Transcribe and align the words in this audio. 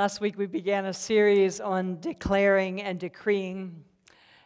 Last 0.00 0.22
week 0.22 0.38
we 0.38 0.46
began 0.46 0.86
a 0.86 0.94
series 0.94 1.60
on 1.60 2.00
declaring 2.00 2.80
and 2.80 2.98
decreeing, 2.98 3.84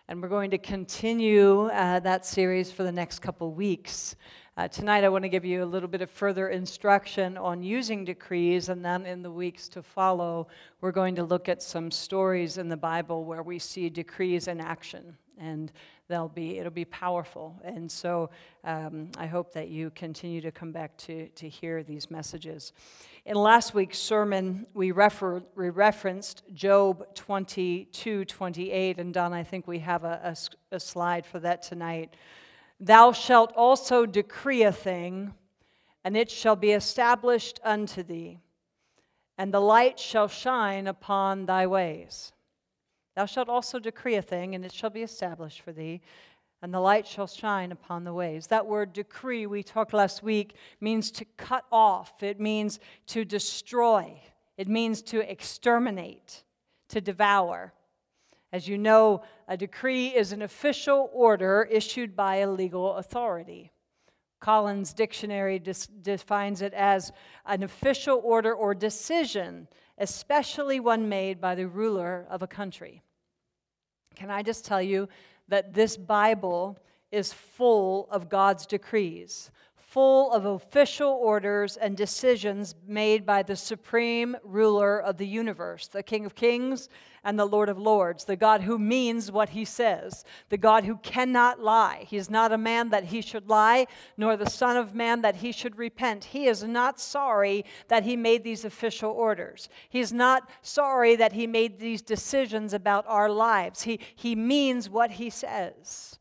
and 0.08 0.20
we're 0.20 0.28
going 0.28 0.50
to 0.50 0.58
continue 0.58 1.66
uh, 1.66 2.00
that 2.00 2.26
series 2.26 2.72
for 2.72 2.82
the 2.82 2.90
next 2.90 3.20
couple 3.20 3.52
weeks. 3.52 4.16
Uh, 4.56 4.66
tonight 4.66 5.04
I 5.04 5.08
want 5.08 5.22
to 5.22 5.28
give 5.28 5.44
you 5.44 5.62
a 5.62 5.64
little 5.64 5.88
bit 5.88 6.02
of 6.02 6.10
further 6.10 6.48
instruction 6.48 7.38
on 7.38 7.62
using 7.62 8.04
decrees, 8.04 8.68
and 8.68 8.84
then 8.84 9.06
in 9.06 9.22
the 9.22 9.30
weeks 9.30 9.68
to 9.68 9.82
follow, 9.84 10.48
we're 10.80 10.90
going 10.90 11.14
to 11.14 11.22
look 11.22 11.48
at 11.48 11.62
some 11.62 11.88
stories 11.88 12.58
in 12.58 12.68
the 12.68 12.76
Bible 12.76 13.24
where 13.24 13.44
we 13.44 13.60
see 13.60 13.88
decrees 13.88 14.48
in 14.48 14.60
action. 14.60 15.16
And 15.38 15.70
they'll 16.08 16.28
be 16.28 16.58
it'll 16.58 16.70
be 16.70 16.84
powerful. 16.84 17.58
And 17.64 17.90
so 17.90 18.30
um, 18.64 19.10
i 19.16 19.26
hope 19.26 19.52
that 19.52 19.68
you 19.68 19.90
continue 19.90 20.40
to 20.40 20.50
come 20.50 20.72
back 20.72 20.96
to, 20.98 21.28
to 21.28 21.48
hear 21.48 21.82
these 21.82 22.10
messages. 22.10 22.72
In 23.26 23.36
last 23.36 23.74
week's 23.74 23.98
sermon 23.98 24.66
we, 24.74 24.90
refer, 24.90 25.42
we 25.56 25.70
referenced 25.70 26.42
Job 26.52 27.14
22 27.14 28.24
28 28.24 28.98
and 28.98 29.14
don 29.14 29.32
i 29.32 29.42
think 29.42 29.66
we 29.66 29.78
have 29.78 30.04
a, 30.04 30.36
a, 30.72 30.76
a 30.76 30.80
slide 30.80 31.24
for 31.24 31.40
that 31.40 31.62
tonight. 31.62 32.14
Thou 32.80 33.12
shalt 33.12 33.52
also 33.56 34.04
decree 34.04 34.64
a 34.64 34.72
thing 34.72 35.32
and 36.04 36.16
it 36.16 36.30
shall 36.30 36.56
be 36.56 36.72
established 36.72 37.60
unto 37.64 38.02
thee 38.02 38.40
and 39.38 39.52
the 39.52 39.60
light 39.60 39.98
shall 39.98 40.28
shine 40.28 40.86
upon 40.86 41.46
thy 41.46 41.66
ways 41.66 42.33
Thou 43.16 43.26
shalt 43.26 43.48
also 43.48 43.78
decree 43.78 44.16
a 44.16 44.22
thing, 44.22 44.54
and 44.54 44.64
it 44.64 44.72
shall 44.72 44.90
be 44.90 45.02
established 45.02 45.60
for 45.60 45.72
thee, 45.72 46.00
and 46.62 46.72
the 46.72 46.80
light 46.80 47.06
shall 47.06 47.26
shine 47.26 47.72
upon 47.72 48.04
the 48.04 48.12
ways. 48.12 48.46
That 48.48 48.66
word 48.66 48.92
decree, 48.92 49.46
we 49.46 49.62
talked 49.62 49.92
last 49.92 50.22
week, 50.22 50.56
means 50.80 51.10
to 51.12 51.24
cut 51.36 51.64
off, 51.70 52.22
it 52.22 52.40
means 52.40 52.80
to 53.08 53.24
destroy, 53.24 54.20
it 54.56 54.66
means 54.66 55.02
to 55.02 55.30
exterminate, 55.30 56.42
to 56.88 57.00
devour. 57.00 57.72
As 58.52 58.66
you 58.66 58.78
know, 58.78 59.22
a 59.46 59.56
decree 59.56 60.08
is 60.08 60.32
an 60.32 60.42
official 60.42 61.10
order 61.12 61.68
issued 61.70 62.16
by 62.16 62.36
a 62.36 62.50
legal 62.50 62.94
authority. 62.94 63.70
Collins 64.40 64.92
Dictionary 64.92 65.58
defines 65.58 66.62
it 66.62 66.74
as 66.74 67.12
an 67.46 67.62
official 67.62 68.20
order 68.22 68.54
or 68.54 68.74
decision, 68.74 69.68
especially 69.96 70.80
one 70.80 71.08
made 71.08 71.40
by 71.40 71.54
the 71.54 71.66
ruler 71.66 72.26
of 72.28 72.42
a 72.42 72.46
country. 72.46 73.02
Can 74.14 74.30
I 74.30 74.42
just 74.42 74.64
tell 74.64 74.82
you 74.82 75.08
that 75.48 75.74
this 75.74 75.96
Bible 75.96 76.78
is 77.10 77.32
full 77.32 78.08
of 78.10 78.28
God's 78.28 78.66
decrees, 78.66 79.50
full 79.94 80.32
of 80.32 80.44
official 80.44 81.12
orders 81.22 81.76
and 81.76 81.96
decisions 81.96 82.74
made 82.84 83.24
by 83.24 83.44
the 83.44 83.54
supreme 83.54 84.36
ruler 84.42 85.00
of 85.00 85.16
the 85.18 85.26
universe, 85.26 85.86
the 85.86 86.02
King 86.02 86.26
of 86.26 86.34
Kings 86.34 86.88
and 87.22 87.38
the 87.38 87.44
Lord 87.44 87.68
of 87.68 87.78
Lords, 87.78 88.24
the 88.24 88.34
God 88.34 88.60
who 88.60 88.76
means 88.76 89.30
what 89.30 89.50
he 89.50 89.64
says, 89.64 90.24
the 90.48 90.56
God 90.56 90.82
who 90.82 90.96
cannot 90.96 91.60
lie. 91.60 92.06
He 92.08 92.16
is 92.16 92.28
not 92.28 92.50
a 92.50 92.58
man 92.58 92.88
that 92.88 93.04
he 93.04 93.20
should 93.20 93.48
lie, 93.48 93.86
nor 94.16 94.36
the 94.36 94.50
Son 94.50 94.76
of 94.76 94.96
Man 94.96 95.22
that 95.22 95.36
he 95.36 95.52
should 95.52 95.78
repent. 95.78 96.24
He 96.24 96.48
is 96.48 96.64
not 96.64 96.98
sorry 96.98 97.64
that 97.86 98.02
he 98.02 98.16
made 98.16 98.42
these 98.42 98.64
official 98.64 99.12
orders. 99.12 99.68
He 99.90 100.00
is 100.00 100.12
not 100.12 100.50
sorry 100.62 101.14
that 101.14 101.32
he 101.32 101.46
made 101.46 101.78
these 101.78 102.02
decisions 102.02 102.72
about 102.72 103.04
our 103.06 103.30
lives. 103.30 103.82
He, 103.82 104.00
he 104.16 104.34
means 104.34 104.90
what 104.90 105.12
he 105.12 105.30
says. 105.30 106.18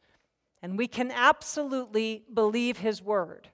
And 0.62 0.78
we 0.78 0.88
can 0.88 1.10
absolutely 1.10 2.24
believe 2.32 2.78
his 2.78 3.02
word. 3.02 3.50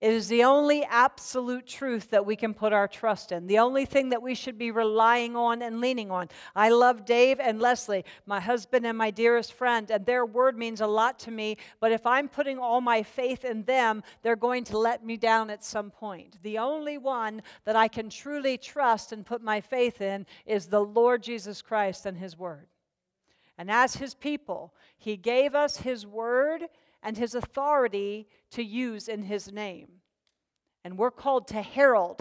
It 0.00 0.12
is 0.12 0.28
the 0.28 0.44
only 0.44 0.84
absolute 0.84 1.66
truth 1.66 2.10
that 2.10 2.24
we 2.24 2.36
can 2.36 2.54
put 2.54 2.72
our 2.72 2.86
trust 2.86 3.32
in, 3.32 3.48
the 3.48 3.58
only 3.58 3.84
thing 3.84 4.10
that 4.10 4.22
we 4.22 4.36
should 4.36 4.56
be 4.56 4.70
relying 4.70 5.34
on 5.34 5.60
and 5.60 5.80
leaning 5.80 6.12
on. 6.12 6.28
I 6.54 6.68
love 6.68 7.04
Dave 7.04 7.40
and 7.40 7.60
Leslie, 7.60 8.04
my 8.24 8.38
husband 8.38 8.86
and 8.86 8.96
my 8.96 9.10
dearest 9.10 9.54
friend, 9.54 9.90
and 9.90 10.06
their 10.06 10.24
word 10.24 10.56
means 10.56 10.80
a 10.80 10.86
lot 10.86 11.18
to 11.20 11.32
me. 11.32 11.56
But 11.80 11.90
if 11.90 12.06
I'm 12.06 12.28
putting 12.28 12.60
all 12.60 12.80
my 12.80 13.02
faith 13.02 13.44
in 13.44 13.64
them, 13.64 14.04
they're 14.22 14.36
going 14.36 14.62
to 14.64 14.78
let 14.78 15.04
me 15.04 15.16
down 15.16 15.50
at 15.50 15.64
some 15.64 15.90
point. 15.90 16.38
The 16.44 16.58
only 16.58 16.96
one 16.96 17.42
that 17.64 17.74
I 17.74 17.88
can 17.88 18.08
truly 18.08 18.56
trust 18.56 19.10
and 19.10 19.26
put 19.26 19.42
my 19.42 19.60
faith 19.60 20.00
in 20.00 20.26
is 20.46 20.66
the 20.66 20.84
Lord 20.84 21.24
Jesus 21.24 21.60
Christ 21.60 22.06
and 22.06 22.16
His 22.16 22.38
word. 22.38 22.68
And 23.56 23.68
as 23.68 23.96
His 23.96 24.14
people, 24.14 24.74
He 24.96 25.16
gave 25.16 25.56
us 25.56 25.78
His 25.78 26.06
word 26.06 26.68
and 27.08 27.16
his 27.16 27.34
authority 27.34 28.28
to 28.50 28.62
use 28.62 29.08
in 29.08 29.22
his 29.22 29.50
name. 29.50 29.88
And 30.84 30.98
we're 30.98 31.10
called 31.10 31.48
to 31.48 31.62
herald. 31.62 32.20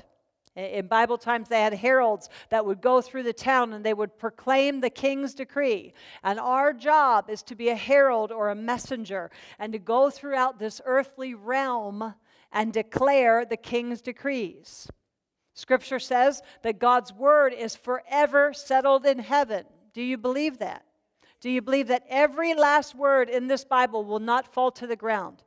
In 0.55 0.87
Bible 0.87 1.17
times, 1.17 1.49
they 1.49 1.59
had 1.59 1.73
heralds 1.73 2.29
that 2.51 2.65
would 2.65 2.79
go 2.79 3.01
through 3.01 3.23
the 3.23 3.33
town 3.33 3.73
and 3.73 3.85
they 3.85 3.93
would 3.93 4.17
proclaim 4.17 4.79
the 4.79 4.89
king's 4.89 5.33
decree. 5.33 5.91
And 6.23 6.39
our 6.39 6.71
job 6.71 7.29
is 7.29 7.43
to 7.43 7.55
be 7.55 7.67
a 7.67 7.75
herald 7.75 8.31
or 8.31 8.49
a 8.49 8.55
messenger 8.55 9.29
and 9.59 9.73
to 9.73 9.79
go 9.79 10.09
throughout 10.09 10.57
this 10.57 10.79
earthly 10.85 11.33
realm 11.33 12.13
and 12.53 12.71
declare 12.71 13.43
the 13.43 13.57
king's 13.57 13.99
decrees. 13.99 14.87
Scripture 15.53 15.99
says 15.99 16.41
that 16.63 16.79
God's 16.79 17.11
word 17.11 17.51
is 17.51 17.75
forever 17.75 18.53
settled 18.53 19.05
in 19.05 19.19
heaven. 19.19 19.65
Do 19.93 20.01
you 20.01 20.17
believe 20.17 20.59
that? 20.59 20.85
Do 21.39 21.49
you 21.49 21.61
believe 21.61 21.87
that 21.87 22.05
every 22.09 22.53
last 22.53 22.95
word 22.95 23.29
in 23.29 23.47
this 23.47 23.63
Bible 23.63 24.03
will 24.03 24.19
not 24.19 24.53
fall 24.53 24.71
to 24.71 24.87
the 24.87 24.95
ground? 24.95 25.43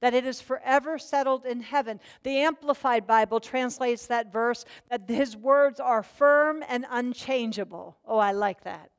That 0.00 0.14
it 0.14 0.26
is 0.26 0.40
forever 0.40 0.98
settled 0.98 1.46
in 1.46 1.60
heaven. 1.60 2.00
The 2.22 2.38
Amplified 2.38 3.06
Bible 3.06 3.40
translates 3.40 4.06
that 4.06 4.32
verse 4.32 4.64
that 4.90 5.08
his 5.08 5.36
words 5.36 5.80
are 5.80 6.02
firm 6.02 6.62
and 6.68 6.84
unchangeable. 6.90 7.96
Oh, 8.04 8.18
I 8.18 8.32
like 8.32 8.64
that. 8.64 8.90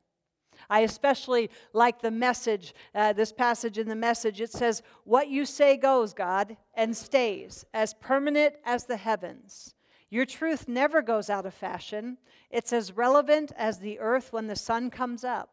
I 0.70 0.82
especially 0.82 1.50
like 1.74 2.02
the 2.02 2.12
message, 2.12 2.74
uh, 2.96 3.14
this 3.14 3.34
passage 3.34 3.78
in 3.78 3.88
the 3.88 3.96
message. 3.96 4.42
It 4.42 4.52
says, 4.52 4.82
What 5.04 5.28
you 5.28 5.46
say 5.46 5.78
goes, 5.78 6.14
God, 6.14 6.58
and 6.74 6.96
stays, 6.96 7.66
as 7.74 7.94
permanent 7.96 8.56
as 8.66 8.86
the 8.86 8.98
heavens. 8.98 9.76
Your 10.10 10.26
truth 10.26 10.68
never 10.68 11.02
goes 11.02 11.30
out 11.30 11.46
of 11.46 11.54
fashion. 11.54 12.18
It's 12.50 12.72
as 12.72 12.96
relevant 12.96 13.52
as 13.58 13.80
the 13.80 14.00
earth 14.00 14.32
when 14.32 14.48
the 14.48 14.56
sun 14.56 14.90
comes 14.90 15.24
up. 15.24 15.50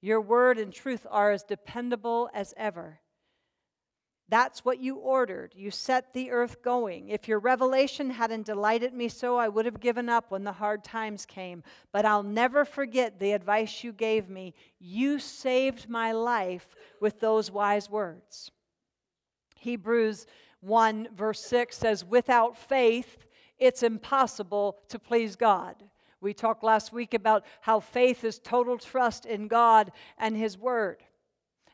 Your 0.00 0.20
word 0.20 0.58
and 0.58 0.72
truth 0.72 1.06
are 1.10 1.30
as 1.32 1.42
dependable 1.42 2.28
as 2.34 2.54
ever. 2.56 3.00
That's 4.28 4.64
what 4.64 4.80
you 4.80 4.96
ordered. 4.96 5.54
You 5.54 5.70
set 5.70 6.12
the 6.12 6.32
earth 6.32 6.60
going. 6.60 7.10
If 7.10 7.28
your 7.28 7.38
revelation 7.38 8.10
hadn't 8.10 8.46
delighted 8.46 8.92
me 8.92 9.08
so, 9.08 9.36
I 9.36 9.48
would 9.48 9.66
have 9.66 9.78
given 9.78 10.08
up 10.08 10.32
when 10.32 10.42
the 10.42 10.52
hard 10.52 10.82
times 10.82 11.24
came. 11.24 11.62
But 11.92 12.04
I'll 12.04 12.24
never 12.24 12.64
forget 12.64 13.18
the 13.18 13.32
advice 13.32 13.84
you 13.84 13.92
gave 13.92 14.28
me. 14.28 14.54
You 14.80 15.20
saved 15.20 15.88
my 15.88 16.10
life 16.10 16.74
with 17.00 17.20
those 17.20 17.52
wise 17.52 17.88
words. 17.88 18.50
Hebrews 19.54 20.26
1, 20.60 21.08
verse 21.14 21.44
6 21.44 21.76
says, 21.76 22.04
Without 22.04 22.58
faith, 22.58 23.26
it's 23.58 23.84
impossible 23.84 24.78
to 24.88 24.98
please 24.98 25.36
God. 25.36 25.76
We 26.20 26.34
talked 26.34 26.64
last 26.64 26.92
week 26.92 27.14
about 27.14 27.44
how 27.60 27.80
faith 27.80 28.24
is 28.24 28.38
total 28.38 28.78
trust 28.78 29.26
in 29.26 29.48
God 29.48 29.92
and 30.18 30.36
His 30.36 30.56
Word. 30.58 31.02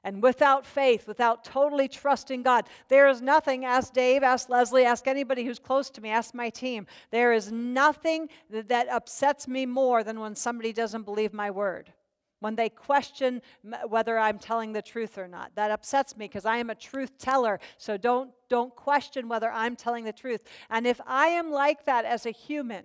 And 0.05 0.21
without 0.21 0.67
faith, 0.67 1.07
without 1.07 1.45
totally 1.45 1.87
trusting 1.87 2.43
God, 2.43 2.69
there 2.89 3.09
is 3.09 3.23
nothing, 3.23 3.65
ask 3.65 3.93
Dave, 3.93 4.25
ask 4.25 4.49
Leslie, 4.49 4.85
ask 4.85 5.07
anybody 5.07 5.45
who's 5.45 5.61
close 5.61 5.91
to 5.91 6.01
me, 6.01 6.11
ask 6.11 6.35
my 6.35 6.51
team. 6.51 6.89
There 7.13 7.33
is 7.33 7.53
nothing 7.53 8.29
that 8.51 8.89
upsets 8.89 9.47
me 9.47 9.65
more 9.65 10.03
than 10.03 10.19
when 10.19 10.35
somebody 10.35 10.73
doesn't 10.73 11.05
believe 11.05 11.33
my 11.33 11.53
word. 11.53 11.93
When 12.41 12.57
they 12.57 12.69
question 12.69 13.43
whether 13.87 14.19
I'm 14.19 14.41
telling 14.41 14.73
the 14.73 14.83
truth 14.83 15.17
or 15.17 15.29
not. 15.29 15.53
That 15.55 15.71
upsets 15.71 16.17
me 16.17 16.27
because 16.27 16.45
I 16.45 16.57
am 16.57 16.71
a 16.71 16.75
truth 16.75 17.17
teller. 17.17 17.61
So 17.79 17.97
don't, 17.97 18.33
don't 18.49 18.75
question 18.75 19.29
whether 19.29 19.53
I'm 19.53 19.77
telling 19.77 20.03
the 20.05 20.13
truth. 20.13 20.43
And 20.69 20.85
if 20.85 21.01
I 21.07 21.29
am 21.29 21.53
like 21.53 21.87
that 21.87 22.05
as 22.05 22.27
a 22.27 22.33
human, 22.33 22.83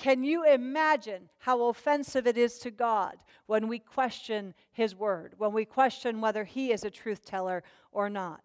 can 0.00 0.24
you 0.24 0.46
imagine 0.46 1.28
how 1.40 1.66
offensive 1.66 2.26
it 2.26 2.38
is 2.38 2.58
to 2.60 2.70
God 2.70 3.18
when 3.44 3.68
we 3.68 3.78
question 3.78 4.54
His 4.72 4.96
word, 4.96 5.34
when 5.36 5.52
we 5.52 5.66
question 5.66 6.22
whether 6.22 6.42
He 6.42 6.72
is 6.72 6.84
a 6.84 6.90
truth 6.90 7.26
teller 7.26 7.62
or 7.92 8.08
not? 8.08 8.42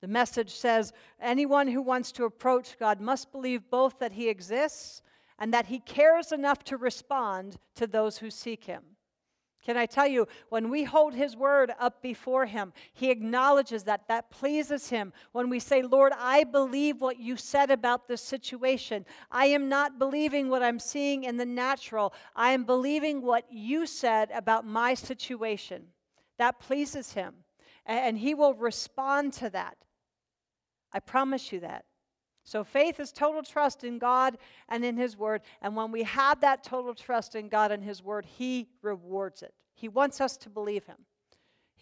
The 0.00 0.08
message 0.08 0.50
says 0.50 0.92
anyone 1.20 1.68
who 1.68 1.82
wants 1.82 2.10
to 2.12 2.24
approach 2.24 2.80
God 2.80 3.00
must 3.00 3.30
believe 3.30 3.70
both 3.70 4.00
that 4.00 4.10
He 4.10 4.28
exists 4.28 5.02
and 5.38 5.54
that 5.54 5.66
He 5.66 5.78
cares 5.78 6.32
enough 6.32 6.64
to 6.64 6.76
respond 6.76 7.58
to 7.76 7.86
those 7.86 8.18
who 8.18 8.28
seek 8.28 8.64
Him. 8.64 8.82
Can 9.64 9.76
I 9.76 9.86
tell 9.86 10.08
you, 10.08 10.26
when 10.48 10.70
we 10.70 10.82
hold 10.82 11.14
His 11.14 11.36
word 11.36 11.72
up 11.78 12.02
before 12.02 12.46
Him, 12.46 12.72
He 12.92 13.10
acknowledges 13.10 13.84
that. 13.84 14.08
That 14.08 14.30
pleases 14.30 14.88
Him. 14.88 15.12
When 15.30 15.48
we 15.48 15.60
say, 15.60 15.82
Lord, 15.82 16.12
I 16.18 16.42
believe 16.42 17.00
what 17.00 17.20
you 17.20 17.36
said 17.36 17.70
about 17.70 18.08
this 18.08 18.20
situation, 18.20 19.06
I 19.30 19.46
am 19.46 19.68
not 19.68 20.00
believing 20.00 20.48
what 20.48 20.62
I'm 20.62 20.80
seeing 20.80 21.22
in 21.24 21.36
the 21.36 21.46
natural, 21.46 22.12
I 22.34 22.50
am 22.50 22.64
believing 22.64 23.22
what 23.22 23.46
you 23.52 23.86
said 23.86 24.30
about 24.34 24.66
my 24.66 24.94
situation. 24.94 25.84
That 26.38 26.58
pleases 26.58 27.12
Him. 27.12 27.34
And 27.86 28.18
He 28.18 28.34
will 28.34 28.54
respond 28.54 29.32
to 29.34 29.50
that. 29.50 29.76
I 30.92 30.98
promise 30.98 31.52
you 31.52 31.60
that. 31.60 31.84
So 32.44 32.64
faith 32.64 32.98
is 32.98 33.12
total 33.12 33.42
trust 33.42 33.84
in 33.84 33.98
God 33.98 34.36
and 34.68 34.84
in 34.84 34.96
His 34.96 35.16
Word. 35.16 35.42
And 35.60 35.76
when 35.76 35.92
we 35.92 36.02
have 36.02 36.40
that 36.40 36.64
total 36.64 36.94
trust 36.94 37.34
in 37.34 37.48
God 37.48 37.70
and 37.70 37.84
His 37.84 38.02
Word, 38.02 38.24
He 38.24 38.68
rewards 38.82 39.42
it. 39.42 39.54
He 39.74 39.88
wants 39.88 40.20
us 40.20 40.36
to 40.38 40.50
believe 40.50 40.86
Him. 40.86 40.98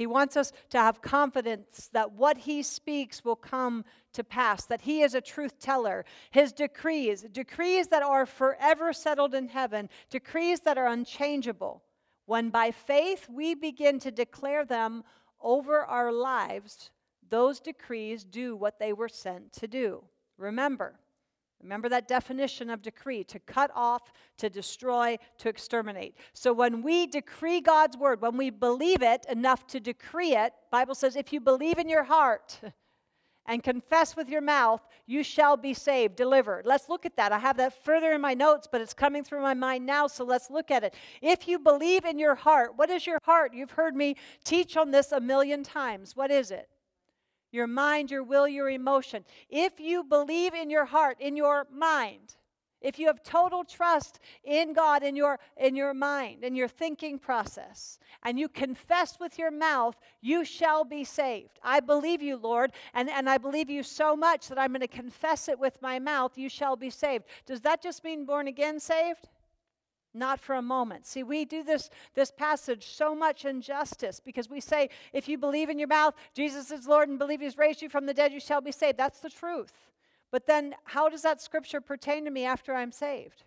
He 0.01 0.07
wants 0.07 0.35
us 0.35 0.51
to 0.71 0.79
have 0.79 1.03
confidence 1.03 1.91
that 1.93 2.13
what 2.13 2.39
he 2.39 2.63
speaks 2.63 3.23
will 3.23 3.37
come 3.37 3.85
to 4.15 4.25
pass, 4.25 4.65
that 4.65 4.81
he 4.81 5.03
is 5.03 5.15
a 5.15 5.21
truth 5.21 5.59
teller. 5.59 6.07
His 6.31 6.55
decrees, 6.55 7.21
decrees 7.31 7.89
that 7.89 8.03
are 8.03 8.25
forever 8.25 8.95
settled 8.95 9.35
in 9.35 9.49
heaven, 9.49 9.91
decrees 10.09 10.61
that 10.61 10.79
are 10.79 10.87
unchangeable. 10.87 11.83
When 12.25 12.49
by 12.49 12.71
faith 12.71 13.29
we 13.29 13.55
begin 13.55 13.99
to 13.99 14.11
declare 14.11 14.65
them 14.65 15.05
over 15.39 15.85
our 15.85 16.11
lives, 16.11 16.91
those 17.29 17.61
decrees 17.61 18.25
do 18.25 18.57
what 18.57 18.79
they 18.79 18.95
were 18.95 19.07
sent 19.07 19.53
to 19.53 19.69
do. 19.69 20.03
Remember, 20.41 20.99
Remember 21.63 21.91
that 21.91 22.09
definition 22.09 22.71
of 22.71 22.81
decree 22.81 23.23
to 23.25 23.39
cut 23.41 23.71
off, 23.75 24.13
to 24.39 24.49
destroy, 24.49 25.19
to 25.39 25.49
exterminate. 25.49 26.17
So 26.33 26.53
when 26.53 26.83
we 26.83 27.07
decree 27.07 27.61
God's 27.61 27.99
word, 27.99 28.23
when 28.23 28.37
we 28.37 28.49
believe 28.49 29.03
it 29.03 29.27
enough 29.29 29.67
to 29.69 29.81
decree 29.81 30.35
it, 30.35 30.55
Bible 30.71 30.95
says 30.95 31.17
if 31.17 31.33
you 31.33 31.41
believe 31.41 31.79
in 31.79 31.89
your 31.89 32.05
heart 32.05 32.59
and 33.47 33.63
confess 33.63 34.17
with 34.17 34.31
your 34.31 34.41
mouth, 34.41 34.81
you 35.07 35.23
shall 35.23 35.57
be 35.59 35.75
saved, 35.75 36.17
delivered. 36.17 36.65
Let's 36.65 36.89
look 36.89 37.05
at 37.05 37.17
that. 37.17 37.31
I 37.31 37.39
have 37.39 37.59
that 37.59 37.85
further 37.85 38.13
in 38.13 38.23
my 38.23 38.33
notes, 38.33 38.67
but 38.71 38.81
it's 38.81 38.95
coming 38.95 39.23
through 39.23 39.43
my 39.43 39.55
mind 39.55 39.85
now, 39.85 40.07
so 40.07 40.25
let's 40.25 40.49
look 40.49 40.71
at 40.71 40.83
it. 40.83 40.95
If 41.21 41.47
you 41.47 41.59
believe 41.59 42.07
in 42.07 42.19
your 42.19 42.37
heart, 42.37 42.73
what 42.77 42.89
is 42.89 43.07
your 43.07 43.19
heart? 43.25 43.53
You've 43.53 43.73
heard 43.73 43.95
me 43.95 44.17
teach 44.45 44.79
on 44.79 44.93
this 44.93 45.13
a 45.13 45.21
million 45.21 45.63
times. 45.63 46.17
What 46.17 46.31
is 46.31 46.51
it? 46.51 46.71
Your 47.53 47.67
mind, 47.67 48.11
your 48.11 48.23
will, 48.23 48.49
your 48.49 48.71
emotion. 48.71 49.25
If 49.49 49.81
you 49.81 50.05
believe 50.05 50.55
in 50.55 50.71
your 50.71 50.85
heart, 50.85 51.19
in 51.21 51.37
your 51.37 51.67
mind, 51.73 52.37
if 52.81 52.99
you 52.99 53.09
have 53.09 53.23
total 53.23 53.65
trust 53.65 54.21
in 54.43 54.73
God 54.73 55.03
in 55.03 55.15
your 55.15 55.39
in 55.57 55.77
your 55.77 55.93
mind 55.93 56.45
in 56.45 56.55
your 56.55 56.69
thinking 56.69 57.19
process 57.19 57.99
and 58.23 58.39
you 58.39 58.49
confess 58.49 59.19
with 59.21 59.39
your 59.39 59.51
mouth 59.51 59.97
you 60.21 60.45
shall 60.45 60.85
be 60.85 61.05
saved. 61.05 61.59
I 61.63 61.81
believe 61.81 62.23
you 62.23 62.37
lord 62.37 62.73
and, 62.95 63.11
and 63.11 63.29
i 63.29 63.37
believe 63.37 63.69
you 63.69 63.83
so 63.83 64.17
much 64.17 64.49
that 64.49 64.59
i'm 64.59 64.71
going 64.71 64.81
to 64.81 64.89
confess 64.89 65.49
it 65.49 65.59
with 65.59 65.81
my 65.83 65.99
mouth 65.99 66.39
you 66.39 66.49
shall 66.49 66.77
be 66.77 66.91
saved. 66.91 67.25
Does 67.45 67.61
that 67.63 67.83
just 67.83 68.03
mean 68.03 68.25
born 68.25 68.49
again 68.49 68.81
saved 68.81 69.29
not 70.13 70.41
for 70.41 70.55
a 70.55 70.63
moment. 70.63 71.07
See, 71.07 71.23
we 71.23 71.45
do 71.45 71.63
this, 71.63 71.91
this 72.15 72.31
passage 72.31 72.87
so 72.87 73.15
much 73.15 73.45
injustice 73.45 74.21
because 74.21 74.49
we 74.49 74.61
say, 74.61 74.91
if 75.13 75.29
you 75.29 75.39
believe 75.39 75.69
in 75.69 75.79
your 75.79 75.89
mouth, 75.89 76.15
Jesus 76.35 76.71
is 76.71 76.87
Lord, 76.87 77.09
and 77.09 77.19
believe 77.19 77.41
He's 77.41 77.59
raised 77.59 77.83
you 77.83 77.89
from 77.89 78.07
the 78.07 78.15
dead, 78.15 78.33
you 78.33 78.41
shall 78.41 78.61
be 78.61 78.73
saved. 78.73 78.99
That's 78.99 79.21
the 79.21 79.31
truth. 79.31 79.73
But 80.31 80.47
then, 80.47 80.75
how 80.85 81.09
does 81.09 81.23
that 81.23 81.41
scripture 81.41 81.81
pertain 81.81 82.25
to 82.25 82.31
me 82.31 82.45
after 82.45 82.75
I'm 82.75 82.93
saved? 82.93 83.45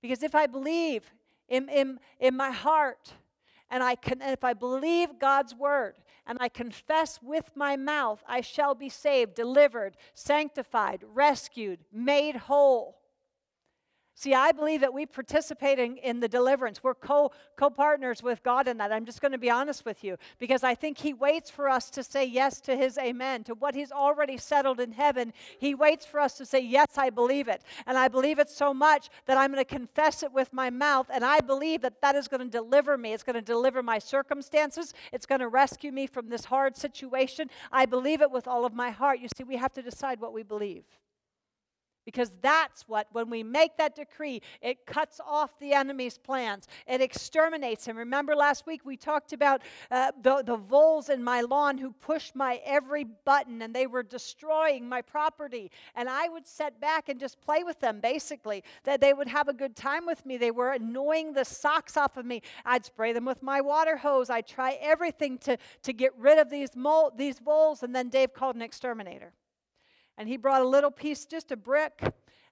Because 0.00 0.22
if 0.22 0.34
I 0.34 0.46
believe 0.46 1.10
in, 1.48 1.68
in, 1.68 1.98
in 2.20 2.36
my 2.36 2.50
heart, 2.50 3.12
and 3.72 3.82
I 3.82 3.94
can, 3.94 4.20
if 4.20 4.44
I 4.44 4.52
believe 4.52 5.18
God's 5.18 5.54
word 5.54 5.94
and 6.26 6.36
I 6.40 6.50
confess 6.50 7.20
with 7.22 7.50
my 7.56 7.74
mouth, 7.76 8.22
I 8.28 8.42
shall 8.42 8.74
be 8.74 8.90
saved, 8.90 9.34
delivered, 9.34 9.96
sanctified, 10.14 11.02
rescued, 11.14 11.80
made 11.90 12.36
whole. 12.36 12.98
See, 14.22 14.34
I 14.34 14.52
believe 14.52 14.82
that 14.82 14.94
we 14.94 15.04
participate 15.04 15.80
in, 15.80 15.96
in 15.96 16.20
the 16.20 16.28
deliverance. 16.28 16.80
We're 16.80 16.94
co 16.94 17.32
partners 17.56 18.22
with 18.22 18.40
God 18.44 18.68
in 18.68 18.76
that. 18.76 18.92
I'm 18.92 19.04
just 19.04 19.20
going 19.20 19.32
to 19.32 19.38
be 19.38 19.50
honest 19.50 19.84
with 19.84 20.04
you 20.04 20.16
because 20.38 20.62
I 20.62 20.76
think 20.76 20.98
He 20.98 21.12
waits 21.12 21.50
for 21.50 21.68
us 21.68 21.90
to 21.90 22.04
say 22.04 22.24
yes 22.24 22.60
to 22.60 22.76
His 22.76 22.96
amen, 22.98 23.42
to 23.42 23.54
what 23.54 23.74
He's 23.74 23.90
already 23.90 24.36
settled 24.36 24.78
in 24.78 24.92
heaven. 24.92 25.32
He 25.58 25.74
waits 25.74 26.06
for 26.06 26.20
us 26.20 26.34
to 26.34 26.46
say, 26.46 26.60
Yes, 26.60 26.96
I 26.96 27.10
believe 27.10 27.48
it. 27.48 27.64
And 27.84 27.98
I 27.98 28.06
believe 28.06 28.38
it 28.38 28.48
so 28.48 28.72
much 28.72 29.10
that 29.26 29.36
I'm 29.36 29.50
going 29.50 29.64
to 29.64 29.68
confess 29.68 30.22
it 30.22 30.32
with 30.32 30.52
my 30.52 30.70
mouth. 30.70 31.08
And 31.12 31.24
I 31.24 31.40
believe 31.40 31.80
that 31.80 32.00
that 32.02 32.14
is 32.14 32.28
going 32.28 32.48
to 32.48 32.48
deliver 32.48 32.96
me. 32.96 33.14
It's 33.14 33.24
going 33.24 33.34
to 33.34 33.42
deliver 33.42 33.82
my 33.82 33.98
circumstances. 33.98 34.94
It's 35.12 35.26
going 35.26 35.40
to 35.40 35.48
rescue 35.48 35.90
me 35.90 36.06
from 36.06 36.28
this 36.28 36.44
hard 36.44 36.76
situation. 36.76 37.50
I 37.72 37.86
believe 37.86 38.22
it 38.22 38.30
with 38.30 38.46
all 38.46 38.64
of 38.64 38.72
my 38.72 38.90
heart. 38.90 39.18
You 39.18 39.26
see, 39.36 39.42
we 39.42 39.56
have 39.56 39.72
to 39.72 39.82
decide 39.82 40.20
what 40.20 40.32
we 40.32 40.44
believe. 40.44 40.84
Because 42.04 42.30
that's 42.40 42.82
what, 42.88 43.06
when 43.12 43.30
we 43.30 43.42
make 43.42 43.76
that 43.76 43.94
decree, 43.94 44.42
it 44.60 44.86
cuts 44.86 45.20
off 45.24 45.58
the 45.60 45.72
enemy's 45.72 46.18
plans. 46.18 46.66
It 46.86 47.00
exterminates 47.00 47.86
him. 47.86 47.96
Remember 47.96 48.34
last 48.34 48.66
week 48.66 48.84
we 48.84 48.96
talked 48.96 49.32
about 49.32 49.62
uh, 49.90 50.12
the, 50.20 50.42
the 50.44 50.56
voles 50.56 51.08
in 51.08 51.22
my 51.22 51.42
lawn 51.42 51.78
who 51.78 51.92
pushed 51.92 52.34
my 52.34 52.60
every 52.64 53.04
button 53.04 53.62
and 53.62 53.74
they 53.74 53.86
were 53.86 54.02
destroying 54.02 54.88
my 54.88 55.00
property. 55.00 55.70
And 55.94 56.08
I 56.08 56.28
would 56.28 56.46
sit 56.46 56.80
back 56.80 57.08
and 57.08 57.20
just 57.20 57.40
play 57.40 57.62
with 57.62 57.78
them, 57.78 58.00
basically. 58.00 58.64
That 58.84 59.00
they 59.00 59.12
would 59.12 59.28
have 59.28 59.48
a 59.48 59.52
good 59.52 59.76
time 59.76 60.04
with 60.06 60.24
me. 60.26 60.36
They 60.36 60.50
were 60.50 60.72
annoying 60.72 61.32
the 61.32 61.44
socks 61.44 61.96
off 61.96 62.16
of 62.16 62.26
me. 62.26 62.42
I'd 62.64 62.84
spray 62.84 63.12
them 63.12 63.24
with 63.24 63.42
my 63.42 63.60
water 63.60 63.96
hose. 63.96 64.28
I'd 64.28 64.46
try 64.46 64.78
everything 64.80 65.38
to, 65.38 65.56
to 65.82 65.92
get 65.92 66.12
rid 66.18 66.38
of 66.38 66.50
these, 66.50 66.74
mole, 66.74 67.12
these 67.16 67.38
voles. 67.38 67.82
And 67.82 67.94
then 67.94 68.08
Dave 68.08 68.32
called 68.34 68.56
an 68.56 68.62
exterminator. 68.62 69.32
And 70.22 70.28
he 70.28 70.36
brought 70.36 70.62
a 70.62 70.68
little 70.68 70.92
piece, 70.92 71.26
just 71.26 71.50
a 71.50 71.56
brick, 71.56 72.00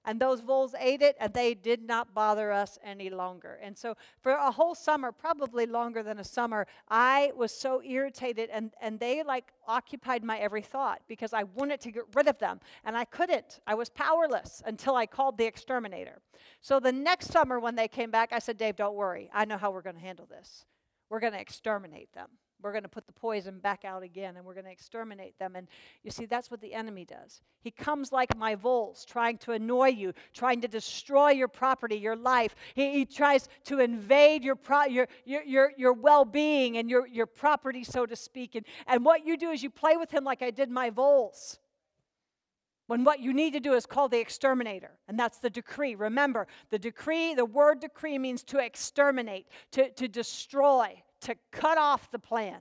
and 0.03 0.19
those 0.19 0.41
voles 0.41 0.75
ate 0.77 1.01
it, 1.01 1.15
and 1.21 1.33
they 1.33 1.53
did 1.53 1.81
not 1.81 2.13
bother 2.13 2.51
us 2.51 2.77
any 2.83 3.09
longer. 3.09 3.59
And 3.63 3.77
so, 3.77 3.95
for 4.19 4.33
a 4.33 4.51
whole 4.51 4.75
summer, 4.75 5.13
probably 5.13 5.65
longer 5.65 6.03
than 6.03 6.19
a 6.19 6.23
summer, 6.25 6.67
I 6.89 7.31
was 7.33 7.53
so 7.53 7.81
irritated, 7.81 8.49
and, 8.51 8.71
and 8.81 8.99
they 8.99 9.23
like 9.23 9.53
occupied 9.69 10.21
my 10.21 10.37
every 10.39 10.61
thought 10.61 10.99
because 11.07 11.31
I 11.31 11.43
wanted 11.43 11.79
to 11.79 11.91
get 11.91 12.03
rid 12.13 12.27
of 12.27 12.37
them, 12.39 12.59
and 12.83 12.97
I 12.97 13.05
couldn't. 13.05 13.61
I 13.65 13.75
was 13.75 13.87
powerless 13.87 14.61
until 14.65 14.97
I 14.97 15.05
called 15.05 15.37
the 15.37 15.45
exterminator. 15.45 16.19
So, 16.59 16.77
the 16.81 16.91
next 16.91 17.27
summer, 17.27 17.57
when 17.61 17.77
they 17.77 17.87
came 17.87 18.11
back, 18.11 18.33
I 18.33 18.39
said, 18.39 18.57
Dave, 18.57 18.75
don't 18.75 18.95
worry. 18.95 19.29
I 19.33 19.45
know 19.45 19.55
how 19.55 19.71
we're 19.71 19.81
going 19.81 19.95
to 19.95 20.01
handle 20.01 20.25
this. 20.25 20.65
We're 21.09 21.21
going 21.21 21.31
to 21.31 21.39
exterminate 21.39 22.11
them 22.11 22.27
we're 22.61 22.71
going 22.71 22.83
to 22.83 22.89
put 22.89 23.07
the 23.07 23.13
poison 23.13 23.59
back 23.59 23.85
out 23.85 24.03
again 24.03 24.37
and 24.37 24.45
we're 24.45 24.53
going 24.53 24.65
to 24.65 24.71
exterminate 24.71 25.37
them. 25.39 25.55
And 25.55 25.67
you 26.03 26.11
see, 26.11 26.25
that's 26.25 26.51
what 26.51 26.61
the 26.61 26.73
enemy 26.73 27.05
does. 27.05 27.41
He 27.61 27.71
comes 27.71 28.11
like 28.11 28.35
my 28.37 28.55
voles, 28.55 29.05
trying 29.05 29.37
to 29.39 29.53
annoy 29.53 29.89
you, 29.89 30.13
trying 30.33 30.61
to 30.61 30.67
destroy 30.67 31.31
your 31.31 31.47
property, 31.47 31.95
your 31.95 32.15
life. 32.15 32.55
He, 32.73 32.91
he 32.91 33.05
tries 33.05 33.49
to 33.65 33.79
invade 33.79 34.43
your, 34.43 34.55
pro, 34.55 34.85
your, 34.85 35.07
your, 35.25 35.43
your, 35.43 35.71
your 35.77 35.93
well 35.93 36.25
being 36.25 36.77
and 36.77 36.89
your, 36.89 37.07
your 37.07 37.25
property, 37.25 37.83
so 37.83 38.05
to 38.05 38.15
speak. 38.15 38.55
And, 38.55 38.65
and 38.87 39.05
what 39.05 39.25
you 39.25 39.37
do 39.37 39.51
is 39.51 39.63
you 39.63 39.69
play 39.69 39.97
with 39.97 40.11
him 40.11 40.23
like 40.23 40.41
I 40.41 40.51
did 40.51 40.69
my 40.69 40.89
voles. 40.89 41.59
When 42.91 43.05
what 43.05 43.21
you 43.21 43.31
need 43.31 43.53
to 43.53 43.61
do 43.61 43.71
is 43.73 43.85
call 43.85 44.09
the 44.09 44.19
exterminator, 44.19 44.91
and 45.07 45.17
that's 45.17 45.37
the 45.37 45.49
decree. 45.49 45.95
Remember, 45.95 46.45
the 46.71 46.77
decree, 46.77 47.33
the 47.33 47.45
word 47.45 47.79
decree 47.79 48.17
means 48.17 48.43
to 48.43 48.57
exterminate, 48.57 49.47
to, 49.71 49.89
to 49.91 50.09
destroy, 50.09 51.01
to 51.21 51.35
cut 51.51 51.77
off 51.77 52.11
the 52.11 52.19
plan. 52.19 52.59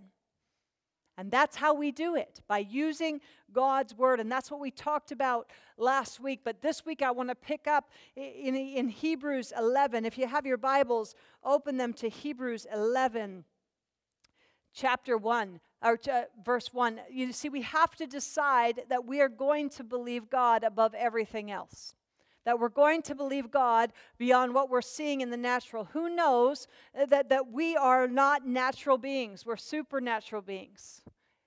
And 1.16 1.30
that's 1.30 1.56
how 1.56 1.74
we 1.74 1.92
do 1.92 2.16
it 2.16 2.40
by 2.48 2.58
using 2.58 3.20
God's 3.52 3.94
word. 3.94 4.20
And 4.20 4.32
that's 4.32 4.50
what 4.50 4.58
we 4.58 4.70
talked 4.70 5.12
about 5.12 5.50
last 5.76 6.18
week. 6.18 6.40
But 6.44 6.62
this 6.62 6.86
week 6.86 7.02
I 7.02 7.10
want 7.10 7.28
to 7.28 7.34
pick 7.34 7.66
up 7.66 7.90
in, 8.16 8.54
in 8.54 8.88
Hebrews 8.88 9.52
11. 9.58 10.06
If 10.06 10.16
you 10.16 10.26
have 10.26 10.46
your 10.46 10.56
Bibles, 10.56 11.14
open 11.44 11.76
them 11.76 11.92
to 11.94 12.08
Hebrews 12.08 12.66
11, 12.72 13.44
chapter 14.72 15.18
1, 15.18 15.60
or 15.82 15.98
verse 16.42 16.72
1. 16.72 17.00
You 17.10 17.32
see, 17.32 17.50
we 17.50 17.62
have 17.62 17.94
to 17.96 18.06
decide 18.06 18.84
that 18.88 19.04
we 19.04 19.20
are 19.20 19.28
going 19.28 19.68
to 19.70 19.84
believe 19.84 20.30
God 20.30 20.64
above 20.64 20.94
everything 20.94 21.50
else 21.50 21.94
that 22.44 22.58
we're 22.58 22.68
going 22.68 23.02
to 23.02 23.14
believe 23.14 23.50
God 23.50 23.92
beyond 24.18 24.54
what 24.54 24.70
we're 24.70 24.82
seeing 24.82 25.20
in 25.20 25.30
the 25.30 25.36
natural. 25.36 25.84
Who 25.92 26.14
knows 26.14 26.66
uh, 26.98 27.06
that, 27.06 27.28
that 27.28 27.52
we 27.52 27.76
are 27.76 28.08
not 28.08 28.46
natural 28.46 28.98
beings, 28.98 29.44
we're 29.44 29.56
supernatural 29.56 30.42
beings. 30.42 31.02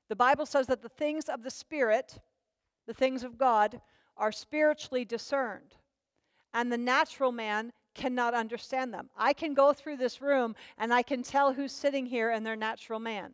The 0.10 0.16
Bible 0.16 0.46
says 0.46 0.68
that 0.68 0.82
the 0.82 0.90
things 0.90 1.30
of 1.30 1.44
the 1.44 1.50
Spirit, 1.50 2.20
the 2.86 2.94
things 2.94 3.24
of 3.24 3.38
God, 3.38 3.82
are 4.18 4.32
spiritually 4.32 5.06
discerned, 5.06 5.76
and 6.54 6.72
the 6.72 6.78
natural 6.78 7.32
man 7.32 7.72
cannot 7.96 8.34
understand 8.34 8.94
them. 8.94 9.10
I 9.16 9.34
can 9.34 9.54
go 9.54 9.74
through 9.74 9.98
this 9.98 10.22
room 10.22 10.56
and 10.78 10.94
I 10.94 11.04
can 11.04 11.24
tell 11.24 11.54
who's 11.54 11.72
sitting 11.72 12.06
here 12.06 12.32
and 12.32 12.46
their 12.46 12.56
natural 12.56 13.00
man 13.00 13.34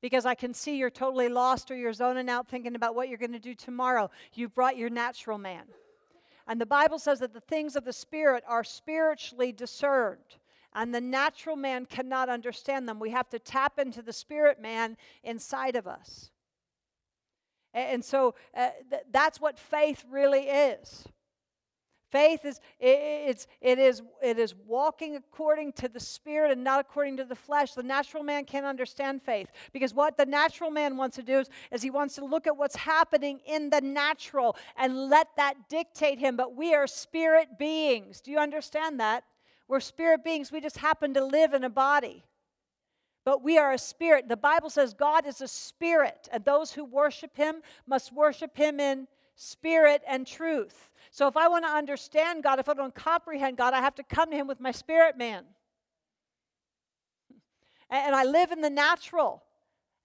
because 0.00 0.24
I 0.26 0.34
can 0.34 0.54
see 0.54 0.76
you're 0.76 0.90
totally 0.90 1.28
lost 1.28 1.70
or 1.70 1.76
you're 1.76 1.92
zoning 1.92 2.28
out 2.28 2.48
thinking 2.48 2.74
about 2.74 2.94
what 2.94 3.08
you're 3.08 3.18
going 3.18 3.32
to 3.32 3.38
do 3.38 3.54
tomorrow. 3.54 4.10
You've 4.34 4.54
brought 4.54 4.76
your 4.76 4.90
natural 4.90 5.38
man. 5.38 5.64
And 6.48 6.60
the 6.60 6.66
Bible 6.66 6.98
says 6.98 7.20
that 7.20 7.34
the 7.34 7.40
things 7.40 7.76
of 7.76 7.84
the 7.84 7.92
Spirit 7.92 8.42
are 8.48 8.64
spiritually 8.64 9.52
discerned. 9.52 10.38
And 10.74 10.94
the 10.94 11.00
natural 11.00 11.56
man 11.56 11.86
cannot 11.86 12.28
understand 12.28 12.88
them. 12.88 12.98
We 12.98 13.10
have 13.10 13.28
to 13.30 13.38
tap 13.38 13.78
into 13.78 14.02
the 14.02 14.12
spirit 14.12 14.60
man 14.60 14.96
inside 15.24 15.76
of 15.76 15.86
us. 15.86 16.30
And 17.74 18.04
so 18.04 18.34
uh, 18.54 18.70
th- 18.90 19.02
that's 19.10 19.40
what 19.40 19.58
faith 19.58 20.04
really 20.10 20.48
is. 20.48 21.04
Faith 22.10 22.44
is 22.44 22.60
it's 22.80 23.46
it 23.60 23.78
is 23.78 24.02
it 24.22 24.38
is 24.38 24.54
walking 24.66 25.16
according 25.16 25.72
to 25.74 25.88
the 25.88 26.00
spirit 26.00 26.50
and 26.50 26.64
not 26.64 26.80
according 26.80 27.18
to 27.18 27.24
the 27.24 27.34
flesh. 27.34 27.74
The 27.74 27.82
natural 27.82 28.22
man 28.22 28.46
can't 28.46 28.64
understand 28.64 29.22
faith 29.22 29.50
because 29.72 29.92
what 29.92 30.16
the 30.16 30.24
natural 30.24 30.70
man 30.70 30.96
wants 30.96 31.16
to 31.16 31.22
do 31.22 31.40
is, 31.40 31.50
is 31.70 31.82
he 31.82 31.90
wants 31.90 32.14
to 32.14 32.24
look 32.24 32.46
at 32.46 32.56
what's 32.56 32.76
happening 32.76 33.40
in 33.46 33.68
the 33.68 33.82
natural 33.82 34.56
and 34.76 35.10
let 35.10 35.28
that 35.36 35.68
dictate 35.68 36.18
him. 36.18 36.36
But 36.36 36.54
we 36.54 36.74
are 36.74 36.86
spirit 36.86 37.58
beings. 37.58 38.22
Do 38.22 38.30
you 38.30 38.38
understand 38.38 39.00
that? 39.00 39.24
We're 39.68 39.80
spirit 39.80 40.24
beings. 40.24 40.50
We 40.50 40.62
just 40.62 40.78
happen 40.78 41.12
to 41.14 41.24
live 41.24 41.52
in 41.52 41.62
a 41.64 41.70
body. 41.70 42.24
But 43.26 43.42
we 43.42 43.58
are 43.58 43.72
a 43.72 43.78
spirit. 43.78 44.26
The 44.26 44.38
Bible 44.38 44.70
says 44.70 44.94
God 44.94 45.26
is 45.26 45.42
a 45.42 45.48
spirit, 45.48 46.30
and 46.32 46.42
those 46.42 46.72
who 46.72 46.86
worship 46.86 47.36
him 47.36 47.56
must 47.86 48.14
worship 48.14 48.56
him 48.56 48.80
in 48.80 49.06
spirit 49.38 50.02
and 50.06 50.26
truth. 50.26 50.90
So 51.12 51.28
if 51.28 51.36
I 51.36 51.48
want 51.48 51.64
to 51.64 51.70
understand 51.70 52.42
God, 52.42 52.58
if 52.58 52.68
I 52.68 52.74
don't 52.74 52.94
comprehend 52.94 53.56
God, 53.56 53.72
I 53.72 53.78
have 53.80 53.94
to 53.94 54.02
come 54.02 54.30
to 54.30 54.36
Him 54.36 54.48
with 54.48 54.60
my 54.60 54.72
spirit 54.72 55.16
man. 55.16 55.44
And 57.90 58.14
I 58.14 58.24
live 58.24 58.52
in 58.52 58.60
the 58.60 58.68
natural. 58.68 59.42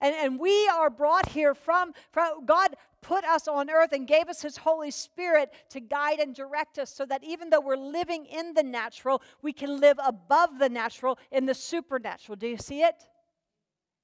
And, 0.00 0.14
and 0.14 0.40
we 0.40 0.66
are 0.68 0.88
brought 0.88 1.28
here 1.28 1.54
from, 1.54 1.92
from 2.12 2.46
God 2.46 2.74
put 3.02 3.24
us 3.24 3.46
on 3.46 3.68
earth 3.68 3.92
and 3.92 4.06
gave 4.06 4.28
us 4.28 4.40
his 4.40 4.56
Holy 4.56 4.90
Spirit 4.90 5.52
to 5.68 5.80
guide 5.80 6.18
and 6.18 6.34
direct 6.34 6.78
us 6.78 6.90
so 6.90 7.04
that 7.04 7.22
even 7.22 7.50
though 7.50 7.60
we're 7.60 7.76
living 7.76 8.24
in 8.24 8.54
the 8.54 8.62
natural, 8.62 9.20
we 9.42 9.52
can 9.52 9.78
live 9.80 9.98
above 10.02 10.58
the 10.58 10.70
natural 10.70 11.18
in 11.30 11.44
the 11.44 11.52
supernatural. 11.52 12.36
Do 12.36 12.46
you 12.46 12.56
see 12.56 12.82
it? 12.82 12.94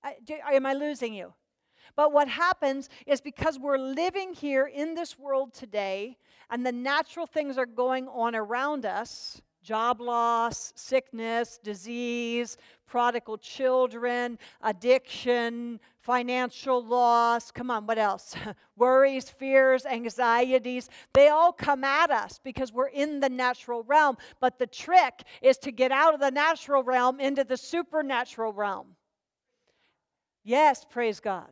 I, 0.05 0.17
do, 0.23 0.37
am 0.53 0.67
I 0.67 0.75
losing 0.75 1.15
you? 1.15 1.33
But 1.97 2.13
what 2.13 2.29
happens 2.29 2.89
is 3.07 3.21
because 3.21 3.59
we're 3.59 3.79
living 3.79 4.35
here 4.35 4.67
in 4.67 4.95
this 4.95 5.19
world 5.19 5.53
today 5.55 6.17
and 6.51 6.65
the 6.65 6.73
natural 6.73 7.27
things 7.27 7.59
are 7.59 7.67
going 7.67 8.09
on 8.09 8.35
around 8.35 8.85
us 8.87 9.41
job 9.63 10.01
loss, 10.01 10.73
sickness, 10.75 11.59
disease, 11.63 12.57
prodigal 12.87 13.39
children, 13.39 14.39
addiction, 14.63 15.79
financial 16.01 16.85
loss. 16.85 17.51
Come 17.51 17.71
on, 17.71 17.87
what 17.87 17.99
else? 17.99 18.35
Worries, 18.77 19.29
fears, 19.29 19.85
anxieties. 19.87 20.89
They 21.13 21.29
all 21.29 21.53
come 21.53 21.85
at 21.85 22.11
us 22.11 22.41
because 22.43 22.73
we're 22.73 22.89
in 22.89 23.21
the 23.21 23.29
natural 23.29 23.83
realm. 23.83 24.17
But 24.41 24.59
the 24.59 24.67
trick 24.67 25.23
is 25.43 25.59
to 25.59 25.73
get 25.73 25.93
out 25.93 26.15
of 26.15 26.21
the 26.21 26.31
natural 26.31 26.83
realm 26.83 27.21
into 27.21 27.45
the 27.45 27.57
supernatural 27.57 28.53
realm. 28.53 28.97
Yes, 30.43 30.87
praise 30.89 31.21
God. 31.21 31.51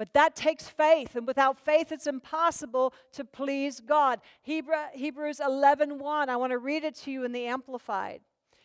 But 0.00 0.14
that 0.14 0.34
takes 0.34 0.66
faith, 0.66 1.14
and 1.14 1.26
without 1.26 1.58
faith, 1.58 1.92
it's 1.92 2.06
impossible 2.06 2.94
to 3.12 3.22
please 3.22 3.80
God. 3.80 4.22
Hebrews 4.40 5.40
11 5.44 5.98
1, 5.98 6.30
I 6.30 6.36
want 6.36 6.52
to 6.52 6.58
read 6.58 6.84
it 6.84 6.94
to 7.00 7.10
you 7.10 7.24
in 7.24 7.32
the 7.32 7.44
Amplified. 7.44 8.22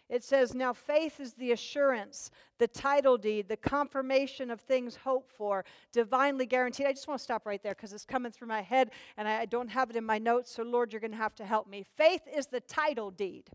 It 0.08 0.24
says, 0.24 0.56
Now 0.56 0.72
faith 0.72 1.20
is 1.20 1.34
the 1.34 1.52
assurance, 1.52 2.32
the 2.58 2.70
title 2.70 3.18
deed, 3.18 3.50
the 3.50 3.58
confirmation 3.58 4.50
of 4.50 4.62
things 4.62 4.96
hoped 4.96 5.30
for, 5.30 5.66
divinely 5.92 6.46
guaranteed. 6.46 6.88
I 6.88 6.94
just 6.94 7.10
want 7.10 7.20
to 7.20 7.24
stop 7.26 7.46
right 7.46 7.62
there 7.62 7.76
because 7.76 7.92
it's 7.92 8.06
coming 8.06 8.32
through 8.32 8.48
my 8.48 8.62
head 8.62 8.92
and 9.18 9.28
I 9.28 9.44
don't 9.44 9.68
have 9.68 9.90
it 9.90 9.98
in 9.98 10.06
my 10.06 10.18
notes, 10.18 10.52
so 10.52 10.64
Lord, 10.64 10.94
you're 10.94 11.02
going 11.02 11.12
to 11.12 11.18
have 11.18 11.36
to 11.36 11.46
help 11.46 11.68
me. 11.68 11.84
Faith 11.98 12.22
is 12.34 12.48
the 12.48 12.62
title 12.62 13.12
deed. 13.12 13.50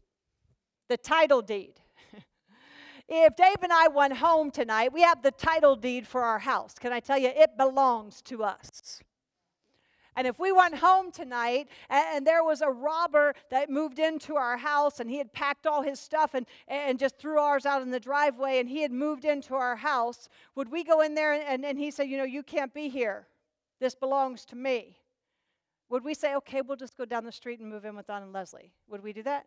The 0.90 0.98
title 0.98 1.40
deed. 1.40 1.80
If 3.12 3.34
Dave 3.34 3.56
and 3.60 3.72
I 3.72 3.88
went 3.88 4.16
home 4.16 4.52
tonight, 4.52 4.92
we 4.92 5.02
have 5.02 5.20
the 5.20 5.32
title 5.32 5.74
deed 5.74 6.06
for 6.06 6.22
our 6.22 6.38
house. 6.38 6.74
Can 6.78 6.92
I 6.92 7.00
tell 7.00 7.18
you, 7.18 7.26
it 7.34 7.56
belongs 7.56 8.22
to 8.22 8.44
us. 8.44 9.02
And 10.14 10.28
if 10.28 10.38
we 10.38 10.52
went 10.52 10.76
home 10.76 11.10
tonight 11.10 11.68
and, 11.88 12.24
there 12.24 12.44
was 12.44 12.60
a 12.60 12.70
robber 12.70 13.34
that 13.50 13.68
moved 13.68 13.98
into 13.98 14.36
our 14.36 14.56
house 14.56 15.00
and 15.00 15.10
he 15.10 15.18
had 15.18 15.32
packed 15.32 15.66
all 15.66 15.82
his 15.82 15.98
stuff 15.98 16.34
and, 16.34 16.46
and 16.68 17.00
just 17.00 17.18
threw 17.18 17.40
ours 17.40 17.66
out 17.66 17.82
in 17.82 17.90
the 17.90 17.98
driveway 17.98 18.60
and 18.60 18.68
he 18.68 18.80
had 18.80 18.92
moved 18.92 19.24
into 19.24 19.54
our 19.54 19.74
house, 19.74 20.28
would 20.54 20.70
we 20.70 20.84
go 20.84 21.00
in 21.00 21.14
there 21.14 21.32
and, 21.32 21.64
and 21.64 21.78
he 21.78 21.90
said, 21.90 22.04
You 22.04 22.16
know, 22.16 22.24
you 22.24 22.44
can't 22.44 22.72
be 22.72 22.88
here. 22.88 23.26
This 23.80 23.96
belongs 23.96 24.44
to 24.46 24.56
me. 24.56 24.98
Would 25.88 26.04
we 26.04 26.14
say, 26.14 26.36
Okay, 26.36 26.60
we'll 26.60 26.76
just 26.76 26.96
go 26.96 27.04
down 27.04 27.24
the 27.24 27.32
street 27.32 27.58
and 27.58 27.68
move 27.68 27.84
in 27.84 27.96
with 27.96 28.06
Don 28.06 28.22
and 28.22 28.32
Leslie? 28.32 28.72
Would 28.88 29.02
we 29.02 29.12
do 29.12 29.24
that? 29.24 29.46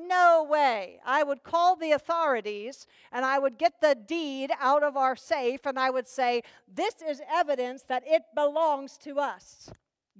No 0.00 0.46
way. 0.48 1.00
I 1.04 1.24
would 1.24 1.42
call 1.42 1.74
the 1.74 1.90
authorities 1.90 2.86
and 3.10 3.24
I 3.24 3.40
would 3.40 3.58
get 3.58 3.80
the 3.80 3.96
deed 3.96 4.52
out 4.60 4.84
of 4.84 4.96
our 4.96 5.16
safe 5.16 5.66
and 5.66 5.76
I 5.76 5.90
would 5.90 6.06
say, 6.06 6.42
This 6.72 6.94
is 7.02 7.20
evidence 7.28 7.82
that 7.84 8.04
it 8.06 8.22
belongs 8.34 8.96
to 8.98 9.18
us. 9.18 9.70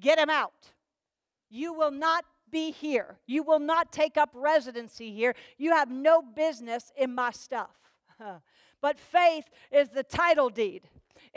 Get 0.01 0.19
him 0.19 0.31
out. 0.31 0.73
You 1.49 1.73
will 1.73 1.93
not 1.93 2.25
be 2.51 2.73
here. 2.73 3.19
You 3.27 3.45
will 3.45 3.61
not 3.61 3.93
take 3.93 4.17
up 4.17 4.31
residency 4.35 5.13
here. 5.13 5.35
You 5.59 5.73
have 5.73 5.91
no 5.91 6.23
business 6.23 6.91
in 6.97 7.15
my 7.15 7.31
stuff. 7.31 7.77
but 8.81 8.99
faith 8.99 9.45
is 9.71 9.91
the 9.91 10.03
title 10.03 10.51
deed. 10.51 10.89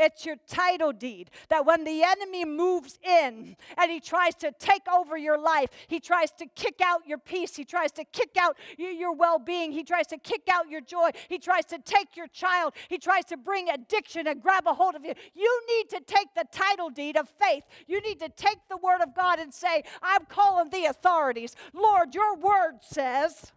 It's 0.02 0.26
your 0.26 0.38
title 0.48 0.92
deed. 0.92 1.30
That 1.50 1.66
when 1.66 1.84
the 1.84 2.04
enemy 2.04 2.46
moves 2.46 2.98
in 3.04 3.56
and 3.78 3.92
he 3.92 4.00
tries 4.00 4.36
to 4.36 4.52
take 4.58 4.88
over 4.92 5.16
your 5.18 5.38
life, 5.38 5.70
he 5.88 6.00
tries 6.00 6.32
to 6.34 6.46
kick 6.56 6.82
out 6.84 7.08
your 7.08 7.20
peace, 7.20 7.56
he 7.56 7.64
tries 7.64 7.92
to 7.94 8.04
kick 8.06 8.32
out 8.40 8.58
your 8.78 9.14
well 9.14 9.38
being, 9.40 9.72
he 9.72 9.84
tries 9.84 10.08
to 10.08 10.18
kick 10.18 10.50
out 10.52 10.70
your 10.70 10.82
joy, 10.82 11.12
he 11.30 11.38
tries 11.38 11.66
to 11.66 11.78
take 11.80 12.18
your 12.18 12.28
child, 12.28 12.74
he 12.90 12.98
tries 12.98 13.26
to 13.26 13.38
bring 13.38 13.70
addiction 13.70 14.28
and 14.28 14.42
grab 14.42 14.66
a 14.66 14.74
hold 14.74 14.96
of 14.96 15.06
you. 15.06 15.14
You 15.36 15.62
need 15.70 15.90
to 15.92 16.02
take 16.06 16.34
the 16.36 16.46
title 16.52 16.90
deed 16.90 17.16
of 17.16 17.30
faith. 17.30 17.64
You 17.88 18.02
need 18.02 18.20
to 18.20 18.30
take 18.30 18.58
the 18.70 18.78
word 18.78 19.02
of 19.02 19.16
God 19.16 19.40
and 19.40 19.54
say, 19.54 19.84
I'm 20.02 20.26
calling 20.26 20.70
the 20.70 20.86
authorities. 20.86 21.56
Lord, 21.74 22.16
your 22.16 22.36
word 22.36 22.80
says, 22.82 23.52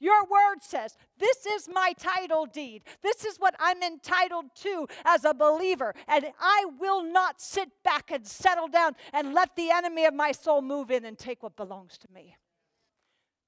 your 0.00 0.22
word 0.24 0.60
says, 0.60 0.96
This 1.18 1.46
is 1.46 1.68
my 1.72 1.92
title 1.98 2.46
deed. 2.46 2.82
This 3.02 3.24
is 3.24 3.38
what 3.38 3.54
I'm 3.58 3.82
entitled 3.82 4.46
to 4.62 4.86
as 5.04 5.24
a 5.24 5.34
believer. 5.34 5.94
And 6.06 6.26
I 6.40 6.66
will 6.78 7.02
not 7.02 7.40
sit 7.40 7.70
back 7.82 8.10
and 8.10 8.26
settle 8.26 8.68
down 8.68 8.94
and 9.12 9.34
let 9.34 9.56
the 9.56 9.70
enemy 9.70 10.04
of 10.04 10.14
my 10.14 10.32
soul 10.32 10.62
move 10.62 10.90
in 10.90 11.04
and 11.04 11.18
take 11.18 11.42
what 11.42 11.56
belongs 11.56 11.98
to 11.98 12.08
me. 12.14 12.36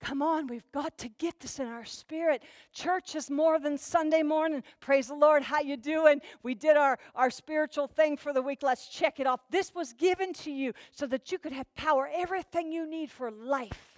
Come 0.02 0.23
on, 0.23 0.47
we've 0.47 0.71
got 0.73 0.97
to 0.99 1.11
get 1.11 1.38
this 1.40 1.59
in 1.59 1.66
our 1.66 1.85
spirit. 1.85 2.42
Church 2.73 3.14
is 3.14 3.30
more 3.30 3.61
than 3.61 3.76
Sunday 3.76 4.23
morning. 4.23 4.62
Praise 4.80 5.09
the 5.09 5.14
Lord. 5.14 5.42
How 5.42 5.61
you 5.61 5.76
doing? 5.76 6.23
We 6.42 6.54
did 6.54 6.78
our, 6.78 6.99
our 7.14 7.28
spiritual 7.28 7.87
thing 7.87 8.16
for 8.16 8.33
the 8.33 8.40
week. 8.40 8.61
Let's 8.62 8.88
check 8.88 9.21
it 9.21 9.26
off. 9.26 9.40
This 9.50 9.75
was 9.75 9.92
given 9.92 10.33
to 10.35 10.50
you 10.50 10.73
so 10.90 11.07
that 11.09 11.30
you 11.30 11.38
could 11.38 11.52
have 11.52 11.66
power, 11.75 12.09
everything 12.14 12.73
you 12.73 12.88
need 12.88 13.11
for 13.11 13.30
life 13.30 13.89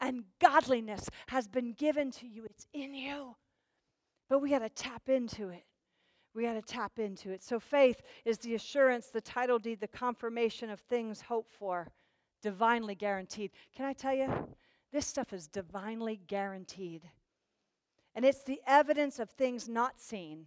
and 0.00 0.24
godliness 0.40 1.08
has 1.28 1.48
been 1.48 1.72
given 1.72 2.10
to 2.12 2.26
you. 2.26 2.44
It's 2.44 2.66
in 2.72 2.94
you. 2.94 3.36
But 4.28 4.40
we 4.40 4.50
got 4.50 4.60
to 4.60 4.68
tap 4.68 5.08
into 5.08 5.48
it. 5.48 5.64
We 6.34 6.42
got 6.42 6.54
to 6.54 6.62
tap 6.62 6.98
into 6.98 7.30
it. 7.30 7.42
So 7.42 7.58
faith 7.58 8.02
is 8.24 8.38
the 8.38 8.54
assurance, 8.54 9.08
the 9.08 9.20
title 9.20 9.58
deed, 9.58 9.80
the 9.80 9.88
confirmation 9.88 10.70
of 10.70 10.80
things 10.80 11.22
hoped 11.22 11.52
for, 11.52 11.88
divinely 12.42 12.94
guaranteed. 12.94 13.50
Can 13.74 13.86
I 13.86 13.92
tell 13.92 14.14
you? 14.14 14.48
This 14.92 15.06
stuff 15.06 15.32
is 15.32 15.48
divinely 15.48 16.20
guaranteed. 16.26 17.02
And 18.14 18.24
it's 18.24 18.42
the 18.42 18.60
evidence 18.66 19.18
of 19.18 19.30
things 19.30 19.68
not 19.68 19.98
seen. 19.98 20.46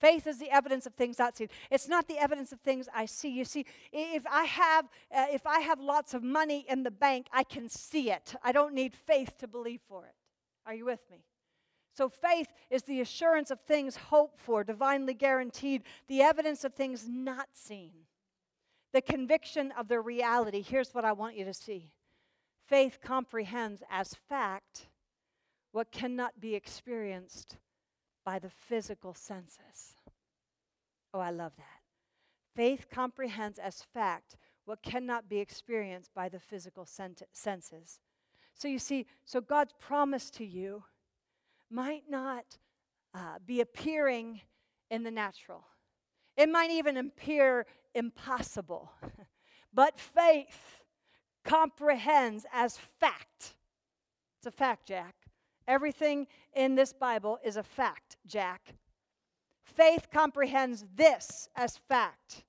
Faith 0.00 0.26
is 0.26 0.38
the 0.38 0.50
evidence 0.50 0.86
of 0.86 0.94
things 0.94 1.18
not 1.18 1.36
seen. 1.36 1.48
It's 1.70 1.86
not 1.86 2.08
the 2.08 2.18
evidence 2.18 2.52
of 2.52 2.60
things 2.60 2.88
I 2.94 3.04
see. 3.04 3.28
You 3.28 3.44
see, 3.44 3.66
if 3.92 4.22
I 4.26 4.44
have 4.44 4.86
uh, 5.14 5.26
if 5.30 5.46
I 5.46 5.60
have 5.60 5.78
lots 5.78 6.14
of 6.14 6.22
money 6.22 6.64
in 6.68 6.82
the 6.82 6.90
bank, 6.90 7.26
I 7.32 7.44
can 7.44 7.68
see 7.68 8.10
it. 8.10 8.34
I 8.42 8.52
don't 8.52 8.74
need 8.74 8.94
faith 8.94 9.36
to 9.38 9.46
believe 9.46 9.80
for 9.86 10.06
it. 10.06 10.14
Are 10.64 10.74
you 10.74 10.86
with 10.86 11.00
me? 11.10 11.24
So 11.94 12.08
faith 12.08 12.48
is 12.70 12.84
the 12.84 13.00
assurance 13.02 13.50
of 13.50 13.60
things 13.60 13.96
hoped 13.96 14.38
for, 14.38 14.64
divinely 14.64 15.12
guaranteed, 15.12 15.82
the 16.08 16.22
evidence 16.22 16.64
of 16.64 16.72
things 16.72 17.06
not 17.06 17.48
seen. 17.52 17.90
The 18.92 19.02
conviction 19.02 19.72
of 19.72 19.88
their 19.88 20.00
reality. 20.00 20.62
Here's 20.62 20.94
what 20.94 21.04
I 21.04 21.12
want 21.12 21.36
you 21.36 21.44
to 21.44 21.54
see. 21.54 21.90
Faith 22.66 22.98
comprehends 23.02 23.82
as 23.90 24.14
fact 24.28 24.86
what 25.72 25.92
cannot 25.92 26.40
be 26.40 26.54
experienced 26.54 27.58
by 28.30 28.38
the 28.38 28.48
physical 28.68 29.12
senses. 29.12 29.96
Oh, 31.12 31.18
I 31.18 31.30
love 31.30 31.50
that. 31.56 31.80
Faith 32.54 32.86
comprehends 32.88 33.58
as 33.58 33.82
fact 33.92 34.36
what 34.66 34.84
cannot 34.84 35.28
be 35.28 35.40
experienced 35.40 36.14
by 36.14 36.28
the 36.28 36.38
physical 36.38 36.86
senses. 36.86 37.98
So 38.54 38.68
you 38.68 38.78
see, 38.78 39.06
so 39.24 39.40
God's 39.40 39.72
promise 39.80 40.30
to 40.30 40.44
you 40.44 40.84
might 41.72 42.04
not 42.08 42.44
uh, 43.14 43.38
be 43.44 43.62
appearing 43.62 44.42
in 44.92 45.02
the 45.02 45.10
natural. 45.10 45.64
It 46.36 46.48
might 46.48 46.70
even 46.70 46.98
appear 46.98 47.66
impossible. 47.96 48.92
but 49.74 49.98
faith 49.98 50.84
comprehends 51.44 52.46
as 52.52 52.78
fact. 53.00 53.56
It's 54.38 54.46
a 54.46 54.52
fact, 54.52 54.86
Jack. 54.86 55.19
Everything 55.68 56.26
in 56.54 56.74
this 56.74 56.92
Bible 56.92 57.38
is 57.44 57.56
a 57.56 57.62
fact, 57.62 58.16
Jack. 58.26 58.74
Faith 59.64 60.08
comprehends 60.12 60.84
this 60.96 61.48
as 61.54 61.76
fact. 61.76 62.44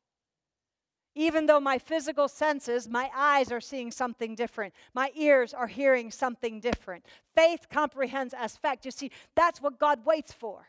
Even 1.14 1.46
though 1.46 1.60
my 1.60 1.78
physical 1.78 2.28
senses, 2.28 2.88
my 2.88 3.10
eyes 3.14 3.52
are 3.52 3.60
seeing 3.60 3.92
something 3.92 4.34
different, 4.34 4.74
my 4.94 5.12
ears 5.16 5.54
are 5.54 5.68
hearing 5.68 6.10
something 6.10 6.60
different. 6.62 7.06
Faith 7.36 7.68
comprehends 7.70 8.34
as 8.34 8.56
fact. 8.56 8.86
You 8.86 8.92
see, 8.92 9.12
that's 9.36 9.62
what 9.62 9.78
God 9.78 10.06
waits 10.06 10.32
for. 10.32 10.68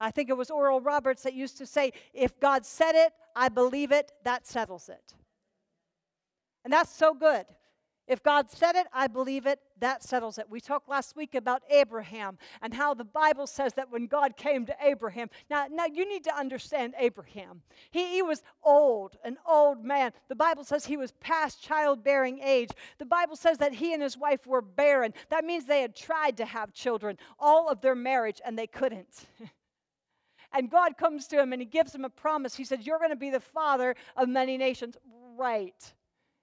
I 0.00 0.10
think 0.10 0.30
it 0.30 0.36
was 0.36 0.50
Oral 0.50 0.80
Roberts 0.80 1.22
that 1.22 1.34
used 1.34 1.58
to 1.58 1.66
say, 1.66 1.92
if 2.12 2.40
God 2.40 2.66
said 2.66 2.94
it, 2.94 3.12
I 3.36 3.50
believe 3.50 3.92
it, 3.92 4.10
that 4.24 4.46
settles 4.46 4.88
it. 4.88 5.14
And 6.64 6.72
that's 6.72 6.94
so 6.94 7.14
good. 7.14 7.46
If 8.10 8.24
God 8.24 8.50
said 8.50 8.74
it, 8.74 8.88
I 8.92 9.06
believe 9.06 9.46
it, 9.46 9.60
that 9.78 10.02
settles 10.02 10.36
it. 10.36 10.46
We 10.50 10.60
talked 10.60 10.88
last 10.88 11.14
week 11.14 11.36
about 11.36 11.62
Abraham 11.70 12.38
and 12.60 12.74
how 12.74 12.92
the 12.92 13.04
Bible 13.04 13.46
says 13.46 13.74
that 13.74 13.92
when 13.92 14.08
God 14.08 14.36
came 14.36 14.66
to 14.66 14.74
Abraham, 14.82 15.30
now, 15.48 15.68
now 15.70 15.86
you 15.86 16.08
need 16.08 16.24
to 16.24 16.36
understand 16.36 16.94
Abraham. 16.98 17.62
He, 17.92 18.14
he 18.14 18.22
was 18.22 18.42
old, 18.64 19.16
an 19.22 19.36
old 19.46 19.84
man. 19.84 20.10
The 20.28 20.34
Bible 20.34 20.64
says 20.64 20.84
he 20.84 20.96
was 20.96 21.12
past 21.20 21.62
childbearing 21.62 22.40
age. 22.40 22.70
The 22.98 23.06
Bible 23.06 23.36
says 23.36 23.58
that 23.58 23.74
he 23.74 23.94
and 23.94 24.02
his 24.02 24.18
wife 24.18 24.44
were 24.44 24.60
barren. 24.60 25.14
That 25.28 25.44
means 25.44 25.66
they 25.66 25.82
had 25.82 25.94
tried 25.94 26.36
to 26.38 26.44
have 26.44 26.72
children 26.72 27.16
all 27.38 27.68
of 27.68 27.80
their 27.80 27.94
marriage 27.94 28.40
and 28.44 28.58
they 28.58 28.66
couldn't. 28.66 29.26
and 30.52 30.68
God 30.68 30.98
comes 30.98 31.28
to 31.28 31.40
him 31.40 31.52
and 31.52 31.62
he 31.62 31.66
gives 31.66 31.94
him 31.94 32.04
a 32.04 32.10
promise. 32.10 32.56
He 32.56 32.64
said, 32.64 32.82
You're 32.82 32.98
going 32.98 33.10
to 33.10 33.16
be 33.16 33.30
the 33.30 33.38
father 33.38 33.94
of 34.16 34.28
many 34.28 34.58
nations. 34.58 34.96
Right. 35.36 35.94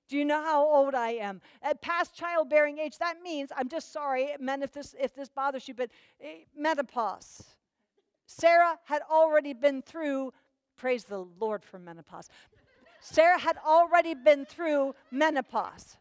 Do 0.07 0.17
you 0.17 0.25
know 0.25 0.41
how 0.41 0.65
old 0.65 0.95
I 0.95 1.11
am? 1.11 1.41
At 1.61 1.81
past 1.81 2.15
childbearing 2.15 2.79
age, 2.79 2.97
that 2.99 3.21
means, 3.21 3.51
I'm 3.55 3.67
just 3.67 3.91
sorry, 3.91 4.29
men, 4.39 4.63
if 4.63 4.71
this, 4.71 4.95
if 4.99 5.13
this 5.13 5.29
bothers 5.29 5.67
you, 5.67 5.73
but 5.73 5.89
eh, 6.21 6.45
menopause. 6.55 7.43
Sarah 8.25 8.79
had 8.85 9.01
already 9.09 9.53
been 9.53 9.81
through, 9.81 10.31
praise 10.77 11.03
the 11.03 11.25
Lord 11.39 11.63
for 11.63 11.79
menopause. 11.79 12.29
Sarah 13.01 13.39
had 13.39 13.57
already 13.65 14.13
been 14.13 14.45
through 14.45 14.95
menopause. 15.11 15.97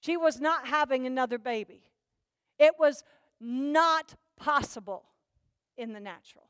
She 0.00 0.16
was 0.16 0.40
not 0.40 0.66
having 0.66 1.06
another 1.06 1.38
baby. 1.38 1.82
It 2.58 2.74
was 2.78 3.04
not 3.40 4.14
possible 4.36 5.04
in 5.76 5.92
the 5.92 6.00
natural. 6.00 6.43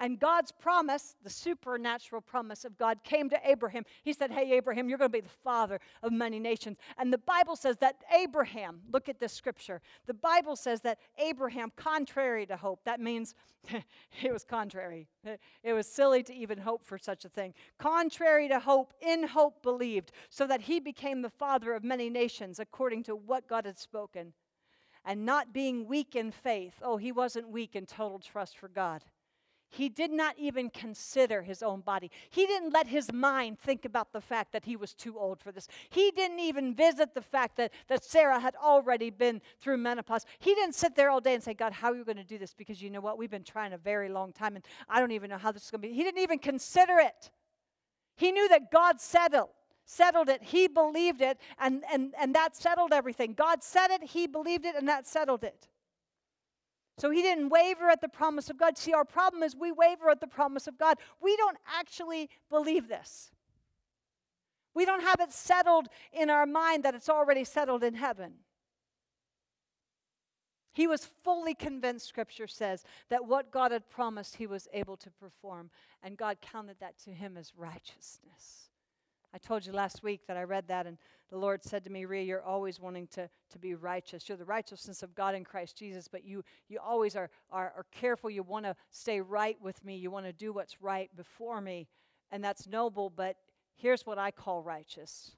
And 0.00 0.18
God's 0.18 0.50
promise, 0.50 1.14
the 1.22 1.28
supernatural 1.28 2.22
promise 2.22 2.64
of 2.64 2.78
God, 2.78 3.04
came 3.04 3.28
to 3.28 3.38
Abraham. 3.44 3.84
He 4.02 4.14
said, 4.14 4.30
Hey, 4.30 4.52
Abraham, 4.52 4.88
you're 4.88 4.96
going 4.96 5.10
to 5.10 5.18
be 5.18 5.20
the 5.20 5.28
father 5.44 5.78
of 6.02 6.10
many 6.10 6.40
nations. 6.40 6.78
And 6.96 7.12
the 7.12 7.18
Bible 7.18 7.54
says 7.54 7.76
that 7.78 7.96
Abraham, 8.10 8.80
look 8.90 9.10
at 9.10 9.20
this 9.20 9.34
scripture, 9.34 9.82
the 10.06 10.14
Bible 10.14 10.56
says 10.56 10.80
that 10.80 10.98
Abraham, 11.18 11.70
contrary 11.76 12.46
to 12.46 12.56
hope, 12.56 12.80
that 12.84 12.98
means 12.98 13.34
it 14.22 14.32
was 14.32 14.42
contrary. 14.42 15.06
It 15.62 15.74
was 15.74 15.86
silly 15.86 16.22
to 16.22 16.34
even 16.34 16.56
hope 16.56 16.82
for 16.82 16.96
such 16.96 17.26
a 17.26 17.28
thing. 17.28 17.52
Contrary 17.78 18.48
to 18.48 18.58
hope, 18.58 18.94
in 19.02 19.28
hope 19.28 19.62
believed, 19.62 20.12
so 20.30 20.46
that 20.46 20.62
he 20.62 20.80
became 20.80 21.20
the 21.20 21.28
father 21.28 21.74
of 21.74 21.84
many 21.84 22.08
nations 22.08 22.58
according 22.58 23.02
to 23.02 23.14
what 23.14 23.46
God 23.46 23.66
had 23.66 23.78
spoken. 23.78 24.32
And 25.04 25.26
not 25.26 25.52
being 25.52 25.86
weak 25.86 26.16
in 26.16 26.30
faith, 26.30 26.80
oh, 26.82 26.96
he 26.96 27.12
wasn't 27.12 27.50
weak 27.50 27.76
in 27.76 27.84
total 27.84 28.18
trust 28.18 28.56
for 28.56 28.68
God 28.68 29.04
he 29.70 29.88
did 29.88 30.10
not 30.10 30.34
even 30.36 30.68
consider 30.68 31.42
his 31.42 31.62
own 31.62 31.80
body. 31.80 32.10
He 32.28 32.44
didn't 32.46 32.72
let 32.72 32.88
his 32.88 33.12
mind 33.12 33.58
think 33.58 33.84
about 33.84 34.12
the 34.12 34.20
fact 34.20 34.52
that 34.52 34.64
he 34.64 34.74
was 34.74 34.94
too 34.94 35.16
old 35.18 35.40
for 35.40 35.52
this. 35.52 35.68
He 35.88 36.10
didn't 36.10 36.40
even 36.40 36.74
visit 36.74 37.14
the 37.14 37.22
fact 37.22 37.56
that, 37.56 37.72
that 37.88 38.04
Sarah 38.04 38.40
had 38.40 38.56
already 38.56 39.10
been 39.10 39.40
through 39.60 39.76
menopause. 39.78 40.26
He 40.40 40.54
didn't 40.54 40.74
sit 40.74 40.96
there 40.96 41.08
all 41.08 41.20
day 41.20 41.34
and 41.34 41.42
say, 41.42 41.54
God, 41.54 41.72
how 41.72 41.92
are 41.92 41.96
you 41.96 42.04
going 42.04 42.16
to 42.16 42.24
do 42.24 42.36
this? 42.36 42.52
Because 42.52 42.82
you 42.82 42.90
know 42.90 43.00
what? 43.00 43.16
We've 43.16 43.30
been 43.30 43.44
trying 43.44 43.72
a 43.72 43.78
very 43.78 44.08
long 44.08 44.32
time 44.32 44.56
and 44.56 44.64
I 44.88 44.98
don't 44.98 45.12
even 45.12 45.30
know 45.30 45.38
how 45.38 45.52
this 45.52 45.64
is 45.64 45.70
going 45.70 45.82
to 45.82 45.88
be. 45.88 45.94
He 45.94 46.02
didn't 46.02 46.20
even 46.20 46.40
consider 46.40 46.98
it. 46.98 47.30
He 48.16 48.32
knew 48.32 48.48
that 48.48 48.70
God 48.70 49.00
settled 49.00 49.50
settled 49.90 50.28
it. 50.28 50.40
He 50.40 50.68
believed 50.68 51.20
it, 51.20 51.38
and, 51.58 51.82
and, 51.92 52.14
and 52.16 52.32
that 52.36 52.54
settled 52.54 52.92
everything. 52.92 53.34
God 53.34 53.60
said 53.60 53.88
it, 53.90 54.04
he 54.04 54.28
believed 54.28 54.64
it, 54.64 54.76
and 54.76 54.88
that 54.88 55.04
settled 55.04 55.42
it. 55.42 55.66
So 57.00 57.10
he 57.10 57.22
didn't 57.22 57.48
waver 57.48 57.88
at 57.88 58.02
the 58.02 58.08
promise 58.08 58.50
of 58.50 58.58
God. 58.58 58.76
See, 58.76 58.92
our 58.92 59.06
problem 59.06 59.42
is 59.42 59.56
we 59.56 59.72
waver 59.72 60.10
at 60.10 60.20
the 60.20 60.26
promise 60.26 60.66
of 60.66 60.76
God. 60.76 60.98
We 61.22 61.34
don't 61.36 61.56
actually 61.78 62.28
believe 62.50 62.88
this. 62.88 63.30
We 64.74 64.84
don't 64.84 65.02
have 65.02 65.18
it 65.20 65.32
settled 65.32 65.88
in 66.12 66.28
our 66.28 66.44
mind 66.44 66.84
that 66.84 66.94
it's 66.94 67.08
already 67.08 67.44
settled 67.44 67.82
in 67.82 67.94
heaven. 67.94 68.34
He 70.72 70.86
was 70.86 71.08
fully 71.24 71.54
convinced, 71.54 72.06
Scripture 72.06 72.46
says, 72.46 72.84
that 73.08 73.24
what 73.24 73.50
God 73.50 73.72
had 73.72 73.88
promised 73.88 74.36
he 74.36 74.46
was 74.46 74.68
able 74.72 74.96
to 74.98 75.10
perform, 75.10 75.70
and 76.02 76.16
God 76.16 76.36
counted 76.40 76.76
that 76.80 76.98
to 77.04 77.10
him 77.10 77.36
as 77.36 77.52
righteousness. 77.56 78.69
I 79.32 79.38
told 79.38 79.64
you 79.64 79.72
last 79.72 80.02
week 80.02 80.26
that 80.26 80.36
I 80.36 80.42
read 80.42 80.66
that, 80.68 80.86
and 80.86 80.98
the 81.30 81.38
Lord 81.38 81.62
said 81.62 81.84
to 81.84 81.90
me, 81.90 82.04
Ria, 82.04 82.22
you're 82.22 82.42
always 82.42 82.80
wanting 82.80 83.06
to, 83.08 83.30
to 83.50 83.58
be 83.58 83.74
righteous. 83.74 84.28
You're 84.28 84.38
the 84.38 84.44
righteousness 84.44 85.02
of 85.02 85.14
God 85.14 85.34
in 85.36 85.44
Christ 85.44 85.76
Jesus, 85.76 86.08
but 86.08 86.24
you, 86.24 86.42
you 86.68 86.78
always 86.84 87.14
are, 87.14 87.30
are, 87.50 87.72
are 87.76 87.86
careful. 87.92 88.28
You 88.30 88.42
want 88.42 88.64
to 88.64 88.74
stay 88.90 89.20
right 89.20 89.56
with 89.60 89.84
me. 89.84 89.96
You 89.96 90.10
want 90.10 90.26
to 90.26 90.32
do 90.32 90.52
what's 90.52 90.82
right 90.82 91.08
before 91.16 91.60
me. 91.60 91.86
And 92.32 92.42
that's 92.42 92.66
noble, 92.66 93.10
but 93.10 93.36
here's 93.76 94.04
what 94.04 94.18
I 94.18 94.30
call 94.30 94.62
righteous 94.62 95.32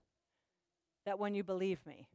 that 1.04 1.18
when 1.18 1.34
you 1.34 1.42
believe 1.42 1.84
me, 1.84 2.06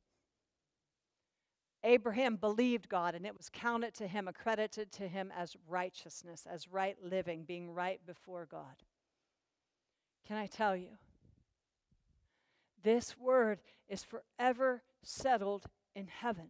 Abraham 1.83 2.37
believed 2.37 2.89
God, 2.89 3.15
and 3.15 3.25
it 3.25 3.37
was 3.37 3.49
counted 3.49 3.93
to 3.95 4.07
him, 4.07 4.27
accredited 4.27 4.91
to 4.93 5.07
him 5.07 5.31
as 5.37 5.55
righteousness, 5.67 6.47
as 6.49 6.71
right 6.71 6.97
living, 7.03 7.43
being 7.43 7.71
right 7.71 7.99
before 8.05 8.47
God. 8.49 8.83
Can 10.27 10.37
I 10.37 10.47
tell 10.47 10.75
you? 10.75 10.89
This 12.83 13.17
word 13.17 13.59
is 13.89 14.03
forever 14.03 14.83
settled 15.03 15.65
in 15.95 16.07
heaven. 16.07 16.49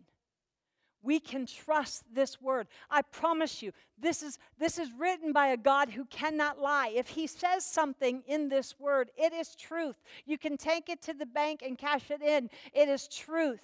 We 1.04 1.20
can 1.20 1.46
trust 1.46 2.04
this 2.12 2.42
word. 2.42 2.68
I 2.90 3.02
promise 3.02 3.62
you, 3.62 3.72
this 3.98 4.24
is, 4.24 4.40
this 4.60 4.78
is 4.78 4.90
written 4.98 5.32
by 5.32 5.48
a 5.48 5.58
God 5.58 5.90
who 5.90 6.06
cannot 6.06 6.60
lie. 6.60 6.92
If 6.94 7.08
he 7.08 7.28
says 7.28 7.66
something 7.66 8.24
in 8.28 8.50
this 8.50 8.80
word, 8.80 9.12
it 9.16 9.32
is 9.32 9.56
truth. 9.56 9.96
You 10.26 10.38
can 10.38 10.58
take 10.58 10.90
it 10.90 11.02
to 11.04 11.14
the 11.14 11.26
bank 11.26 11.62
and 11.64 11.78
cash 11.78 12.10
it 12.10 12.22
in. 12.22 12.50
It 12.74 12.90
is 12.90 13.08
truth. 13.08 13.62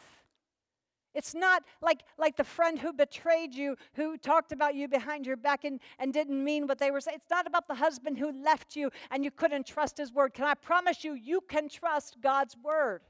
It's 1.13 1.35
not 1.35 1.63
like, 1.81 2.03
like 2.17 2.35
the 2.35 2.43
friend 2.43 2.79
who 2.79 2.91
betrayed 2.91 3.53
you, 3.53 3.75
who 3.93 4.17
talked 4.17 4.51
about 4.51 4.75
you 4.75 4.87
behind 4.87 5.25
your 5.25 5.37
back 5.37 5.63
and, 5.63 5.79
and 5.99 6.11
didn't 6.11 6.43
mean 6.43 6.67
what 6.67 6.79
they 6.79 6.91
were 6.91 7.01
saying. 7.01 7.17
It's 7.21 7.29
not 7.29 7.47
about 7.47 7.67
the 7.67 7.75
husband 7.75 8.17
who 8.17 8.31
left 8.43 8.75
you 8.75 8.89
and 9.11 9.23
you 9.23 9.31
couldn't 9.31 9.67
trust 9.67 9.97
his 9.97 10.11
word. 10.11 10.33
Can 10.33 10.45
I 10.45 10.55
promise 10.55 11.03
you, 11.03 11.13
you 11.13 11.41
can 11.41 11.69
trust 11.69 12.17
God's 12.21 12.55
word? 12.63 13.01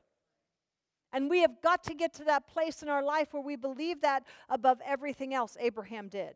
And 1.13 1.29
we 1.29 1.41
have 1.41 1.61
got 1.61 1.83
to 1.83 1.93
get 1.93 2.13
to 2.15 2.23
that 2.25 2.47
place 2.47 2.81
in 2.81 2.89
our 2.89 3.03
life 3.03 3.33
where 3.33 3.43
we 3.43 3.55
believe 3.55 4.01
that 4.01 4.23
above 4.49 4.79
everything 4.83 5.33
else 5.33 5.55
Abraham 5.59 6.09
did. 6.09 6.33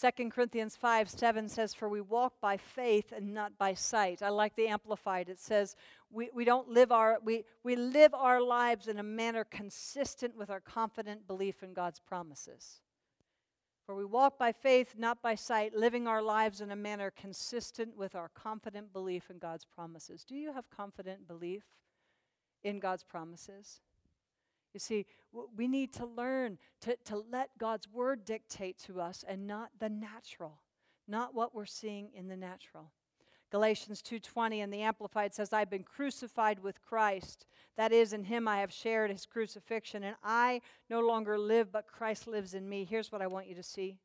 2 0.00 0.30
Corinthians 0.30 0.76
5 0.76 1.10
7 1.10 1.48
says, 1.48 1.74
For 1.74 1.88
we 1.88 2.00
walk 2.00 2.34
by 2.40 2.56
faith 2.56 3.12
and 3.14 3.34
not 3.34 3.58
by 3.58 3.74
sight. 3.74 4.22
I 4.22 4.28
like 4.28 4.54
the 4.54 4.68
Amplified. 4.68 5.28
It 5.28 5.40
says, 5.40 5.74
We, 6.10 6.30
we 6.32 6.44
don't 6.44 6.68
live 6.68 6.92
our, 6.92 7.18
we, 7.24 7.44
we 7.64 7.74
live 7.74 8.14
our 8.14 8.40
lives 8.40 8.86
in 8.86 8.98
a 8.98 9.02
manner 9.02 9.44
consistent 9.44 10.36
with 10.36 10.50
our 10.50 10.60
confident 10.60 11.26
belief 11.26 11.64
in 11.64 11.72
God's 11.72 11.98
promises. 11.98 12.80
For 13.86 13.94
we 13.96 14.04
walk 14.04 14.38
by 14.38 14.52
faith, 14.52 14.94
not 14.98 15.22
by 15.22 15.34
sight, 15.34 15.74
living 15.74 16.06
our 16.06 16.22
lives 16.22 16.60
in 16.60 16.70
a 16.70 16.76
manner 16.76 17.10
consistent 17.10 17.96
with 17.96 18.14
our 18.14 18.28
confident 18.28 18.92
belief 18.92 19.30
in 19.30 19.38
God's 19.38 19.64
promises. 19.64 20.24
Do 20.24 20.36
you 20.36 20.52
have 20.52 20.68
confident 20.70 21.26
belief 21.26 21.64
in 22.62 22.78
God's 22.78 23.02
promises? 23.02 23.80
You 24.74 24.80
see, 24.80 25.06
we 25.56 25.66
need 25.66 25.92
to 25.94 26.06
learn 26.06 26.58
to, 26.82 26.96
to 27.06 27.24
let 27.30 27.50
God's 27.58 27.88
word 27.88 28.24
dictate 28.24 28.78
to 28.84 29.00
us 29.00 29.24
and 29.26 29.46
not 29.46 29.70
the 29.78 29.88
natural, 29.88 30.60
not 31.06 31.34
what 31.34 31.54
we're 31.54 31.66
seeing 31.66 32.10
in 32.14 32.28
the 32.28 32.36
natural. 32.36 32.92
Galatians 33.50 34.02
2:20 34.02 34.62
and 34.62 34.72
the 34.72 34.82
amplified 34.82 35.34
says 35.34 35.52
I've 35.52 35.70
been 35.70 35.84
crucified 35.84 36.58
with 36.58 36.82
Christ. 36.82 37.46
That 37.76 37.92
is 37.92 38.12
in 38.12 38.24
him 38.24 38.46
I 38.46 38.60
have 38.60 38.72
shared 38.72 39.10
his 39.10 39.24
crucifixion 39.24 40.04
and 40.04 40.16
I 40.22 40.60
no 40.90 41.00
longer 41.00 41.38
live 41.38 41.72
but 41.72 41.86
Christ 41.86 42.26
lives 42.26 42.52
in 42.52 42.68
me. 42.68 42.84
Here's 42.84 43.10
what 43.10 43.22
I 43.22 43.26
want 43.26 43.46
you 43.46 43.54
to 43.54 43.62
see. 43.62 43.96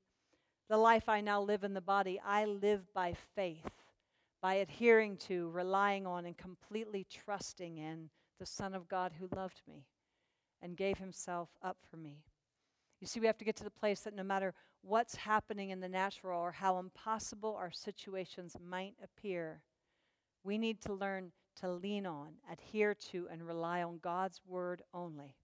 The 0.70 0.78
life 0.78 1.10
I 1.10 1.20
now 1.20 1.42
live 1.42 1.66
in 1.66 1.74
the 1.74 1.82
body 1.82 2.22
I 2.26 2.46
live 2.46 2.94
by 2.94 3.16
faith 3.36 3.84
by 4.42 4.56
adhering 4.56 5.18
to 5.18 5.50
relying 5.50 6.08
on 6.08 6.26
and 6.26 6.38
completely 6.38 7.06
trusting 7.10 7.78
in 7.78 8.10
the 8.40 8.46
son 8.46 8.74
of 8.74 8.88
God 8.88 9.12
who 9.20 9.28
loved 9.36 9.62
me 9.68 9.86
and 10.64 10.78
gave 10.78 10.98
himself 10.98 11.50
up 11.62 11.78
for 11.92 11.98
me. 11.98 12.24
You 13.02 13.08
see, 13.08 13.20
we 13.20 13.28
have 13.28 13.38
to 13.38 13.46
get 13.46 13.58
to 13.58 13.66
the 13.66 13.70
place 13.70 14.00
that 14.02 14.16
no 14.16 14.24
matter 14.24 14.54
what's 14.82 15.16
happening 15.16 15.72
in 15.72 15.82
the 15.82 15.90
natural 15.90 16.40
or 16.40 16.54
how 16.54 16.80
impossible 16.80 17.56
our 17.56 17.70
situations 17.70 18.56
might 18.66 18.96
appear, 19.04 19.62
we 20.44 20.58
need 20.58 20.82
to 20.82 20.94
learn 20.94 21.34
to 21.60 21.70
lean 21.70 22.06
on, 22.06 22.30
adhere 22.52 22.94
to, 23.12 23.28
and 23.30 23.46
rely 23.46 23.84
on 23.84 24.00
God's 24.02 24.42
word 24.48 24.82
only. 24.94 25.36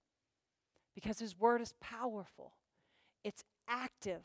Because 0.95 1.19
his 1.19 1.37
word 1.37 1.61
is 1.61 1.73
powerful, 1.81 2.53
it's 3.23 3.43
active, 3.67 4.23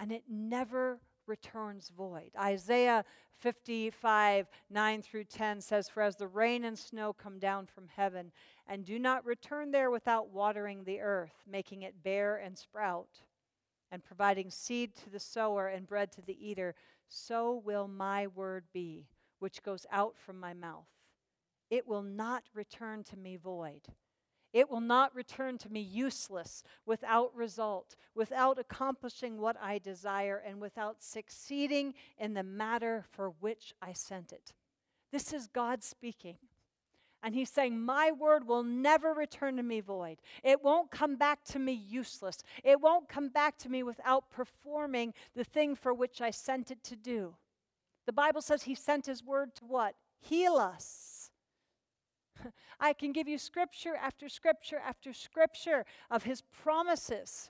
and 0.00 0.10
it 0.10 0.24
never 0.28 1.00
returns 1.26 1.90
void. 1.96 2.30
Isaiah 2.38 3.04
55, 3.38 4.46
9 4.70 5.02
through 5.02 5.24
10 5.24 5.60
says, 5.60 5.88
For 5.88 6.02
as 6.02 6.16
the 6.16 6.28
rain 6.28 6.64
and 6.64 6.78
snow 6.78 7.12
come 7.12 7.38
down 7.38 7.66
from 7.66 7.88
heaven, 7.88 8.32
and 8.66 8.84
do 8.84 8.98
not 8.98 9.24
return 9.24 9.70
there 9.70 9.90
without 9.90 10.30
watering 10.30 10.84
the 10.84 11.00
earth, 11.00 11.42
making 11.50 11.82
it 11.82 12.02
bear 12.02 12.36
and 12.36 12.56
sprout, 12.56 13.08
and 13.90 14.04
providing 14.04 14.50
seed 14.50 14.94
to 14.96 15.10
the 15.10 15.20
sower 15.20 15.68
and 15.68 15.86
bread 15.86 16.12
to 16.12 16.22
the 16.22 16.38
eater, 16.48 16.74
so 17.08 17.60
will 17.64 17.88
my 17.88 18.26
word 18.28 18.64
be, 18.72 19.06
which 19.38 19.62
goes 19.62 19.86
out 19.90 20.16
from 20.16 20.38
my 20.38 20.54
mouth. 20.54 20.86
It 21.70 21.86
will 21.86 22.02
not 22.02 22.44
return 22.54 23.02
to 23.04 23.16
me 23.16 23.36
void 23.36 23.82
it 24.52 24.70
will 24.70 24.80
not 24.80 25.14
return 25.14 25.58
to 25.58 25.70
me 25.70 25.80
useless, 25.80 26.62
without 26.84 27.34
result, 27.34 27.96
without 28.14 28.58
accomplishing 28.58 29.38
what 29.38 29.56
I 29.60 29.78
desire, 29.78 30.42
and 30.44 30.60
without 30.60 31.02
succeeding 31.02 31.94
in 32.18 32.34
the 32.34 32.42
matter 32.42 33.04
for 33.10 33.30
which 33.40 33.74
I 33.80 33.92
sent 33.92 34.32
it. 34.32 34.52
This 35.10 35.32
is 35.32 35.46
God 35.46 35.82
speaking. 35.82 36.36
And 37.22 37.34
he's 37.34 37.50
saying, 37.50 37.80
My 37.80 38.10
word 38.10 38.46
will 38.46 38.64
never 38.64 39.14
return 39.14 39.56
to 39.56 39.62
me 39.62 39.80
void. 39.80 40.18
It 40.42 40.62
won't 40.62 40.90
come 40.90 41.16
back 41.16 41.44
to 41.44 41.58
me 41.58 41.72
useless. 41.72 42.42
It 42.64 42.80
won't 42.80 43.08
come 43.08 43.28
back 43.28 43.56
to 43.58 43.68
me 43.68 43.82
without 43.84 44.28
performing 44.30 45.14
the 45.36 45.44
thing 45.44 45.76
for 45.76 45.94
which 45.94 46.20
I 46.20 46.30
sent 46.30 46.70
it 46.70 46.82
to 46.84 46.96
do. 46.96 47.36
The 48.06 48.12
Bible 48.12 48.42
says 48.42 48.64
he 48.64 48.74
sent 48.74 49.06
his 49.06 49.22
word 49.22 49.54
to 49.56 49.64
what? 49.64 49.94
Heal 50.20 50.56
us 50.56 51.11
I 52.82 52.92
can 52.92 53.12
give 53.12 53.28
you 53.28 53.38
scripture 53.38 53.94
after 53.94 54.28
scripture 54.28 54.80
after 54.84 55.12
scripture 55.12 55.86
of 56.10 56.24
his 56.24 56.42
promises. 56.62 57.48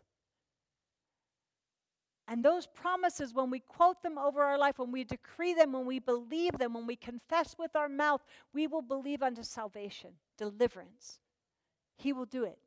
And 2.28 2.44
those 2.44 2.66
promises, 2.66 3.32
when 3.32 3.50
we 3.50 3.60
quote 3.60 4.02
them 4.02 4.18
over 4.18 4.42
our 4.42 4.58
life, 4.58 4.78
when 4.78 4.92
we 4.92 5.04
decree 5.04 5.54
them, 5.54 5.72
when 5.72 5.86
we 5.86 5.98
believe 5.98 6.58
them, 6.58 6.74
when 6.74 6.86
we 6.86 6.96
confess 6.96 7.56
with 7.58 7.74
our 7.74 7.88
mouth, 7.88 8.20
we 8.52 8.66
will 8.66 8.82
believe 8.82 9.22
unto 9.22 9.42
salvation, 9.42 10.10
deliverance. 10.36 11.18
He 11.96 12.12
will 12.12 12.26
do 12.26 12.44
it. 12.44 12.58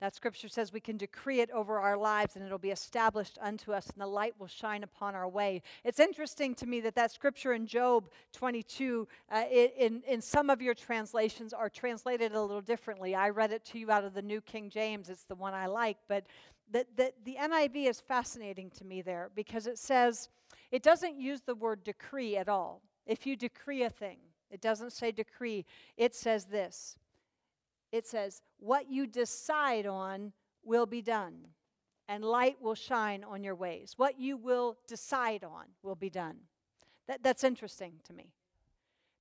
That 0.00 0.14
scripture 0.14 0.48
says 0.48 0.72
we 0.72 0.80
can 0.80 0.96
decree 0.96 1.40
it 1.40 1.50
over 1.50 1.80
our 1.80 1.96
lives 1.96 2.36
and 2.36 2.44
it'll 2.44 2.58
be 2.58 2.70
established 2.70 3.36
unto 3.40 3.72
us 3.72 3.88
and 3.88 4.00
the 4.00 4.06
light 4.06 4.34
will 4.38 4.46
shine 4.46 4.84
upon 4.84 5.16
our 5.16 5.28
way. 5.28 5.62
It's 5.82 5.98
interesting 5.98 6.54
to 6.56 6.66
me 6.66 6.80
that 6.82 6.94
that 6.94 7.10
scripture 7.10 7.52
in 7.52 7.66
Job 7.66 8.08
22, 8.32 9.08
uh, 9.30 9.42
in, 9.50 10.02
in 10.06 10.20
some 10.20 10.50
of 10.50 10.62
your 10.62 10.74
translations, 10.74 11.52
are 11.52 11.68
translated 11.68 12.32
a 12.32 12.40
little 12.40 12.60
differently. 12.60 13.16
I 13.16 13.30
read 13.30 13.50
it 13.50 13.64
to 13.66 13.78
you 13.78 13.90
out 13.90 14.04
of 14.04 14.14
the 14.14 14.22
New 14.22 14.40
King 14.40 14.70
James, 14.70 15.08
it's 15.08 15.24
the 15.24 15.34
one 15.34 15.52
I 15.52 15.66
like, 15.66 15.96
but 16.06 16.26
the, 16.70 16.86
the, 16.96 17.12
the 17.24 17.36
NIV 17.40 17.88
is 17.88 18.00
fascinating 18.00 18.70
to 18.70 18.84
me 18.84 19.02
there 19.02 19.30
because 19.34 19.66
it 19.66 19.78
says, 19.78 20.28
it 20.70 20.82
doesn't 20.82 21.18
use 21.18 21.40
the 21.40 21.54
word 21.54 21.82
decree 21.82 22.36
at 22.36 22.48
all. 22.48 22.82
If 23.06 23.26
you 23.26 23.36
decree 23.36 23.82
a 23.82 23.90
thing, 23.90 24.18
it 24.50 24.60
doesn't 24.60 24.92
say 24.92 25.10
decree, 25.10 25.64
it 25.96 26.14
says 26.14 26.44
this 26.44 26.96
it 27.92 28.06
says, 28.06 28.42
What 28.58 28.90
you 28.90 29.06
decide 29.06 29.86
on 29.86 30.32
will 30.64 30.86
be 30.86 31.02
done, 31.02 31.48
and 32.08 32.24
light 32.24 32.56
will 32.60 32.74
shine 32.74 33.24
on 33.24 33.42
your 33.42 33.54
ways. 33.54 33.94
What 33.96 34.18
you 34.18 34.36
will 34.36 34.78
decide 34.86 35.44
on 35.44 35.64
will 35.82 35.94
be 35.94 36.10
done. 36.10 36.36
That, 37.06 37.22
that's 37.22 37.44
interesting 37.44 37.94
to 38.04 38.12
me. 38.12 38.32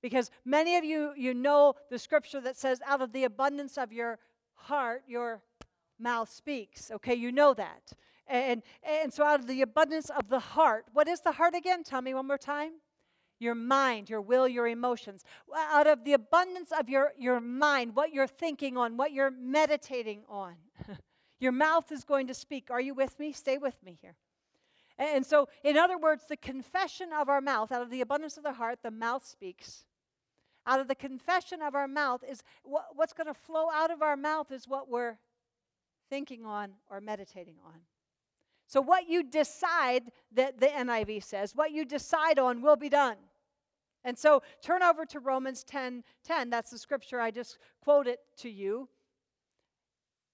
Because 0.01 0.29
many 0.45 0.75
of 0.77 0.83
you, 0.83 1.13
you 1.17 1.33
know 1.33 1.73
the 1.89 1.99
scripture 1.99 2.41
that 2.41 2.57
says, 2.57 2.79
Out 2.85 3.01
of 3.01 3.13
the 3.13 3.23
abundance 3.23 3.77
of 3.77 3.91
your 3.91 4.19
heart, 4.55 5.03
your 5.07 5.41
mouth 5.99 6.31
speaks. 6.31 6.91
Okay, 6.91 7.15
you 7.15 7.31
know 7.31 7.53
that. 7.53 7.93
And, 8.27 8.61
and 8.83 9.13
so, 9.13 9.23
out 9.23 9.39
of 9.39 9.47
the 9.47 9.61
abundance 9.61 10.09
of 10.09 10.27
the 10.27 10.39
heart, 10.39 10.85
what 10.91 11.07
is 11.07 11.21
the 11.21 11.31
heart 11.31 11.55
again? 11.55 11.83
Tell 11.83 12.01
me 12.01 12.13
one 12.13 12.27
more 12.27 12.37
time 12.37 12.73
your 13.39 13.55
mind, 13.55 14.09
your 14.09 14.21
will, 14.21 14.47
your 14.47 14.67
emotions. 14.67 15.23
Out 15.55 15.87
of 15.87 16.03
the 16.03 16.13
abundance 16.13 16.71
of 16.77 16.89
your, 16.89 17.13
your 17.17 17.39
mind, 17.39 17.95
what 17.95 18.13
you're 18.13 18.27
thinking 18.27 18.77
on, 18.77 18.97
what 18.97 19.11
you're 19.11 19.31
meditating 19.31 20.23
on, 20.27 20.55
your 21.39 21.51
mouth 21.51 21.91
is 21.91 22.03
going 22.03 22.27
to 22.27 22.33
speak. 22.33 22.69
Are 22.71 22.81
you 22.81 22.93
with 22.93 23.17
me? 23.19 23.31
Stay 23.31 23.57
with 23.57 23.81
me 23.83 23.97
here. 24.01 24.15
And 24.97 25.25
so, 25.25 25.47
in 25.63 25.77
other 25.77 25.97
words, 25.97 26.25
the 26.27 26.37
confession 26.37 27.09
of 27.13 27.29
our 27.29 27.41
mouth, 27.41 27.71
out 27.71 27.83
of 27.83 27.91
the 27.91 28.01
abundance 28.01 28.37
of 28.37 28.43
the 28.43 28.53
heart, 28.53 28.79
the 28.81 28.91
mouth 28.91 29.25
speaks. 29.25 29.85
Out 30.65 30.79
of 30.79 30.87
the 30.87 30.95
confession 30.95 31.61
of 31.61 31.75
our 31.75 31.87
mouth 31.87 32.23
is 32.27 32.43
what's 32.63 33.13
going 33.13 33.27
to 33.27 33.33
flow 33.33 33.69
out 33.71 33.91
of 33.91 34.01
our 34.01 34.17
mouth 34.17 34.51
is 34.51 34.67
what 34.67 34.89
we're 34.89 35.17
thinking 36.09 36.45
on 36.45 36.73
or 36.89 36.99
meditating 36.99 37.55
on. 37.65 37.81
So, 38.67 38.81
what 38.81 39.09
you 39.09 39.23
decide, 39.23 40.03
that 40.33 40.59
the 40.59 40.67
NIV 40.67 41.23
says, 41.23 41.55
what 41.55 41.71
you 41.71 41.85
decide 41.85 42.37
on 42.37 42.61
will 42.61 42.75
be 42.75 42.89
done. 42.89 43.15
And 44.03 44.17
so, 44.17 44.43
turn 44.61 44.83
over 44.83 45.05
to 45.05 45.19
Romans 45.19 45.63
10 45.63 46.03
10. 46.25 46.49
That's 46.49 46.69
the 46.69 46.77
scripture 46.77 47.19
I 47.19 47.31
just 47.31 47.57
quoted 47.81 48.17
to 48.37 48.49
you. 48.49 48.89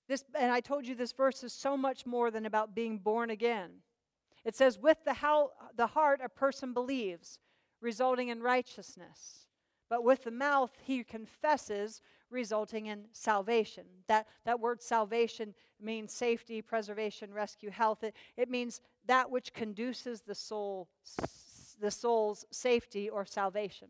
This, 0.07 0.25
and 0.37 0.51
I 0.51 0.59
told 0.59 0.85
you 0.85 0.95
this 0.95 1.13
verse 1.13 1.43
is 1.43 1.53
so 1.53 1.77
much 1.77 2.05
more 2.05 2.31
than 2.31 2.45
about 2.45 2.75
being 2.75 2.97
born 2.97 3.29
again. 3.29 3.71
It 4.43 4.55
says, 4.55 4.79
With 4.79 4.97
the, 5.05 5.13
how, 5.13 5.51
the 5.75 5.87
heart 5.87 6.19
a 6.23 6.29
person 6.29 6.73
believes, 6.73 7.39
resulting 7.81 8.29
in 8.29 8.41
righteousness. 8.41 9.47
But 9.89 10.03
with 10.03 10.23
the 10.23 10.31
mouth 10.31 10.71
he 10.83 11.03
confesses, 11.03 12.01
resulting 12.33 12.87
in 12.87 13.05
salvation. 13.13 13.83
That, 14.07 14.27
that 14.45 14.59
word 14.59 14.81
salvation 14.81 15.53
means 15.79 16.11
safety, 16.11 16.61
preservation, 16.61 17.33
rescue, 17.33 17.69
health. 17.69 18.03
It, 18.03 18.15
it 18.35 18.49
means 18.49 18.81
that 19.05 19.29
which 19.29 19.53
conduces 19.53 20.21
the 20.21 20.35
soul, 20.35 20.89
the 21.79 21.91
soul's 21.91 22.45
safety 22.51 23.09
or 23.09 23.25
salvation. 23.25 23.87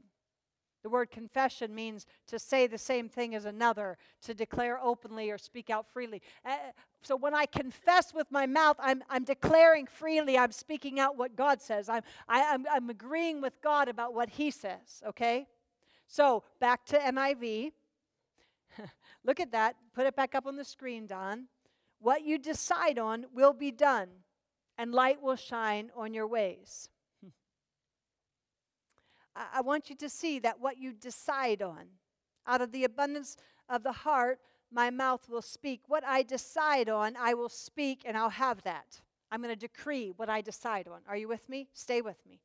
The 0.84 0.90
word 0.90 1.12
confession 1.12 1.74
means 1.74 2.06
to 2.28 2.38
say 2.38 2.68
the 2.68 2.78
same 2.78 3.08
thing 3.08 3.36
as 3.36 3.46
another, 3.46 3.98
to 4.24 4.34
declare 4.34 4.78
openly 4.84 5.32
or 5.32 5.38
speak 5.38 5.70
out 5.70 5.88
freely. 5.94 6.22
Uh, 6.46 6.58
so 7.02 7.16
when 7.16 7.34
I 7.34 7.46
confess 7.46 8.14
with 8.14 8.30
my 8.30 8.46
mouth, 8.46 8.76
I'm, 8.80 9.02
I'm 9.10 9.24
declaring 9.24 9.88
freely, 9.88 10.38
I'm 10.38 10.52
speaking 10.52 11.00
out 11.00 11.18
what 11.18 11.38
God 11.38 11.62
says. 11.62 11.88
I'm, 11.88 12.04
I, 12.28 12.40
am 12.42 12.66
I'm 12.70 12.90
agreeing 12.90 13.42
with 13.42 13.62
God 13.62 13.88
about 13.88 14.14
what 14.14 14.30
He 14.30 14.52
says, 14.52 15.02
okay? 15.08 15.48
So 16.08 16.44
back 16.60 16.86
to 16.88 16.98
NIV. 16.98 17.72
Look 19.26 19.40
at 19.40 19.52
that. 19.52 19.76
Put 19.94 20.06
it 20.06 20.16
back 20.16 20.36
up 20.36 20.46
on 20.46 20.56
the 20.56 20.66
screen, 20.66 21.08
Don. 21.08 21.48
What 22.00 22.24
you 22.24 22.38
decide 22.38 23.00
on 23.00 23.26
will 23.34 23.54
be 23.54 23.72
done, 23.72 24.10
and 24.78 24.92
light 24.92 25.22
will 25.22 25.38
shine 25.38 25.90
on 25.96 26.14
your 26.14 26.28
ways. 26.28 26.90
I 29.36 29.62
want 29.62 29.90
you 29.90 29.96
to 29.96 30.10
see 30.10 30.40
that 30.40 30.60
what 30.60 30.78
you 30.78 30.92
decide 30.92 31.62
on, 31.62 31.86
out 32.46 32.62
of 32.62 32.72
the 32.72 32.84
abundance 32.84 33.38
of 33.70 33.84
the 33.84 33.94
heart, 33.94 34.40
my 34.72 34.90
mouth 34.90 35.30
will 35.30 35.42
speak. 35.42 35.82
What 35.88 36.04
I 36.04 36.24
decide 36.24 36.90
on, 36.90 37.16
I 37.16 37.34
will 37.34 37.50
speak, 37.50 38.02
and 38.06 38.18
I'll 38.18 38.30
have 38.30 38.64
that. 38.64 39.00
I'm 39.32 39.42
going 39.42 39.54
to 39.54 39.60
decree 39.60 40.12
what 40.16 40.30
I 40.30 40.42
decide 40.42 40.88
on. 40.88 41.00
Are 41.08 41.16
you 41.16 41.28
with 41.28 41.48
me? 41.48 41.70
Stay 41.74 42.02
with 42.02 42.18
me. 42.28 42.42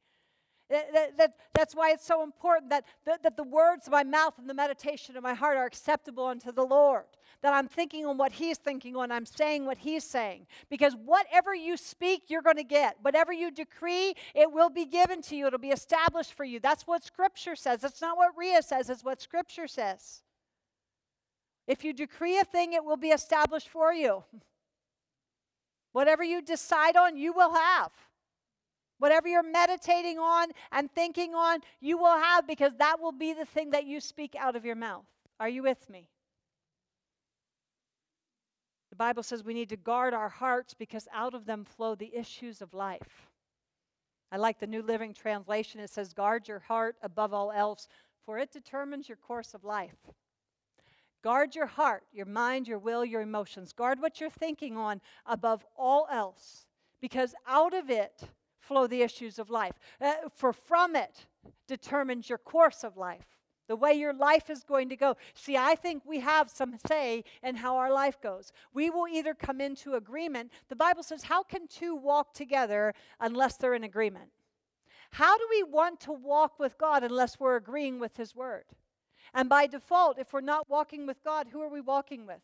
That, 0.71 1.17
that, 1.17 1.35
that's 1.55 1.75
why 1.75 1.93
it's 1.93 2.05
so 2.05 2.23
important 2.23 2.69
that, 2.71 2.85
that, 3.07 3.23
that 3.23 3.37
the 3.39 3.43
words 3.43 3.87
of 3.87 3.93
my 3.93 4.05
mouth 4.05 4.35
and 4.39 4.49
the 4.49 4.55
meditation 4.55 5.17
of 5.17 5.23
my 5.23 5.33
heart 5.33 5.57
are 5.57 5.65
acceptable 5.65 6.27
unto 6.27 6.53
the 6.53 6.65
Lord. 6.65 7.05
That 7.41 7.55
I'm 7.55 7.69
thinking 7.69 8.05
on 8.05 8.19
what 8.19 8.33
He's 8.33 8.59
thinking 8.59 8.95
on, 8.95 9.11
I'm 9.11 9.25
saying 9.25 9.65
what 9.65 9.79
He's 9.79 10.05
saying. 10.05 10.47
Because 10.69 10.95
whatever 10.95 11.55
you 11.55 11.79
speak, 11.79 12.25
you're 12.29 12.43
going 12.43 12.57
to 12.57 12.65
get. 12.65 12.97
Whatever 13.01 13.33
you 13.33 13.51
decree, 13.51 14.13
it 14.35 14.53
will 14.53 14.69
be 14.69 14.85
given 14.85 15.23
to 15.23 15.37
you, 15.37 15.47
it'll 15.47 15.59
be 15.59 15.71
established 15.71 16.35
for 16.35 16.45
you. 16.45 16.61
That's 16.61 16.87
what 16.87 17.03
Scripture 17.03 17.57
says. 17.57 17.81
That's 17.81 18.03
not 18.03 18.19
what 18.19 18.37
Ria 18.37 18.63
says, 18.63 18.91
it's 18.91 19.05
what 19.05 19.23
Scripture 19.23 19.69
says. 19.69 20.23
If 21.67 21.83
you 21.83 21.95
decree 21.95 22.39
a 22.39 22.45
thing, 22.45 22.75
it 22.75 22.85
will 22.85 22.97
be 22.97 23.09
established 23.09 23.71
for 23.71 23.93
you. 23.93 24.25
Whatever 25.93 26.23
you 26.23 26.43
decide 26.43 26.97
on, 26.97 27.17
you 27.17 27.33
will 27.33 27.55
have. 27.55 27.91
Whatever 28.99 29.29
you're 29.29 29.43
meditating 29.43 30.19
on 30.19 30.49
and 30.73 30.91
thinking 30.91 31.35
on, 31.35 31.61
you 31.81 31.99
will 31.99 32.19
have 32.19 32.47
because 32.47 32.75
that 32.79 33.01
will 33.01 33.13
be 33.13 33.33
the 33.33 33.45
thing 33.45 33.71
that 33.71 33.85
you 33.85 34.01
speak 34.01 34.35
out 34.39 34.57
of 34.57 34.65
your 34.65 34.75
mouth. 34.75 35.05
Are 35.39 35.49
you 35.49 35.63
with 35.63 35.89
me? 35.89 36.09
The 38.91 38.97
Bible 38.97 39.23
says 39.23 39.45
we 39.45 39.55
need 39.55 39.69
to 39.69 39.77
guard 39.77 40.15
our 40.15 40.29
hearts 40.29 40.75
because 40.75 41.07
out 41.15 41.35
of 41.35 41.47
them 41.47 41.65
flow 41.65 41.95
the 41.95 42.15
issues 42.15 42.61
of 42.61 42.75
life. 42.75 43.29
I 44.33 44.37
like 44.37 44.59
the 44.59 44.67
New 44.67 44.83
Living 44.83 45.15
Translation. 45.15 45.81
It 45.81 45.91
says, 45.91 46.13
Guard 46.13 46.49
your 46.49 46.59
heart 46.59 46.97
above 47.03 47.33
all 47.33 47.53
else, 47.53 47.89
for 48.27 48.39
it 48.39 48.53
determines 48.53 49.09
your 49.09 49.17
course 49.17 49.55
of 49.55 49.65
life. 49.65 49.97
Guard 51.23 51.55
your 51.55 51.67
heart, 51.67 52.05
your 52.13 52.27
mind, 52.27 52.69
your 52.69 52.79
will, 52.79 53.05
your 53.05 53.23
emotions. 53.23 53.73
Guard 53.73 54.01
what 54.01 54.21
you're 54.21 54.31
thinking 54.31 54.77
on 54.77 55.01
above 55.27 55.65
all 55.77 56.07
else, 56.11 56.67
because 57.01 57.35
out 57.47 57.75
of 57.75 57.91
it 57.91 58.29
flow 58.69 58.87
the 58.87 59.03
issues 59.03 59.39
of 59.39 59.51
life. 59.51 59.77
Uh, 60.01 60.15
for 60.35 60.53
from 60.53 60.95
it 60.95 61.27
determines 61.67 62.29
your 62.29 62.39
course 62.39 62.85
of 62.85 62.97
life. 62.97 63.27
the 63.69 63.77
way 63.77 63.93
your 63.93 64.15
life 64.15 64.49
is 64.49 64.65
going 64.65 64.89
to 64.89 64.97
go. 64.97 65.15
See, 65.35 65.57
I 65.57 65.75
think 65.75 66.03
we 66.07 66.21
have 66.21 66.49
some 66.51 66.79
say 66.87 67.23
in 67.43 67.55
how 67.57 67.77
our 67.77 67.93
life 67.93 68.19
goes. 68.23 68.51
We 68.73 68.89
will 68.89 69.07
either 69.07 69.35
come 69.35 69.61
into 69.61 69.95
agreement. 69.95 70.51
The 70.71 70.77
Bible 70.87 71.03
says, 71.03 71.23
How 71.25 71.43
can 71.43 71.69
two 71.69 71.95
walk 71.95 72.33
together 72.33 72.95
unless 73.21 73.59
they're 73.59 73.75
in 73.75 73.85
agreement? 73.85 74.31
How 75.11 75.37
do 75.37 75.47
we 75.51 75.63
want 75.65 76.01
to 76.01 76.13
walk 76.13 76.59
with 76.59 76.79
God 76.79 77.03
unless 77.03 77.39
we're 77.39 77.57
agreeing 77.57 78.01
with 78.01 78.17
His 78.17 78.35
word? 78.35 78.65
And 79.35 79.49
by 79.49 79.67
default, 79.67 80.19
if 80.19 80.33
we're 80.33 80.41
not 80.41 80.71
walking 80.71 81.07
with 81.07 81.23
God, 81.23 81.49
who 81.53 81.61
are 81.61 81.69
we 81.69 81.83
walking 81.83 82.27
with? 82.27 82.41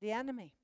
The 0.00 0.12
enemy. 0.12 0.54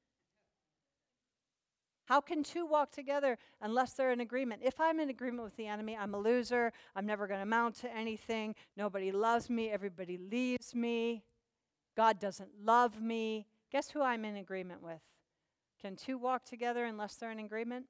How 2.07 2.21
can 2.21 2.45
two 2.45 2.67
walk 2.67 2.93
together 2.93 3.37
unless 3.61 3.93
they're 3.93 4.13
in 4.13 4.21
agreement? 4.21 4.63
If 4.65 4.81
I'm 4.81 5.01
in 5.01 5.11
agreement 5.11 5.45
with 5.45 5.57
the 5.57 5.67
enemy, 5.67 5.97
I'm 5.97 6.15
a 6.15 6.19
loser. 6.19 6.73
I'm 6.95 7.05
never 7.05 7.27
going 7.27 7.39
to 7.39 7.43
amount 7.43 7.75
to 7.81 7.95
anything. 7.95 8.55
Nobody 8.77 9.11
loves 9.11 9.51
me. 9.51 9.71
Everybody 9.71 10.17
leaves 10.17 10.75
me. 10.75 11.25
God 11.97 12.21
doesn't 12.21 12.51
love 12.63 13.01
me. 13.01 13.47
Guess 13.73 13.91
who 13.91 14.03
I'm 14.03 14.25
in 14.25 14.37
agreement 14.37 14.83
with? 14.83 15.01
Can 15.81 15.97
two 15.97 16.17
walk 16.17 16.45
together 16.45 16.85
unless 16.85 17.17
they're 17.17 17.33
in 17.33 17.41
agreement? 17.41 17.87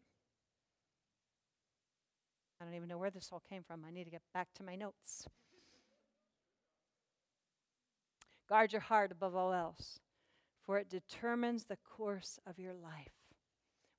I 2.61 2.65
don't 2.65 2.75
even 2.75 2.89
know 2.89 2.99
where 2.99 3.11
this 3.11 3.29
all 3.33 3.43
came 3.49 3.63
from. 3.63 3.85
I 3.87 3.91
need 3.91 4.05
to 4.05 4.11
get 4.11 4.23
back 4.33 4.49
to 4.55 4.63
my 4.63 4.77
notes. 4.77 5.29
Guard 8.49 8.73
your 8.73 8.81
heart 8.81 9.13
above 9.13 9.37
all 9.37 9.53
else, 9.53 10.01
for 10.65 10.79
it 10.79 10.89
determines 10.89 11.65
the 11.65 11.77
course 11.77 12.39
of 12.47 12.59
your 12.59 12.73
life. 12.73 13.16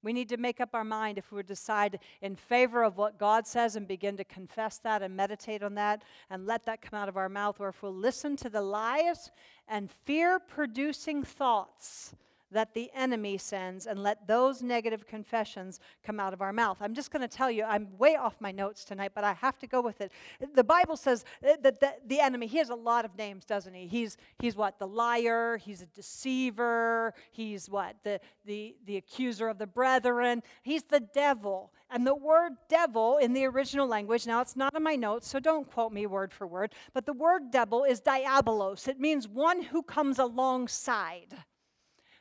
We 0.04 0.14
need 0.14 0.30
to 0.30 0.38
make 0.38 0.62
up 0.62 0.70
our 0.74 0.84
mind 0.84 1.18
if 1.18 1.32
we 1.32 1.44
decide 1.44 2.00
in 2.22 2.36
favor 2.36 2.84
of 2.84 2.98
what 2.98 3.18
God 3.18 3.48
says 3.48 3.76
and 3.76 3.88
begin 3.88 4.18
to 4.18 4.24
confess 4.24 4.78
that 4.80 5.02
and 5.02 5.16
meditate 5.16 5.64
on 5.64 5.76
that 5.76 6.04
and 6.30 6.46
let 6.46 6.66
that 6.66 6.82
come 6.82 7.00
out 7.00 7.10
of 7.10 7.18
our 7.18 7.30
mouth, 7.30 7.60
or 7.60 7.70
if 7.70 7.82
we'll 7.82 7.94
listen 7.94 8.36
to 8.38 8.50
the 8.50 8.62
lies 8.62 9.32
and 9.68 9.92
fear 9.92 10.40
producing 10.40 11.24
thoughts 11.24 12.16
that 12.52 12.74
the 12.74 12.90
enemy 12.94 13.38
sends 13.38 13.86
and 13.86 14.02
let 14.02 14.28
those 14.28 14.62
negative 14.62 15.06
confessions 15.06 15.80
come 16.04 16.20
out 16.20 16.34
of 16.34 16.42
our 16.42 16.54
mouth. 16.54 16.78
I'm 16.82 16.94
just 16.94 17.12
going 17.12 17.22
to 17.22 17.28
tell 17.28 17.52
you, 17.52 17.64
I'm 17.64 17.90
way 17.98 18.16
off 18.16 18.36
my 18.40 18.52
notes 18.52 18.86
tonight, 18.86 19.12
but 19.14 19.24
I 19.24 19.34
have 19.34 19.58
to 19.60 19.68
go 19.68 19.82
with 19.82 20.02
it. 20.02 20.12
The 20.54 20.64
Bible 20.64 20.98
says 20.98 21.26
eh, 21.44 21.56
that 21.62 21.80
the, 21.80 21.94
the 22.06 22.20
enemy, 22.20 22.48
he 22.48 22.58
has 22.58 22.70
a 22.70 22.76
lot 22.76 23.06
of 23.06 23.18
names, 23.18 23.46
doesn't 23.46 23.74
he? 23.74 23.88
He's, 23.88 24.18
he's 24.40 24.56
what? 24.56 24.80
The 24.80 24.88
liar, 24.88 25.58
he's 25.58 25.82
a 25.82 25.88
deceiver, 25.88 27.14
he's 27.32 27.70
what? 27.70 27.96
The, 28.04 28.20
the, 28.46 28.76
the 28.86 28.98
accuser 28.98 29.48
of 29.50 29.58
the 29.58 29.68
brethren, 29.68 30.44
he's 30.64 30.84
the 30.84 31.02
devil. 31.02 31.72
And 31.90 32.06
the 32.06 32.16
word 32.16 32.54
devil 32.70 33.18
in 33.18 33.34
the 33.34 33.46
original 33.46 33.88
language, 33.88 34.28
now 34.28 34.42
it's 34.42 34.56
not 34.56 34.76
in 34.76 34.84
my 34.84 34.96
notes, 34.96 35.28
so 35.28 35.40
don't 35.40 35.70
quote 35.70 35.94
me 35.94 36.06
word 36.06 36.34
for 36.34 36.46
word, 36.46 36.74
but 36.94 37.06
the 37.06 37.14
word 37.14 37.52
devil 37.52 37.84
is 37.84 38.02
diabolos. 38.02 38.88
It 38.88 39.00
means 39.00 39.28
one 39.28 39.62
who 39.62 39.84
comes 39.84 40.20
alongside. 40.20 41.36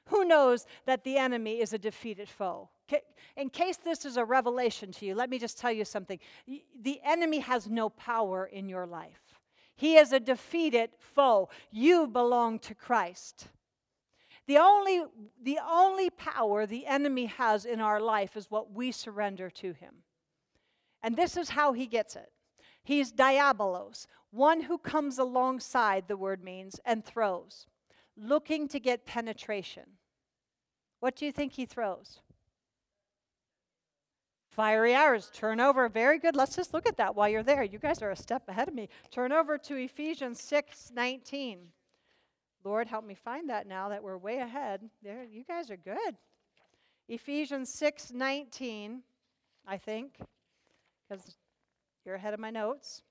Who 0.06 0.24
knows 0.24 0.66
that 0.84 1.04
the 1.04 1.16
enemy 1.16 1.60
is 1.60 1.72
a 1.72 1.78
defeated 1.78 2.28
foe? 2.28 2.70
In 3.36 3.50
case 3.50 3.76
this 3.76 4.04
is 4.04 4.16
a 4.16 4.24
revelation 4.24 4.92
to 4.92 5.06
you, 5.06 5.14
let 5.14 5.28
me 5.28 5.38
just 5.38 5.58
tell 5.58 5.72
you 5.72 5.84
something. 5.84 6.18
The 6.80 7.00
enemy 7.04 7.40
has 7.40 7.68
no 7.68 7.90
power 7.90 8.46
in 8.46 8.68
your 8.68 8.86
life. 8.86 9.34
He 9.74 9.96
is 9.96 10.12
a 10.12 10.20
defeated 10.20 10.90
foe. 10.98 11.50
You 11.70 12.06
belong 12.06 12.60
to 12.60 12.74
Christ. 12.74 13.48
The 14.46 14.58
only, 14.58 15.02
the 15.42 15.58
only 15.68 16.08
power 16.10 16.64
the 16.64 16.86
enemy 16.86 17.26
has 17.26 17.64
in 17.64 17.80
our 17.80 18.00
life 18.00 18.36
is 18.36 18.50
what 18.50 18.72
we 18.72 18.92
surrender 18.92 19.50
to 19.50 19.72
him. 19.72 19.96
And 21.02 21.16
this 21.16 21.36
is 21.36 21.50
how 21.50 21.72
he 21.72 21.86
gets 21.86 22.16
it. 22.16 22.30
He's 22.84 23.12
diabolos, 23.12 24.06
one 24.30 24.62
who 24.62 24.78
comes 24.78 25.18
alongside, 25.18 26.06
the 26.06 26.16
word 26.16 26.42
means, 26.42 26.80
and 26.84 27.04
throws 27.04 27.66
looking 28.16 28.68
to 28.68 28.80
get 28.80 29.06
penetration. 29.06 29.84
What 31.00 31.16
do 31.16 31.26
you 31.26 31.32
think 31.32 31.52
he 31.52 31.66
throws? 31.66 32.20
Fiery 34.50 34.94
arrows, 34.94 35.30
turn 35.34 35.60
over. 35.60 35.88
Very 35.88 36.18
good. 36.18 36.34
Let's 36.34 36.56
just 36.56 36.72
look 36.72 36.86
at 36.88 36.96
that 36.96 37.14
while 37.14 37.28
you're 37.28 37.42
there. 37.42 37.62
You 37.62 37.78
guys 37.78 38.00
are 38.00 38.10
a 38.10 38.16
step 38.16 38.48
ahead 38.48 38.68
of 38.68 38.74
me. 38.74 38.88
Turn 39.10 39.30
over 39.30 39.58
to 39.58 39.76
Ephesians 39.76 40.40
6 40.40 40.92
19. 40.94 41.58
Lord, 42.64 42.88
help 42.88 43.04
me 43.04 43.14
find 43.14 43.50
that 43.50 43.66
now 43.66 43.90
that 43.90 44.02
we're 44.02 44.16
way 44.16 44.38
ahead. 44.38 44.80
There, 45.02 45.22
you 45.24 45.44
guys 45.44 45.70
are 45.70 45.76
good. 45.76 46.16
Ephesians 47.08 47.72
6 47.72 48.12
19, 48.12 49.02
I 49.66 49.76
think, 49.76 50.16
because 51.08 51.36
you're 52.04 52.14
ahead 52.14 52.34
of 52.34 52.40
my 52.40 52.50
notes. 52.50 53.02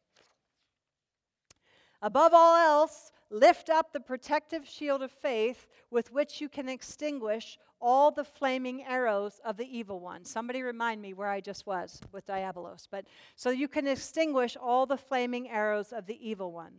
Above 2.06 2.36
all 2.36 2.56
else, 2.56 3.12
lift 3.32 3.68
up 3.68 3.92
the 3.92 4.00
protective 4.00 4.68
shield 4.68 5.02
of 5.02 5.10
faith 5.10 5.66
with 5.90 6.14
which 6.14 6.40
you 6.40 6.48
can 6.48 6.70
extinguish 6.70 7.58
all 7.82 8.12
the 8.12 8.24
flaming 8.24 8.84
arrows 8.84 9.42
of 9.44 9.58
the 9.58 9.66
evil 9.66 10.00
one. 10.00 10.24
Somebody 10.24 10.62
remind 10.62 11.02
me 11.02 11.16
where 11.16 11.30
I 11.30 11.42
just 11.42 11.66
was 11.66 12.00
with 12.12 12.28
Diabolos. 12.28 12.88
But 12.92 13.06
so 13.36 13.50
you 13.50 13.68
can 13.68 13.88
extinguish 13.88 14.56
all 14.56 14.86
the 14.86 14.98
flaming 14.98 15.50
arrows 15.50 15.92
of 15.92 16.06
the 16.06 16.30
evil 16.30 16.52
one. 16.52 16.74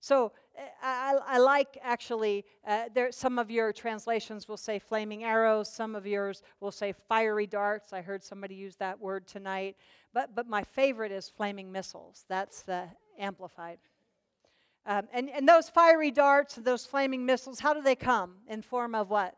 So 0.00 0.32
eh, 0.56 0.62
I, 0.82 1.16
I 1.24 1.38
like 1.38 1.78
actually, 1.80 2.44
uh, 2.66 2.86
there, 2.92 3.12
some 3.12 3.38
of 3.38 3.52
your 3.52 3.72
translations 3.72 4.48
will 4.48 4.56
say 4.56 4.80
flaming 4.80 5.22
arrows, 5.22 5.72
some 5.72 5.94
of 5.94 6.08
yours 6.08 6.42
will 6.58 6.72
say 6.72 6.92
fiery 7.08 7.46
darts. 7.46 7.92
I 7.92 8.00
heard 8.00 8.24
somebody 8.24 8.56
use 8.56 8.74
that 8.78 8.98
word 8.98 9.28
tonight. 9.28 9.76
But, 10.12 10.34
but 10.34 10.48
my 10.48 10.64
favorite 10.64 11.12
is 11.12 11.28
flaming 11.28 11.70
missiles. 11.70 12.24
That's 12.28 12.62
the 12.62 12.88
amplified. 13.16 13.78
Um, 14.86 15.08
and, 15.12 15.28
and 15.30 15.48
those 15.48 15.68
fiery 15.68 16.10
darts, 16.10 16.54
those 16.56 16.86
flaming 16.86 17.26
missiles, 17.26 17.60
how 17.60 17.74
do 17.74 17.82
they 17.82 17.94
come? 17.94 18.36
In 18.48 18.62
form 18.62 18.94
of 18.94 19.10
what? 19.10 19.36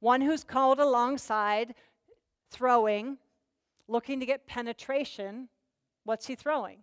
One 0.00 0.20
who's 0.20 0.44
called 0.44 0.78
alongside, 0.78 1.74
throwing, 2.50 3.18
looking 3.88 4.20
to 4.20 4.26
get 4.26 4.46
penetration. 4.46 5.48
What's 6.04 6.26
he 6.26 6.34
throwing? 6.34 6.78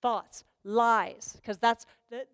Thoughts, 0.00 0.44
lies, 0.62 1.36
because 1.36 1.58
that's 1.58 1.84
the, 2.10 2.26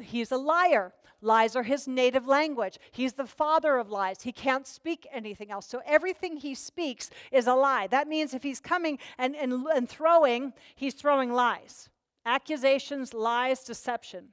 he's 0.00 0.30
a 0.30 0.36
liar. 0.36 0.92
Lies 1.22 1.56
are 1.56 1.62
his 1.62 1.88
native 1.88 2.26
language. 2.26 2.78
He's 2.92 3.14
the 3.14 3.26
father 3.26 3.78
of 3.78 3.90
lies. 3.90 4.20
He 4.20 4.32
can't 4.32 4.66
speak 4.66 5.06
anything 5.10 5.50
else. 5.50 5.66
So 5.66 5.80
everything 5.86 6.36
he 6.36 6.54
speaks 6.54 7.10
is 7.32 7.46
a 7.46 7.54
lie. 7.54 7.86
That 7.86 8.06
means 8.06 8.34
if 8.34 8.42
he's 8.42 8.60
coming 8.60 8.98
and, 9.16 9.34
and, 9.34 9.66
and 9.74 9.88
throwing, 9.88 10.52
he's 10.74 10.92
throwing 10.92 11.32
lies 11.32 11.88
accusations, 12.26 13.14
lies, 13.14 13.62
deception. 13.62 14.26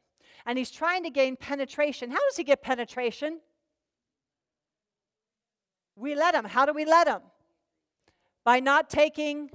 And 0.45 0.57
he's 0.57 0.71
trying 0.71 1.03
to 1.03 1.09
gain 1.09 1.37
penetration. 1.37 2.11
How 2.11 2.19
does 2.27 2.35
he 2.35 2.43
get 2.43 2.61
penetration? 2.61 3.39
We 5.95 6.15
let 6.15 6.35
him. 6.35 6.43
How 6.43 6.65
do 6.65 6.73
we 6.73 6.83
let 6.83 7.07
him? 7.07 7.21
By 8.43 8.59
not 8.59 8.89
taking 8.89 9.51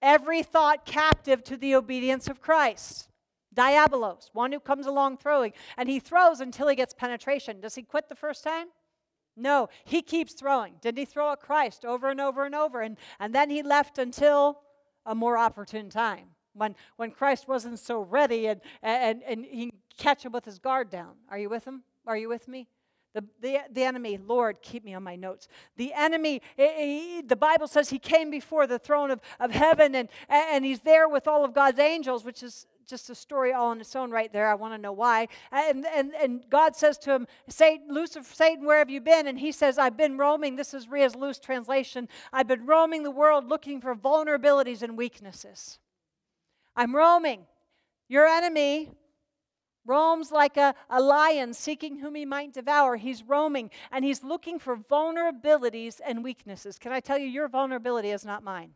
every 0.00 0.42
thought 0.42 0.86
captive 0.86 1.44
to 1.44 1.56
the 1.56 1.74
obedience 1.74 2.28
of 2.28 2.40
Christ. 2.40 3.08
Diabolos, 3.54 4.30
one 4.32 4.52
who 4.52 4.60
comes 4.60 4.86
along 4.86 5.18
throwing. 5.18 5.52
And 5.76 5.88
he 5.88 6.00
throws 6.00 6.40
until 6.40 6.68
he 6.68 6.76
gets 6.76 6.94
penetration. 6.94 7.60
Does 7.60 7.74
he 7.74 7.82
quit 7.82 8.08
the 8.08 8.14
first 8.14 8.42
time? 8.42 8.68
No, 9.36 9.68
he 9.84 10.00
keeps 10.00 10.32
throwing. 10.32 10.74
Didn't 10.80 10.98
he 10.98 11.04
throw 11.04 11.32
at 11.32 11.40
Christ 11.40 11.84
over 11.84 12.08
and 12.08 12.20
over 12.20 12.44
and 12.44 12.54
over? 12.54 12.80
And, 12.80 12.96
and 13.18 13.34
then 13.34 13.50
he 13.50 13.62
left 13.62 13.98
until 13.98 14.60
a 15.04 15.14
more 15.14 15.36
opportune 15.36 15.90
time 15.90 16.33
when, 16.54 16.74
when 16.96 17.10
Christ 17.10 17.48
wasn't 17.48 17.78
so 17.78 18.00
ready 18.00 18.46
and, 18.46 18.60
and, 18.82 19.22
and 19.22 19.44
he 19.44 19.72
catch 19.96 20.24
him 20.24 20.32
with 20.32 20.44
his 20.44 20.58
guard 20.58 20.90
down. 20.90 21.14
Are 21.28 21.38
you 21.38 21.48
with 21.48 21.64
him? 21.64 21.82
Are 22.06 22.16
you 22.16 22.28
with 22.28 22.48
me? 22.48 22.68
The, 23.14 23.24
the, 23.40 23.58
the 23.70 23.84
enemy, 23.84 24.18
Lord, 24.18 24.60
keep 24.60 24.84
me 24.84 24.92
on 24.92 25.04
my 25.04 25.14
notes. 25.14 25.46
The 25.76 25.92
enemy, 25.94 26.42
he, 26.56 27.22
the 27.24 27.36
Bible 27.36 27.68
says 27.68 27.88
he 27.88 28.00
came 28.00 28.28
before 28.28 28.66
the 28.66 28.78
throne 28.78 29.12
of, 29.12 29.20
of 29.38 29.52
heaven 29.52 29.94
and, 29.94 30.08
and 30.28 30.64
he's 30.64 30.80
there 30.80 31.08
with 31.08 31.28
all 31.28 31.44
of 31.44 31.54
God's 31.54 31.78
angels, 31.78 32.24
which 32.24 32.42
is 32.42 32.66
just 32.86 33.08
a 33.10 33.14
story 33.14 33.52
all 33.52 33.68
on 33.68 33.80
its 33.80 33.94
own 33.94 34.10
right 34.10 34.32
there. 34.32 34.48
I 34.48 34.54
want 34.54 34.74
to 34.74 34.78
know 34.78 34.92
why. 34.92 35.28
And, 35.52 35.86
and, 35.86 36.12
and 36.20 36.44
God 36.50 36.74
says 36.74 36.98
to 36.98 37.12
him, 37.12 37.26
Satan, 37.48 37.86
Lucifer, 37.88 38.34
Satan, 38.34 38.66
where 38.66 38.78
have 38.78 38.90
you 38.90 39.00
been? 39.00 39.28
And 39.28 39.38
he 39.38 39.52
says, 39.52 39.78
I've 39.78 39.96
been 39.96 40.18
roaming. 40.18 40.56
This 40.56 40.74
is 40.74 40.88
Ria's 40.88 41.14
loose 41.14 41.38
translation. 41.38 42.08
I've 42.32 42.48
been 42.48 42.66
roaming 42.66 43.04
the 43.04 43.12
world 43.12 43.48
looking 43.48 43.80
for 43.80 43.94
vulnerabilities 43.94 44.82
and 44.82 44.98
weaknesses. 44.98 45.78
I'm 46.76 46.94
roaming. 46.94 47.46
Your 48.08 48.26
enemy 48.26 48.90
roams 49.86 50.32
like 50.32 50.56
a, 50.56 50.74
a 50.88 51.00
lion 51.00 51.52
seeking 51.52 51.98
whom 51.98 52.14
he 52.14 52.24
might 52.24 52.52
devour. 52.52 52.96
He's 52.96 53.22
roaming 53.22 53.70
and 53.92 54.04
he's 54.04 54.22
looking 54.22 54.58
for 54.58 54.76
vulnerabilities 54.76 56.00
and 56.04 56.24
weaknesses. 56.24 56.78
Can 56.78 56.92
I 56.92 57.00
tell 57.00 57.18
you, 57.18 57.26
your 57.26 57.48
vulnerability 57.48 58.10
is 58.10 58.24
not 58.24 58.42
mine. 58.42 58.74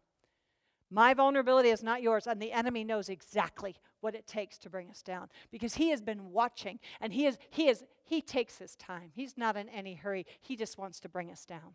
My 0.91 1.13
vulnerability 1.13 1.69
is 1.69 1.83
not 1.83 2.01
yours, 2.01 2.27
and 2.27 2.41
the 2.41 2.53
enemy 2.53 2.83
knows 2.83 3.11
exactly 3.11 3.77
what 4.01 4.15
it 4.15 4.27
takes 4.27 4.57
to 4.59 4.71
bring 4.71 4.89
us 4.89 5.03
down 5.03 5.29
because 5.51 5.75
he 5.75 5.91
has 5.91 6.01
been 6.01 6.31
watching 6.31 6.79
and 7.01 7.13
he 7.13 7.27
is 7.27 7.37
he 7.51 7.69
is 7.69 7.85
he 8.05 8.23
takes 8.23 8.57
his 8.59 8.75
time. 8.77 9.11
He's 9.13 9.37
not 9.37 9.57
in 9.57 9.69
any 9.69 9.95
hurry. 9.95 10.25
He 10.41 10.57
just 10.57 10.79
wants 10.79 11.01
to 11.01 11.09
bring 11.09 11.31
us 11.31 11.45
down. 11.45 11.75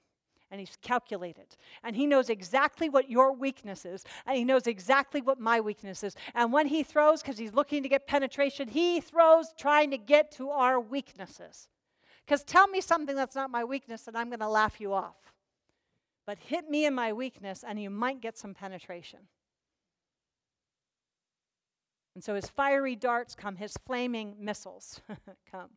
And 0.53 0.59
he's 0.59 0.77
calculated. 0.83 1.47
And 1.83 1.95
he 1.95 2.05
knows 2.05 2.29
exactly 2.29 2.87
what 2.87 3.09
your 3.09 3.33
weakness 3.33 3.85
is, 3.87 4.05
and 4.27 4.37
he 4.37 4.45
knows 4.45 4.67
exactly 4.67 5.19
what 5.19 5.39
my 5.39 5.59
weakness 5.59 6.03
is. 6.03 6.15
And 6.35 6.53
when 6.53 6.67
he 6.67 6.83
throws, 6.83 7.23
because 7.23 7.39
he's 7.39 7.55
looking 7.55 7.81
to 7.81 7.89
get 7.89 8.05
penetration, 8.05 8.67
he 8.67 9.01
throws 9.01 9.51
trying 9.57 9.89
to 9.89 9.97
get 9.97 10.29
to 10.33 10.51
our 10.51 10.79
weaknesses. 10.79 11.69
Because 12.23 12.43
tell 12.43 12.67
me 12.67 12.81
something 12.81 13.15
that's 13.15 13.33
not 13.33 13.49
my 13.49 13.63
weakness, 13.63 14.07
and 14.07 14.15
I'm 14.15 14.29
going 14.29 14.41
to 14.41 14.47
laugh 14.47 14.79
you 14.79 14.93
off. 14.93 15.15
But 16.27 16.37
hit 16.37 16.69
me 16.69 16.85
in 16.85 16.93
my 16.93 17.13
weakness, 17.13 17.63
and 17.67 17.81
you 17.81 17.89
might 17.89 18.21
get 18.21 18.37
some 18.37 18.53
penetration. 18.53 19.21
And 22.13 22.23
so 22.23 22.35
his 22.35 22.47
fiery 22.47 22.95
darts 22.95 23.33
come, 23.33 23.55
his 23.55 23.73
flaming 23.87 24.35
missiles 24.39 25.01
come. 25.51 25.71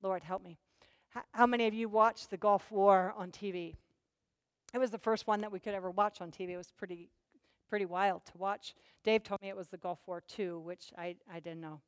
Lord, 0.00 0.22
help 0.22 0.44
me. 0.44 0.60
How 1.32 1.46
many 1.46 1.66
of 1.66 1.74
you 1.74 1.88
watched 1.88 2.30
the 2.30 2.36
Gulf 2.36 2.70
War 2.70 3.14
on 3.16 3.30
TV? 3.30 3.76
It 4.72 4.78
was 4.78 4.90
the 4.90 4.98
first 4.98 5.26
one 5.26 5.40
that 5.42 5.52
we 5.52 5.60
could 5.60 5.74
ever 5.74 5.90
watch 5.90 6.20
on 6.20 6.30
TV. 6.30 6.50
It 6.50 6.56
was 6.56 6.72
pretty, 6.76 7.08
pretty 7.68 7.86
wild 7.86 8.24
to 8.26 8.38
watch. 8.38 8.74
Dave 9.04 9.22
told 9.22 9.40
me 9.40 9.48
it 9.48 9.56
was 9.56 9.68
the 9.68 9.76
Gulf 9.76 10.00
War 10.06 10.22
II, 10.38 10.54
which 10.54 10.92
I, 10.98 11.14
I 11.32 11.38
didn't 11.38 11.60
know. 11.60 11.80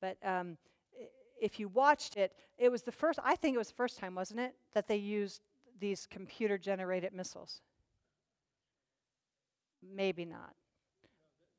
But 0.00 0.16
um, 0.24 0.56
if 1.40 1.60
you 1.60 1.68
watched 1.68 2.16
it, 2.16 2.32
it 2.58 2.70
was 2.70 2.82
the 2.82 2.90
first, 2.90 3.20
I 3.22 3.36
think 3.36 3.54
it 3.54 3.58
was 3.58 3.68
the 3.68 3.74
first 3.74 3.98
time, 3.98 4.16
wasn't 4.16 4.40
it, 4.40 4.54
that 4.74 4.88
they 4.88 4.96
used 4.96 5.42
these 5.78 6.08
computer 6.10 6.58
generated 6.58 7.12
missiles? 7.12 7.60
Maybe 9.82 10.24
not. 10.24 10.54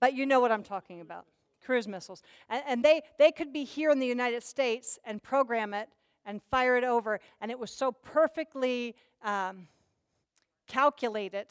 But 0.01 0.13
you 0.13 0.25
know 0.25 0.41
what 0.41 0.51
I'm 0.51 0.63
talking 0.63 0.99
about 0.99 1.25
cruise 1.63 1.87
missiles. 1.87 2.21
And, 2.49 2.63
and 2.67 2.83
they, 2.83 3.03
they 3.17 3.31
could 3.31 3.53
be 3.53 3.63
here 3.63 3.89
in 3.89 3.99
the 3.99 4.07
United 4.07 4.43
States 4.43 4.99
and 5.05 5.23
program 5.23 5.73
it 5.73 5.87
and 6.25 6.41
fire 6.49 6.75
it 6.77 6.83
over. 6.83 7.19
And 7.41 7.51
it 7.51 7.59
was 7.59 7.71
so 7.71 7.91
perfectly 7.91 8.95
um, 9.23 9.67
calculated 10.67 11.47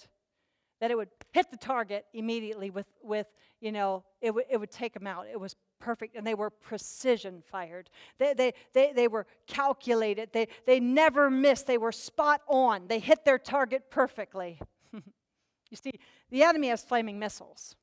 that 0.80 0.90
it 0.90 0.96
would 0.96 1.10
hit 1.32 1.50
the 1.50 1.56
target 1.56 2.06
immediately 2.12 2.70
with, 2.70 2.86
with 3.02 3.26
you 3.60 3.70
know, 3.70 4.02
it, 4.20 4.28
w- 4.28 4.46
it 4.50 4.58
would 4.58 4.70
take 4.70 4.94
them 4.94 5.06
out. 5.06 5.26
It 5.30 5.38
was 5.38 5.54
perfect, 5.78 6.16
and 6.16 6.26
they 6.26 6.34
were 6.34 6.50
precision 6.50 7.42
fired. 7.50 7.88
They, 8.18 8.34
they, 8.34 8.54
they, 8.72 8.92
they 8.92 9.08
were 9.08 9.26
calculated. 9.46 10.30
They, 10.32 10.48
they 10.66 10.80
never 10.80 11.30
missed. 11.30 11.68
They 11.68 11.78
were 11.78 11.92
spot 11.92 12.40
on. 12.48 12.88
They 12.88 12.98
hit 12.98 13.24
their 13.24 13.38
target 13.38 13.90
perfectly. 13.90 14.58
you 14.92 15.76
see, 15.76 15.92
the 16.30 16.42
enemy 16.42 16.68
has 16.68 16.82
flaming 16.82 17.18
missiles. 17.18 17.76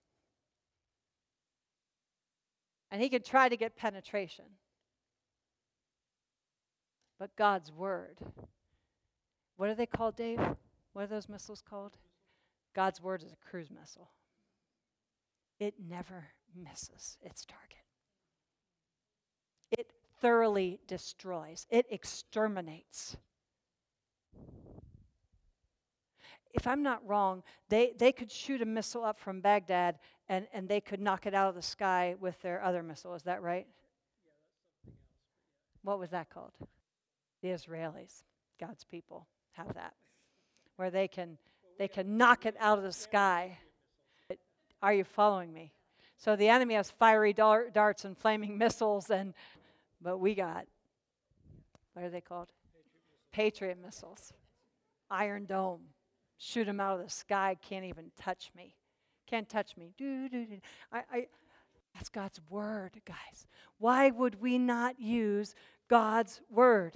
And 2.92 3.02
he 3.02 3.08
can 3.08 3.22
try 3.22 3.48
to 3.48 3.56
get 3.56 3.76
penetration 3.76 4.46
but 7.20 7.36
God's 7.36 7.72
word. 7.72 8.18
What 9.58 9.70
are 9.70 9.76
they 9.76 9.86
called, 9.86 10.16
Dave? 10.16 10.40
What 10.94 11.04
are 11.04 11.08
those 11.08 11.28
missiles 11.30 11.62
called? 11.62 11.98
God's 12.74 13.02
word 13.02 13.24
is 13.24 13.34
a 13.34 13.50
cruise 13.50 13.70
missile. 13.70 14.10
It 15.60 15.76
never 15.90 16.28
misses 16.56 17.18
its 17.22 17.46
target. 17.46 17.66
It 19.72 19.92
thoroughly 20.22 20.80
destroys, 20.88 21.68
it 21.70 21.86
exterminates. 21.90 23.18
If 26.52 26.66
I'm 26.66 26.82
not 26.82 27.06
wrong, 27.06 27.44
they, 27.68 27.94
they 27.98 28.12
could 28.12 28.32
shoot 28.32 28.62
a 28.62 28.66
missile 28.66 29.04
up 29.04 29.20
from 29.20 29.40
Baghdad 29.40 30.00
and, 30.28 30.48
and 30.52 30.68
they 30.68 30.82
could 30.82 31.00
knock 31.00 31.28
it 31.28 31.36
out 31.36 31.50
of 31.50 31.56
the 31.56 31.62
sky 31.62 32.16
with 32.20 32.42
their 32.42 32.64
other 32.64 32.82
missile. 32.82 33.14
Is 33.14 33.24
that 33.24 33.44
right? 33.44 33.68
What 35.84 36.00
was 36.00 36.10
that 36.10 36.30
called? 36.30 36.54
The 37.42 37.50
Israelis, 37.50 38.24
God's 38.60 38.84
people, 38.84 39.28
have 39.52 39.74
that, 39.76 39.94
where 40.76 40.92
they 40.92 41.08
can 41.08 41.38
they 41.78 41.88
can 41.88 42.18
knock 42.18 42.46
it 42.46 42.56
out 42.60 42.78
of 42.78 42.84
the 42.84 42.92
sky. 42.92 43.58
Are 44.82 44.94
you 44.94 45.04
following 45.04 45.54
me? 45.54 45.72
So 46.18 46.36
the 46.36 46.50
enemy 46.50 46.74
has 46.74 46.92
fiery 46.92 47.34
darts 47.34 48.04
and 48.04 48.18
flaming 48.18 48.58
missiles, 48.58 49.10
and 49.10 49.34
but 50.02 50.18
we 50.18 50.36
got 50.36 50.66
what 51.94 52.06
are 52.06 52.10
they 52.10 52.22
called? 52.22 52.50
Patriot 53.32 53.78
missiles, 53.82 54.34
Iron 55.10 55.46
Dome. 55.46 55.82
Shoot 56.38 56.66
them 56.66 56.80
out 56.80 56.98
of 56.98 57.06
the 57.06 57.12
sky. 57.12 57.58
Can't 57.62 57.84
even 57.84 58.12
touch 58.18 58.52
me. 58.56 58.76
Can't 59.28 59.50
touch 59.50 59.76
me. 59.76 59.92
Do, 59.98 60.30
do, 60.30 60.46
do. 60.46 60.60
I, 60.92 61.04
I, 61.12 61.28
that's 61.94 62.08
God's 62.08 62.40
word, 62.50 63.02
guys. 63.06 63.48
Why 63.78 64.10
would 64.10 64.42
we 64.42 64.58
not 64.58 65.00
use 65.00 65.56
God's 65.90 66.40
word? 66.50 66.96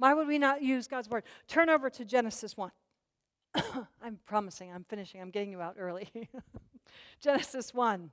Why 0.00 0.14
would 0.14 0.26
we 0.26 0.38
not 0.38 0.62
use 0.62 0.88
God's 0.88 1.10
word? 1.10 1.24
Turn 1.46 1.68
over 1.68 1.90
to 1.90 2.06
Genesis 2.06 2.56
1. 2.56 2.70
I'm 4.02 4.18
promising, 4.24 4.72
I'm 4.72 4.84
finishing, 4.88 5.20
I'm 5.20 5.30
getting 5.30 5.50
you 5.50 5.60
out 5.60 5.76
early. 5.78 6.08
Genesis 7.20 7.74
1. 7.74 8.10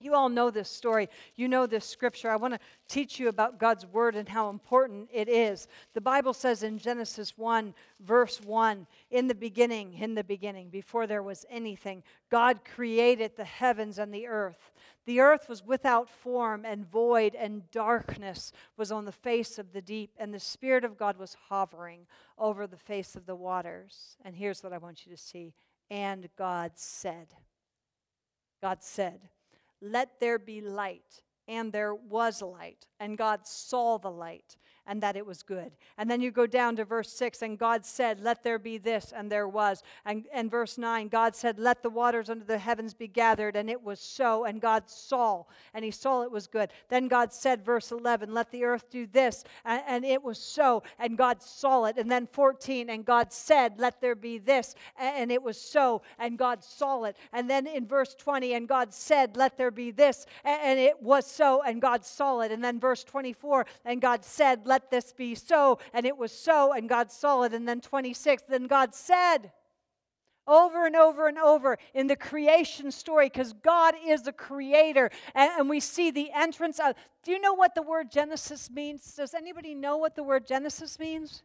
You 0.00 0.14
all 0.14 0.30
know 0.30 0.50
this 0.50 0.70
story. 0.70 1.10
You 1.36 1.46
know 1.46 1.66
this 1.66 1.84
scripture. 1.84 2.30
I 2.30 2.36
want 2.36 2.54
to 2.54 2.60
teach 2.88 3.20
you 3.20 3.28
about 3.28 3.58
God's 3.58 3.84
word 3.84 4.16
and 4.16 4.26
how 4.26 4.48
important 4.48 5.10
it 5.12 5.28
is. 5.28 5.68
The 5.92 6.00
Bible 6.00 6.32
says 6.32 6.62
in 6.62 6.78
Genesis 6.78 7.36
1, 7.36 7.74
verse 8.00 8.40
1 8.40 8.86
In 9.10 9.28
the 9.28 9.34
beginning, 9.34 9.92
in 9.94 10.14
the 10.14 10.24
beginning, 10.24 10.70
before 10.70 11.06
there 11.06 11.22
was 11.22 11.44
anything, 11.50 12.02
God 12.30 12.60
created 12.64 13.36
the 13.36 13.44
heavens 13.44 13.98
and 13.98 14.12
the 14.12 14.26
earth. 14.26 14.72
The 15.04 15.20
earth 15.20 15.48
was 15.50 15.64
without 15.64 16.08
form 16.08 16.64
and 16.64 16.90
void, 16.90 17.34
and 17.34 17.70
darkness 17.70 18.52
was 18.78 18.90
on 18.90 19.04
the 19.04 19.12
face 19.12 19.58
of 19.58 19.72
the 19.72 19.82
deep, 19.82 20.12
and 20.18 20.32
the 20.32 20.40
Spirit 20.40 20.84
of 20.84 20.96
God 20.96 21.18
was 21.18 21.36
hovering 21.48 22.06
over 22.38 22.66
the 22.66 22.78
face 22.78 23.16
of 23.16 23.26
the 23.26 23.36
waters. 23.36 24.16
And 24.24 24.34
here's 24.34 24.62
what 24.62 24.72
I 24.72 24.78
want 24.78 25.04
you 25.04 25.12
to 25.12 25.20
see. 25.20 25.52
And 25.90 26.28
God 26.38 26.72
said, 26.76 27.34
God 28.62 28.82
said, 28.82 29.28
let 29.80 30.20
there 30.20 30.38
be 30.38 30.60
light. 30.60 31.22
And 31.48 31.72
there 31.72 31.96
was 31.96 32.42
light, 32.42 32.86
and 33.00 33.18
God 33.18 33.44
saw 33.44 33.98
the 33.98 34.10
light, 34.10 34.56
and 34.86 35.02
that 35.02 35.16
it 35.16 35.26
was 35.26 35.42
good. 35.42 35.72
And 35.98 36.10
then 36.10 36.20
you 36.20 36.30
go 36.30 36.46
down 36.46 36.76
to 36.76 36.84
verse 36.84 37.12
6, 37.12 37.42
and 37.42 37.58
God 37.58 37.84
said, 37.84 38.20
Let 38.20 38.42
there 38.42 38.58
be 38.58 38.78
this, 38.78 39.12
and 39.14 39.30
there 39.30 39.48
was. 39.48 39.82
And, 40.04 40.24
and 40.32 40.50
verse 40.50 40.78
9, 40.78 41.08
God 41.08 41.34
said, 41.36 41.58
Let 41.58 41.82
the 41.82 41.90
waters 41.90 42.30
under 42.30 42.44
the 42.44 42.58
heavens 42.58 42.94
be 42.94 43.08
gathered, 43.08 43.56
and 43.56 43.70
it 43.70 43.82
was 43.82 44.00
so. 44.00 44.44
And 44.44 44.60
God 44.60 44.88
saw, 44.88 45.44
and 45.74 45.84
he 45.84 45.90
saw 45.90 46.22
it 46.22 46.30
was 46.30 46.46
good. 46.46 46.70
Then 46.88 47.08
God 47.08 47.32
said, 47.32 47.64
verse 47.64 47.92
11, 47.92 48.32
Let 48.32 48.50
the 48.50 48.64
earth 48.64 48.90
do 48.90 49.06
this, 49.06 49.44
and, 49.64 49.82
and 49.86 50.04
it 50.04 50.22
was 50.22 50.38
so. 50.38 50.82
And 50.98 51.16
God 51.18 51.42
saw 51.42 51.84
it. 51.84 51.96
And 51.98 52.10
then 52.10 52.26
14, 52.32 52.90
and 52.90 53.04
God 53.04 53.32
said, 53.32 53.78
Let 53.78 54.00
there 54.00 54.14
be 54.14 54.38
this, 54.38 54.74
and, 54.98 55.16
and 55.16 55.32
it 55.32 55.42
was 55.42 55.60
so. 55.60 56.02
And 56.18 56.38
God 56.38 56.64
saw 56.64 57.04
it. 57.04 57.16
And 57.32 57.48
then 57.48 57.66
in 57.66 57.86
verse 57.86 58.14
20, 58.14 58.54
and 58.54 58.66
God 58.66 58.92
said, 58.92 59.36
Let 59.36 59.58
there 59.58 59.70
be 59.70 59.90
this, 59.90 60.26
and, 60.44 60.60
and 60.62 60.80
it 60.80 61.02
was 61.02 61.26
so. 61.26 61.62
And 61.62 61.80
God 61.80 62.04
saw 62.04 62.40
it. 62.40 62.50
And 62.50 62.64
then 62.64 62.80
verse 62.80 63.04
24, 63.04 63.66
and 63.84 64.00
God 64.00 64.24
said, 64.24 64.66
Let 64.70 64.88
this 64.88 65.12
be 65.12 65.34
so. 65.34 65.80
And 65.92 66.06
it 66.06 66.16
was 66.16 66.30
so, 66.30 66.72
and 66.72 66.88
God 66.88 67.10
saw 67.10 67.42
it. 67.42 67.52
And 67.52 67.68
then 67.68 67.80
26, 67.80 68.44
then 68.48 68.68
God 68.68 68.94
said, 68.94 69.50
over 70.46 70.86
and 70.86 70.94
over 70.94 71.26
and 71.26 71.38
over 71.38 71.76
in 71.92 72.06
the 72.06 72.14
creation 72.14 72.92
story 72.92 73.26
because 73.26 73.52
God 73.52 73.94
is 74.06 74.22
the 74.22 74.32
creator. 74.32 75.10
And, 75.34 75.50
and, 75.58 75.68
we 75.68 75.80
see 75.80 76.12
the 76.12 76.30
entrance 76.32 76.78
of. 76.78 76.94
Do 77.24 77.32
you 77.32 77.40
know 77.40 77.52
what 77.52 77.74
the 77.74 77.82
word 77.82 78.12
Genesis 78.12 78.70
means? 78.70 79.14
Does 79.14 79.34
anybody 79.34 79.74
know 79.74 79.96
what 79.96 80.14
the 80.14 80.22
word 80.22 80.46
Genesis 80.46 81.00
means? 81.00 81.42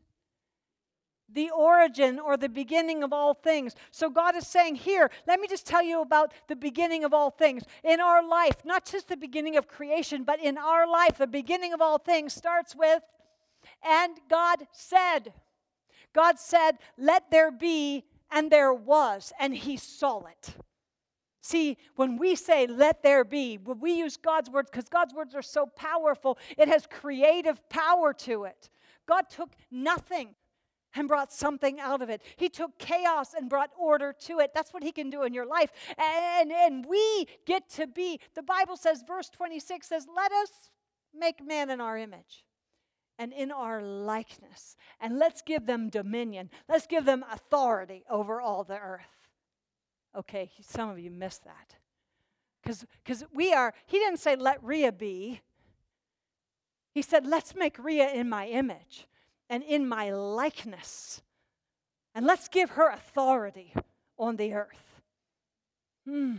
The 1.34 1.50
origin 1.50 2.20
or 2.20 2.38
the 2.38 2.48
beginning 2.48 3.02
of 3.02 3.12
all 3.12 3.34
things. 3.34 3.76
So 3.90 4.12
God 4.12 4.36
is 4.36 4.48
saying, 4.48 4.76
Here, 4.76 5.10
let 5.28 5.40
me 5.40 5.48
just 5.48 5.66
tell 5.66 5.84
you 5.84 6.02
about 6.02 6.32
the 6.48 6.56
beginning 6.56 7.04
of 7.04 7.14
all 7.14 7.32
things. 7.32 7.64
In 7.84 8.00
our 8.00 8.26
life, 8.26 8.64
not 8.64 8.86
just 8.86 9.08
the 9.08 9.18
beginning 9.18 9.58
of 9.58 9.68
creation, 9.68 10.24
but 10.24 10.40
in 10.40 10.60
our 10.60 10.88
life, 10.88 11.18
the 11.18 11.28
beginning 11.28 11.74
of 11.74 11.82
all 11.82 11.98
things 11.98 12.34
starts 12.34 12.76
with 12.76 13.02
and 13.86 14.20
God 14.30 14.68
said, 14.72 15.34
God 16.14 16.40
said, 16.40 16.78
Let 16.98 17.30
there 17.32 17.52
be, 17.52 18.04
and 18.32 18.52
there 18.52 18.74
was, 18.74 19.32
and 19.40 19.56
He 19.56 19.78
saw 19.78 20.26
it. 20.26 20.56
See, 21.42 21.78
when 21.96 22.18
we 22.18 22.36
say, 22.36 22.66
let 22.66 23.04
there 23.04 23.24
be, 23.24 23.60
when 23.60 23.80
we 23.80 23.94
use 23.94 24.18
God's 24.18 24.50
words, 24.50 24.72
because 24.72 24.90
God's 24.90 25.14
words 25.14 25.36
are 25.36 25.44
so 25.44 25.68
powerful, 25.68 26.40
it 26.58 26.68
has 26.68 26.88
creative 26.88 27.70
power 27.70 28.14
to 28.14 28.46
it. 28.46 28.72
God 29.06 29.30
took 29.30 29.52
nothing 29.70 30.34
and 30.96 31.08
brought 31.08 31.32
something 31.32 31.80
out 31.80 32.02
of 32.02 32.10
it. 32.10 32.24
He 32.38 32.50
took 32.50 32.80
chaos 32.80 33.36
and 33.36 33.48
brought 33.48 33.70
order 33.78 34.12
to 34.22 34.40
it. 34.40 34.56
That's 34.56 34.74
what 34.74 34.82
He 34.82 34.92
can 34.92 35.12
do 35.12 35.22
in 35.22 35.36
your 35.36 35.46
life. 35.46 35.70
And, 36.00 36.52
and 36.52 36.84
we 36.84 37.28
get 37.46 37.70
to 37.76 37.86
be, 37.86 38.20
the 38.34 38.42
Bible 38.42 38.76
says, 38.76 39.04
verse 39.08 39.30
26 39.30 39.88
says, 39.88 40.08
let 40.16 40.32
us 40.32 40.50
make 41.14 41.46
man 41.46 41.70
in 41.70 41.80
our 41.80 41.96
image 41.96 42.44
and 43.18 43.32
in 43.34 43.52
our 43.52 43.82
likeness. 43.82 44.76
And 45.00 45.18
let's 45.18 45.42
give 45.42 45.66
them 45.66 45.90
dominion. 45.90 46.50
Let's 46.68 46.88
give 46.88 47.06
them 47.06 47.24
authority 47.32 48.04
over 48.10 48.42
all 48.42 48.64
the 48.64 48.78
earth. 48.78 49.30
Okay, 50.18 50.50
some 50.62 50.90
of 50.90 51.00
you 51.00 51.12
missed 51.12 51.44
that. 51.46 51.76
Because 52.64 53.26
we 53.34 53.54
are, 53.54 53.74
he 53.86 54.00
didn't 54.00 54.20
say, 54.20 54.36
let 54.36 54.64
Ria 54.64 54.92
be. 54.92 55.42
He 56.94 57.02
said, 57.02 57.28
let's 57.28 57.56
make 57.56 57.78
Ria 57.78 58.12
in 58.12 58.30
my 58.30 58.48
image 58.48 59.08
and 59.50 59.62
in 59.64 59.88
my 59.88 60.12
likeness. 60.12 61.22
And 62.16 62.26
let's 62.26 62.48
give 62.48 62.72
her 62.72 62.90
authority 62.90 63.74
on 64.18 64.38
the 64.38 64.54
earth. 64.54 65.02
Hmm. 66.08 66.36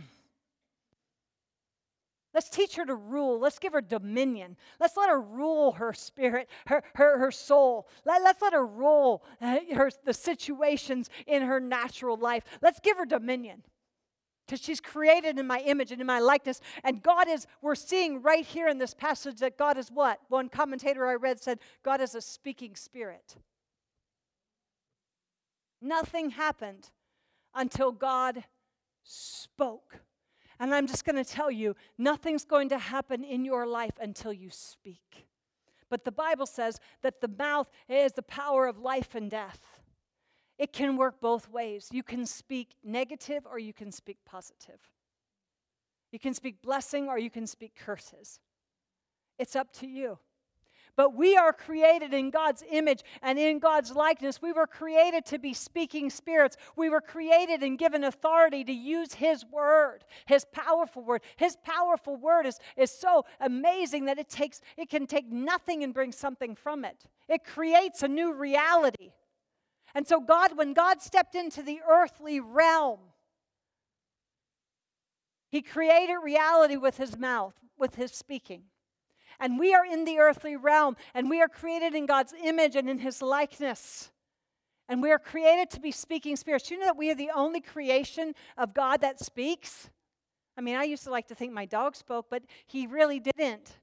Let's 2.37 2.49
teach 2.51 2.75
her 2.75 2.85
to 2.85 2.93
rule. 2.93 3.39
Let's 3.39 3.57
give 3.57 3.73
her 3.73 3.81
dominion. 3.81 4.57
Let's 4.79 4.95
let 4.95 5.09
her 5.09 5.19
rule 5.19 5.71
her 5.71 5.91
spirit, 5.91 6.47
her, 6.67 6.83
her, 6.93 7.17
her 7.17 7.31
soul. 7.31 7.87
Let, 8.05 8.21
let's 8.21 8.43
let 8.43 8.53
her 8.53 8.63
rule 8.63 9.23
uh, 9.41 9.57
her, 9.73 9.89
the 10.05 10.13
situations 10.13 11.09
in 11.25 11.41
her 11.41 11.59
natural 11.59 12.15
life. 12.15 12.43
Let's 12.61 12.79
give 12.79 12.95
her 12.97 13.07
dominion 13.07 13.63
because 14.45 14.61
she's 14.61 14.79
created 14.79 15.39
in 15.39 15.47
my 15.47 15.61
image 15.61 15.91
and 15.91 15.99
in 15.99 16.05
my 16.05 16.19
likeness. 16.19 16.61
And 16.83 17.01
God 17.01 17.27
is, 17.27 17.47
we're 17.63 17.73
seeing 17.73 18.21
right 18.21 18.45
here 18.45 18.67
in 18.67 18.77
this 18.77 18.93
passage 18.93 19.39
that 19.39 19.57
God 19.57 19.75
is 19.75 19.89
what? 19.89 20.19
One 20.29 20.47
commentator 20.47 21.07
I 21.07 21.15
read 21.15 21.41
said, 21.41 21.57
God 21.81 22.01
is 22.01 22.13
a 22.13 22.21
speaking 22.21 22.75
spirit. 22.75 23.35
Nothing 25.81 26.29
happened 26.29 26.91
until 27.55 27.91
God 27.91 28.43
spoke. 29.03 30.01
And 30.59 30.73
I'm 30.73 30.87
just 30.87 31.05
going 31.05 31.23
to 31.23 31.29
tell 31.29 31.51
you, 31.51 31.75
nothing's 31.97 32.45
going 32.45 32.69
to 32.69 32.77
happen 32.77 33.23
in 33.23 33.45
your 33.45 33.67
life 33.67 33.93
until 34.01 34.33
you 34.33 34.49
speak. 34.49 35.27
But 35.89 36.03
the 36.03 36.11
Bible 36.11 36.45
says 36.45 36.79
that 37.01 37.21
the 37.21 37.27
mouth 37.27 37.69
is 37.87 38.13
the 38.13 38.23
power 38.23 38.67
of 38.67 38.79
life 38.79 39.15
and 39.15 39.29
death. 39.29 39.81
It 40.57 40.73
can 40.73 40.97
work 40.97 41.21
both 41.21 41.49
ways. 41.49 41.89
You 41.91 42.03
can 42.03 42.25
speak 42.25 42.75
negative 42.83 43.45
or 43.49 43.59
you 43.59 43.73
can 43.73 43.91
speak 43.91 44.17
positive. 44.25 44.79
You 46.11 46.19
can 46.19 46.33
speak 46.33 46.61
blessing 46.61 47.07
or 47.07 47.19
you 47.19 47.29
can 47.29 47.45
speak 47.45 47.75
curses. 47.75 48.39
It's 49.37 49.55
up 49.55 49.71
to 49.73 49.87
you. 49.87 50.17
But 50.97 51.15
we 51.15 51.37
are 51.37 51.53
created 51.53 52.11
in 52.11 52.31
God's 52.31 52.63
image 52.71 53.03
and 53.21 53.37
in 53.37 53.59
God's 53.59 53.91
likeness. 53.91 54.41
We 54.41 54.51
were 54.51 54.65
created 54.65 55.27
to 55.27 55.37
be 55.37 55.53
speaking 55.53 56.09
spirits. 56.09 56.57
We 56.75 56.89
were 56.89 57.01
created 57.01 57.61
and 57.61 57.77
given 57.77 58.03
authority 58.03 58.63
to 58.63 58.73
use 58.73 59.13
His 59.13 59.45
word, 59.45 59.99
His 60.25 60.43
powerful 60.51 61.03
word. 61.03 61.21
His 61.35 61.55
powerful 61.63 62.15
word 62.15 62.47
is, 62.47 62.59
is 62.75 62.89
so 62.89 63.25
amazing 63.39 64.05
that 64.05 64.17
it 64.17 64.27
takes 64.27 64.59
it 64.75 64.89
can 64.89 65.05
take 65.05 65.31
nothing 65.31 65.83
and 65.83 65.93
bring 65.93 66.11
something 66.11 66.55
from 66.55 66.83
it. 66.83 67.05
It 67.29 67.43
creates 67.45 68.01
a 68.01 68.07
new 68.07 68.33
reality. 68.33 69.11
And 69.93 70.07
so 70.07 70.19
God, 70.19 70.57
when 70.57 70.73
God 70.73 71.03
stepped 71.03 71.35
into 71.35 71.61
the 71.61 71.79
earthly 71.87 72.39
realm, 72.39 72.99
He 75.51 75.61
created 75.61 76.15
reality 76.23 76.75
with 76.75 76.97
His 76.97 77.15
mouth, 77.15 77.53
with 77.77 77.93
His 77.93 78.11
speaking. 78.11 78.63
And 79.39 79.59
we 79.59 79.73
are 79.73 79.85
in 79.85 80.05
the 80.05 80.19
earthly 80.19 80.55
realm, 80.55 80.97
and 81.13 81.29
we 81.29 81.41
are 81.41 81.47
created 81.47 81.93
in 81.93 82.05
God's 82.05 82.33
image 82.43 82.75
and 82.75 82.89
in 82.89 82.99
His 82.99 83.21
likeness. 83.21 84.11
And 84.89 85.01
we 85.01 85.11
are 85.11 85.19
created 85.19 85.69
to 85.71 85.79
be 85.79 85.91
speaking 85.91 86.35
spirits. 86.35 86.71
You 86.71 86.79
know 86.79 86.85
that 86.85 86.97
we 86.97 87.11
are 87.11 87.15
the 87.15 87.31
only 87.35 87.59
creation 87.59 88.33
of 88.57 88.73
God 88.73 89.01
that 89.01 89.19
speaks? 89.19 89.89
I 90.57 90.61
mean, 90.61 90.75
I 90.75 90.83
used 90.83 91.03
to 91.03 91.11
like 91.11 91.27
to 91.27 91.35
think 91.35 91.53
my 91.53 91.65
dog 91.65 91.95
spoke, 91.95 92.27
but 92.29 92.43
he 92.65 92.87
really 92.87 93.19
didn't. 93.19 93.77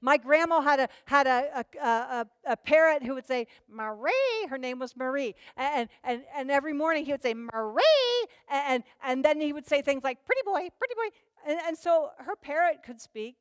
My 0.00 0.16
grandma 0.16 0.60
had 0.60 0.80
a 0.80 0.88
had 1.06 1.26
a, 1.26 1.64
a, 1.80 1.86
a, 1.86 2.26
a, 2.44 2.56
parrot 2.56 3.02
who 3.02 3.14
would 3.14 3.26
say 3.26 3.46
Marie. 3.68 4.46
Her 4.48 4.58
name 4.58 4.78
was 4.78 4.94
Marie, 4.94 5.34
and 5.56 5.88
and 6.04 6.22
and 6.34 6.50
every 6.50 6.74
morning 6.74 7.04
he 7.04 7.12
would 7.12 7.22
say 7.22 7.32
Marie, 7.32 8.26
and 8.48 8.82
and 9.02 9.24
then 9.24 9.40
he 9.40 9.52
would 9.52 9.66
say 9.66 9.80
things 9.80 10.04
like 10.04 10.24
pretty 10.26 10.42
boy, 10.44 10.68
pretty 10.78 10.94
boy, 10.94 11.16
and, 11.46 11.60
and 11.66 11.78
so 11.78 12.10
her 12.18 12.36
parrot 12.36 12.82
could 12.84 13.00
speak. 13.00 13.36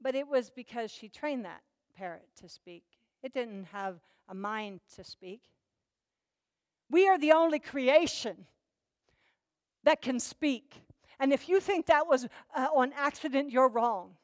But 0.00 0.14
it 0.14 0.28
was 0.28 0.50
because 0.50 0.90
she 0.90 1.08
trained 1.08 1.44
that 1.44 1.62
parrot 1.96 2.28
to 2.40 2.48
speak. 2.48 2.84
It 3.22 3.32
didn't 3.32 3.64
have 3.72 3.98
a 4.28 4.34
mind 4.34 4.80
to 4.96 5.04
speak. 5.04 5.40
We 6.90 7.08
are 7.08 7.18
the 7.18 7.32
only 7.32 7.58
creation 7.58 8.46
that 9.84 10.02
can 10.02 10.20
speak. 10.20 10.82
And 11.18 11.32
if 11.32 11.48
you 11.48 11.60
think 11.60 11.86
that 11.86 12.06
was 12.06 12.26
uh, 12.54 12.68
on 12.74 12.92
accident, 12.94 13.50
you're 13.50 13.68
wrong. 13.68 14.16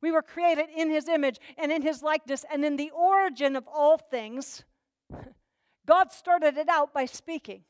We 0.00 0.10
were 0.10 0.22
created 0.22 0.66
in 0.74 0.90
his 0.90 1.08
image 1.08 1.38
and 1.58 1.70
in 1.70 1.82
his 1.82 2.02
likeness, 2.02 2.44
and 2.50 2.64
in 2.64 2.76
the 2.76 2.90
origin 2.90 3.56
of 3.56 3.68
all 3.68 3.98
things, 3.98 4.64
God 5.86 6.12
started 6.12 6.56
it 6.56 6.68
out 6.68 6.94
by 6.94 7.04
speaking. 7.04 7.64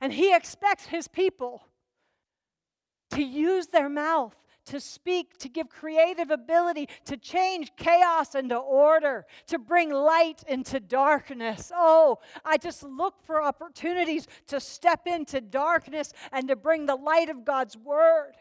And 0.00 0.12
he 0.12 0.34
expects 0.34 0.86
his 0.86 1.08
people 1.08 1.62
to 3.10 3.22
use 3.22 3.68
their 3.68 3.88
mouth 3.88 4.34
to 4.66 4.80
speak, 4.80 5.38
to 5.38 5.48
give 5.48 5.68
creative 5.68 6.30
ability, 6.30 6.88
to 7.04 7.16
change 7.16 7.72
chaos 7.76 8.34
into 8.34 8.56
order, 8.56 9.26
to 9.46 9.58
bring 9.58 9.90
light 9.90 10.42
into 10.48 10.80
darkness. 10.80 11.70
Oh, 11.74 12.18
I 12.44 12.56
just 12.56 12.82
look 12.82 13.14
for 13.24 13.42
opportunities 13.42 14.26
to 14.48 14.60
step 14.60 15.06
into 15.06 15.40
darkness 15.40 16.12
and 16.32 16.48
to 16.48 16.56
bring 16.56 16.86
the 16.86 16.96
light 16.96 17.28
of 17.28 17.44
God's 17.44 17.76
word. 17.76 18.32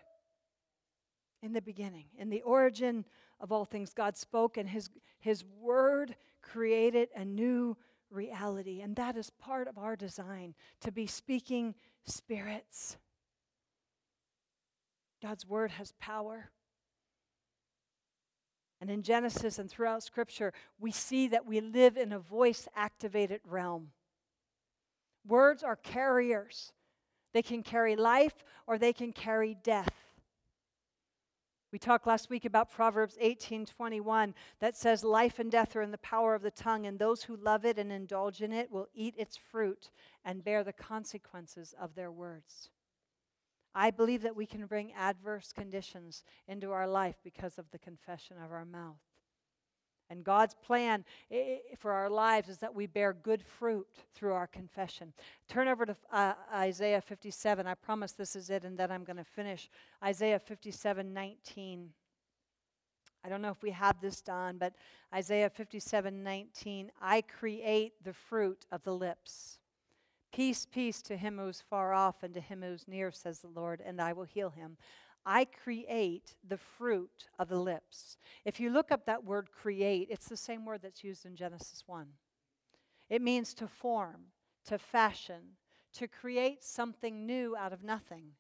In 1.42 1.52
the 1.52 1.62
beginning, 1.62 2.06
in 2.18 2.30
the 2.30 2.42
origin 2.44 3.04
of 3.42 3.52
all 3.52 3.66
things, 3.66 3.94
God 3.94 4.16
spoke, 4.16 4.56
and 4.56 4.70
His, 4.70 4.90
his 5.20 5.44
word 5.60 6.16
created 6.42 7.10
a 7.16 7.26
new 7.26 7.76
reality. 8.10 8.82
And 8.82 8.96
that 8.96 9.18
is 9.18 9.30
part 9.30 9.68
of 9.68 9.78
our 9.78 9.98
design 9.98 10.56
to 10.82 10.92
be 10.92 11.06
speaking 11.06 11.76
spirits. 12.06 12.98
God's 15.24 15.48
word 15.48 15.72
has 15.72 15.94
power. 16.02 16.52
And 18.82 18.92
in 18.92 19.02
Genesis 19.02 19.58
and 19.58 19.72
throughout 19.72 20.04
Scripture, 20.04 20.52
we 20.78 20.92
see 20.92 21.30
that 21.30 21.46
we 21.46 21.62
live 21.62 21.96
in 21.96 22.12
a 22.12 22.20
voice 22.20 22.68
activated 22.76 23.40
realm. 23.46 23.92
Words 25.26 25.64
are 25.64 25.78
carriers, 25.78 26.74
they 27.34 27.42
can 27.42 27.64
carry 27.64 27.96
life 27.96 28.44
or 28.68 28.78
they 28.78 28.92
can 28.92 29.14
carry 29.14 29.56
death. 29.64 29.94
We 31.72 31.80
talked 31.80 32.06
last 32.06 32.30
week 32.30 32.44
about 32.44 32.70
Proverbs 32.70 33.18
18:21 33.22 34.36
that 34.60 34.76
says 34.76 35.06
life 35.06 35.40
and 35.40 35.50
death 35.50 35.76
are 35.78 35.82
in 35.82 35.92
the 35.92 35.98
power 36.00 36.36
of 36.36 36.42
the 36.42 36.52
tongue 36.52 36.86
and 36.86 37.00
those 37.00 37.24
who 37.24 37.38
love 37.38 37.66
it 37.66 37.80
and 37.80 37.94
indulge 37.94 38.42
in 38.42 38.52
it 38.52 38.70
will 38.70 38.90
eat 38.94 39.16
its 39.18 39.38
fruit 39.38 39.90
and 40.26 40.44
bear 40.44 40.66
the 40.66 40.74
consequences 40.74 41.74
of 41.80 41.96
their 41.96 42.12
words. 42.12 42.70
I 43.76 43.92
believe 43.92 44.22
that 44.22 44.36
we 44.36 44.46
can 44.46 44.66
bring 44.66 44.94
adverse 44.94 45.52
conditions 45.52 46.24
into 46.48 46.72
our 46.72 46.88
life 46.88 47.16
because 47.24 47.58
of 47.58 47.70
the 47.72 47.80
confession 47.80 48.38
of 48.44 48.52
our 48.52 48.66
mouth. 48.66 49.00
And 50.10 50.24
God's 50.24 50.54
plan 50.54 51.06
for 51.80 51.92
our 51.92 52.10
lives 52.10 52.50
is 52.50 52.60
that 52.60 52.76
we 52.76 52.86
bear 52.86 53.14
good 53.14 53.42
fruit 53.42 53.88
through 54.14 54.34
our 54.34 54.46
confession. 54.46 55.14
Turn 55.48 55.68
over 55.68 55.86
to 55.88 55.96
uh, 56.12 56.34
Isaiah 56.54 57.02
57. 57.02 57.66
I 57.66 57.74
promise 57.74 58.12
this 58.12 58.36
is 58.36 58.50
it, 58.50 58.64
and 58.64 58.78
then 58.78 58.92
I'm 58.92 59.04
going 59.04 59.18
to 59.18 59.24
finish. 59.24 59.70
Isaiah 60.04 60.40
57 60.40 61.14
19. 61.14 61.90
I 63.26 63.30
don't 63.30 63.42
know 63.42 63.50
if 63.50 63.64
we 63.64 63.72
have 63.72 64.02
this 64.02 64.22
done, 64.22 64.58
but 64.60 64.74
Isaiah 65.16 65.50
57 65.50 66.24
19. 66.24 66.92
I 67.02 67.22
create 67.22 67.94
the 68.04 68.14
fruit 68.14 68.66
of 68.72 68.84
the 68.84 68.94
lips. 68.94 69.60
Peace, 70.34 70.66
peace 70.66 71.04
to 71.04 71.16
him 71.16 71.38
who's 71.38 71.62
far 71.62 71.94
off 71.94 72.24
and 72.24 72.34
to 72.34 72.42
him 72.42 72.64
who's 72.64 72.88
near, 72.88 73.12
says 73.12 73.40
the 73.40 73.48
Lord, 73.48 73.82
and 73.86 74.02
I 74.02 74.14
will 74.14 74.24
heal 74.24 74.50
him. 74.50 74.78
I 75.26 75.46
create 75.46 76.36
the 76.48 76.58
fruit 76.58 77.30
of 77.38 77.50
the 77.50 77.60
lips. 77.60 78.18
If 78.44 78.60
you 78.60 78.72
look 78.72 78.92
up 78.92 79.06
that 79.06 79.24
word 79.24 79.50
create, 79.52 80.08
it's 80.10 80.28
the 80.28 80.36
same 80.36 80.66
word 80.66 80.82
that's 80.82 81.04
used 81.04 81.26
in 81.26 81.36
Genesis 81.36 81.84
1. 81.86 82.08
It 83.10 83.22
means 83.22 83.54
to 83.54 83.68
form, 83.68 84.22
to 84.66 84.80
fashion, 84.80 85.58
to 85.94 86.08
create 86.08 86.64
something 86.64 87.28
new 87.28 87.56
out 87.56 87.72
of 87.72 87.84
nothing. 87.84 88.32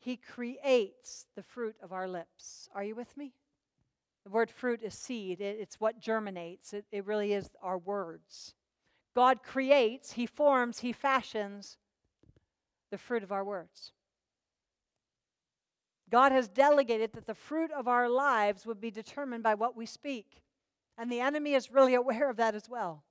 He 0.00 0.16
creates 0.16 1.26
the 1.36 1.44
fruit 1.44 1.76
of 1.80 1.92
our 1.92 2.08
lips. 2.08 2.68
Are 2.74 2.82
you 2.82 2.96
with 2.96 3.16
me? 3.16 3.32
The 4.24 4.30
word 4.30 4.50
fruit 4.50 4.82
is 4.82 4.94
seed, 4.94 5.40
it, 5.40 5.58
it's 5.60 5.80
what 5.80 6.00
germinates, 6.00 6.72
it, 6.72 6.84
it 6.90 7.06
really 7.06 7.32
is 7.32 7.48
our 7.62 7.78
words. 7.78 8.54
God 9.14 9.42
creates, 9.42 10.12
He 10.12 10.26
forms, 10.26 10.80
He 10.80 10.92
fashions 10.92 11.78
the 12.90 12.98
fruit 12.98 13.22
of 13.22 13.32
our 13.32 13.44
words. 13.44 13.92
God 16.10 16.30
has 16.32 16.48
delegated 16.48 17.12
that 17.14 17.26
the 17.26 17.34
fruit 17.34 17.70
of 17.72 17.88
our 17.88 18.08
lives 18.08 18.66
would 18.66 18.80
be 18.80 18.90
determined 18.90 19.42
by 19.42 19.54
what 19.54 19.76
we 19.76 19.86
speak. 19.86 20.42
And 20.98 21.10
the 21.10 21.20
enemy 21.20 21.54
is 21.54 21.70
really 21.70 21.94
aware 22.02 22.28
of 22.28 22.36
that 22.36 22.54
as 22.54 22.68
well. 22.68 23.02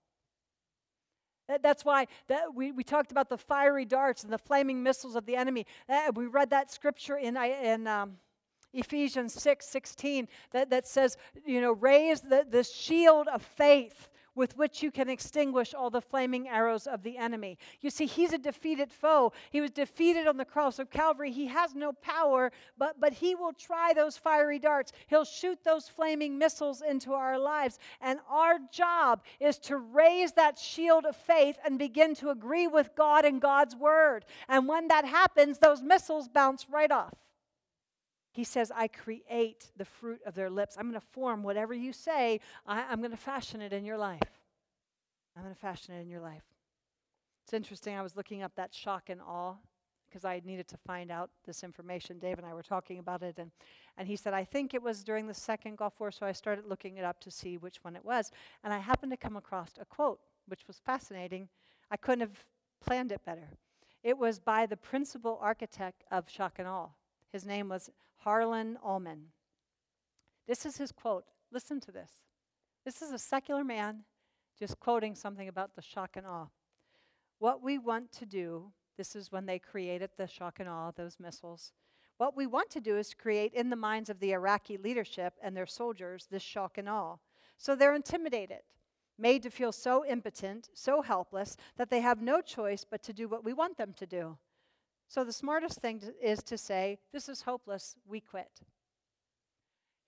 That's 1.62 1.84
why 1.84 2.08
that 2.28 2.54
we, 2.56 2.72
we 2.72 2.84
talked 2.84 3.12
about 3.12 3.28
the 3.28 3.38
fiery 3.38 3.84
darts 3.84 4.24
and 4.24 4.32
the 4.32 4.38
flaming 4.38 4.84
missiles 4.84 5.16
of 5.16 5.26
the 5.26 5.36
enemy. 5.36 5.66
Uh, 5.90 6.12
we 6.16 6.28
read 6.28 6.52
that 6.52 6.72
scripture 6.72 7.18
in, 7.18 7.36
in 7.36 7.88
um, 7.88 8.18
Ephesians 8.74 9.34
6 9.34 9.66
16 9.66 10.28
that, 10.52 10.70
that 10.70 10.88
says, 10.88 11.18
you 11.46 11.60
know, 11.60 11.74
raise 11.74 12.22
the, 12.22 12.46
the 12.50 12.64
shield 12.64 13.28
of 13.28 13.42
faith 13.42 14.10
with 14.36 14.58
which 14.58 14.82
you 14.82 14.92
can 14.92 15.10
extinguish 15.10 15.74
all 15.74 15.90
the 15.90 16.02
flaming 16.02 16.48
arrows 16.48 16.88
of 16.88 17.04
the 17.04 17.18
enemy. 17.18 17.58
You 17.82 17.90
see, 17.90 18.06
he's 18.06 18.34
a 18.34 18.38
defeated 18.38 18.92
foe. 18.92 19.34
He 19.52 19.62
was 19.62 19.72
defeated 19.72 20.28
on 20.28 20.38
the 20.38 20.46
cross 20.46 20.80
of 20.80 20.90
Calvary. 20.90 21.32
He 21.32 21.48
has 21.48 21.76
no 21.76 21.94
power, 21.94 22.52
but, 22.78 23.00
but 23.00 23.14
he 23.14 23.36
will 23.36 23.54
try 23.54 23.94
those 23.94 24.18
fiery 24.18 24.60
darts. 24.60 24.92
He'll 25.08 25.26
shoot 25.26 25.64
those 25.64 25.90
flaming 25.90 26.38
missiles 26.38 26.82
into 26.82 27.14
our 27.14 27.38
lives. 27.38 27.80
And 28.00 28.20
our 28.30 28.60
job 28.72 29.24
is 29.40 29.58
to 29.60 29.78
raise 29.78 30.34
that 30.34 30.58
shield 30.58 31.06
of 31.06 31.16
faith 31.16 31.58
and 31.66 31.78
begin 31.78 32.16
to 32.16 32.30
agree 32.30 32.68
with 32.68 32.96
God 32.96 33.26
and 33.26 33.42
God's 33.42 33.76
word. 33.76 34.26
And 34.48 34.68
when 34.68 34.88
that 34.88 35.06
happens, 35.06 35.60
those 35.60 35.82
missiles 35.82 36.28
bounce 36.28 36.68
right 36.70 36.92
off. 36.92 37.14
He 38.32 38.44
says, 38.44 38.72
I 38.74 38.88
create 38.88 39.72
the 39.76 39.86
fruit 39.86 40.22
of 40.26 40.36
their 40.36 40.50
lips. 40.50 40.76
I'm 40.78 40.90
going 40.90 41.00
to 41.00 41.08
form 41.08 41.44
whatever 41.44 41.74
you 41.74 41.92
say, 41.92 42.40
I, 42.66 42.92
am 42.92 43.00
going 43.00 43.12
to 43.12 43.18
fashion 43.18 43.62
it 43.62 43.74
in 43.74 43.84
your 43.84 43.98
life. 43.98 44.22
I'm 45.36 45.44
going 45.44 45.54
to 45.54 45.60
fashion 45.60 45.96
it 45.96 46.02
in 46.02 46.10
your 46.10 46.22
life. 46.22 46.44
It's 47.44 47.54
interesting. 47.54 47.98
I 47.98 48.02
was 48.02 48.16
looking 48.16 48.42
up 48.44 48.54
that 48.56 48.74
shock 48.74 49.10
and 49.10 49.22
awe 49.22 49.56
because 50.10 50.26
I 50.26 50.42
needed 50.46 50.68
to 50.70 50.78
find 50.78 51.10
out 51.10 51.30
this 51.46 51.64
information. 51.64 52.20
Dave 52.20 52.38
and 52.38 52.46
I 52.46 52.54
were 52.54 52.64
talking 52.64 53.00
about 53.00 53.24
it, 53.24 53.38
and, 53.38 53.50
and 53.98 54.08
he 54.08 54.18
said, 54.18 54.34
I 54.34 54.44
think 54.44 54.74
it 54.74 54.82
was 54.82 55.04
during 55.04 55.26
the 55.26 55.34
second 55.34 55.78
Gulf 55.78 56.00
War, 56.00 56.12
so 56.12 56.26
I 56.26 56.34
started 56.34 56.66
looking 56.66 56.98
it 56.98 57.06
up 57.06 57.20
to 57.22 57.32
see 57.32 57.58
which 57.58 57.78
one 57.84 57.96
it 57.96 58.04
was. 58.04 58.32
And 58.64 58.74
I 58.74 58.80
happened 58.80 59.12
to 59.14 59.18
come 59.18 59.38
across 59.38 59.72
a 59.80 59.86
quote, 59.86 60.20
which 60.48 60.68
was 60.68 60.80
fascinating. 60.86 61.48
I 61.90 61.98
couldn't 61.98 62.22
have 62.22 62.46
planned 62.86 63.12
it 63.12 63.24
better. 63.26 63.50
It 64.04 64.18
was 64.18 64.40
by 64.40 64.66
the 64.66 64.78
principal 64.78 65.38
architect 65.42 66.04
of 66.12 66.30
shock 66.30 66.56
and 66.60 66.68
awe. 66.68 66.90
His 67.32 67.46
name 67.46 67.70
was 67.70 67.90
Harlan 68.24 68.78
Ullman. 68.84 69.32
This 70.48 70.66
is 70.66 70.78
his 70.78 70.92
quote. 70.92 71.26
Listen 71.52 71.80
to 71.82 71.92
this. 71.92 72.12
This 72.86 73.02
is 73.02 73.12
a 73.12 73.18
secular 73.18 73.64
man 73.64 74.04
just 74.60 74.80
quoting 74.80 75.16
something 75.16 75.48
about 75.48 75.76
the 75.76 75.82
shock 75.82 76.18
and 76.18 76.28
awe. 76.28 76.48
What 77.40 77.64
we 77.64 77.80
want 77.80 78.12
to 78.14 78.28
do, 78.28 78.72
this 78.96 79.16
is 79.16 79.32
when 79.32 79.48
they 79.48 79.58
created 79.58 80.12
the 80.16 80.28
shock 80.28 80.60
and 80.60 80.70
awe, 80.70 80.92
those 80.92 81.20
missiles. 81.20 81.74
What 82.18 82.38
we 82.38 82.46
want 82.46 82.70
to 82.72 82.80
do 82.80 82.96
is 83.00 83.16
create 83.16 83.54
in 83.54 83.72
the 83.72 83.76
minds 83.76 84.12
of 84.12 84.20
the 84.20 84.34
Iraqi 84.34 84.78
leadership 84.78 85.34
and 85.42 85.58
their 85.58 85.66
soldiers 85.66 86.28
this 86.30 86.44
shock 86.44 86.78
and 86.78 86.88
awe. 86.88 87.16
So 87.58 87.76
they're 87.76 87.96
intimidated, 87.96 88.62
made 89.18 89.42
to 89.44 89.50
feel 89.50 89.72
so 89.72 90.06
impotent, 90.06 90.70
so 90.76 91.02
helpless, 91.02 91.58
that 91.78 91.90
they 91.90 92.02
have 92.02 92.22
no 92.22 92.40
choice 92.40 92.86
but 92.88 93.02
to 93.04 93.14
do 93.14 93.28
what 93.28 93.44
we 93.44 93.54
want 93.54 93.80
them 93.80 93.94
to 93.98 94.06
do. 94.06 94.38
So 95.12 95.26
the 95.26 95.34
smartest 95.34 95.82
thing 95.82 96.00
to, 96.00 96.14
is 96.24 96.42
to 96.44 96.58
say, 96.58 96.98
This 97.12 97.28
is 97.28 97.42
hopeless, 97.42 97.98
we 98.08 98.22
quit. 98.22 98.62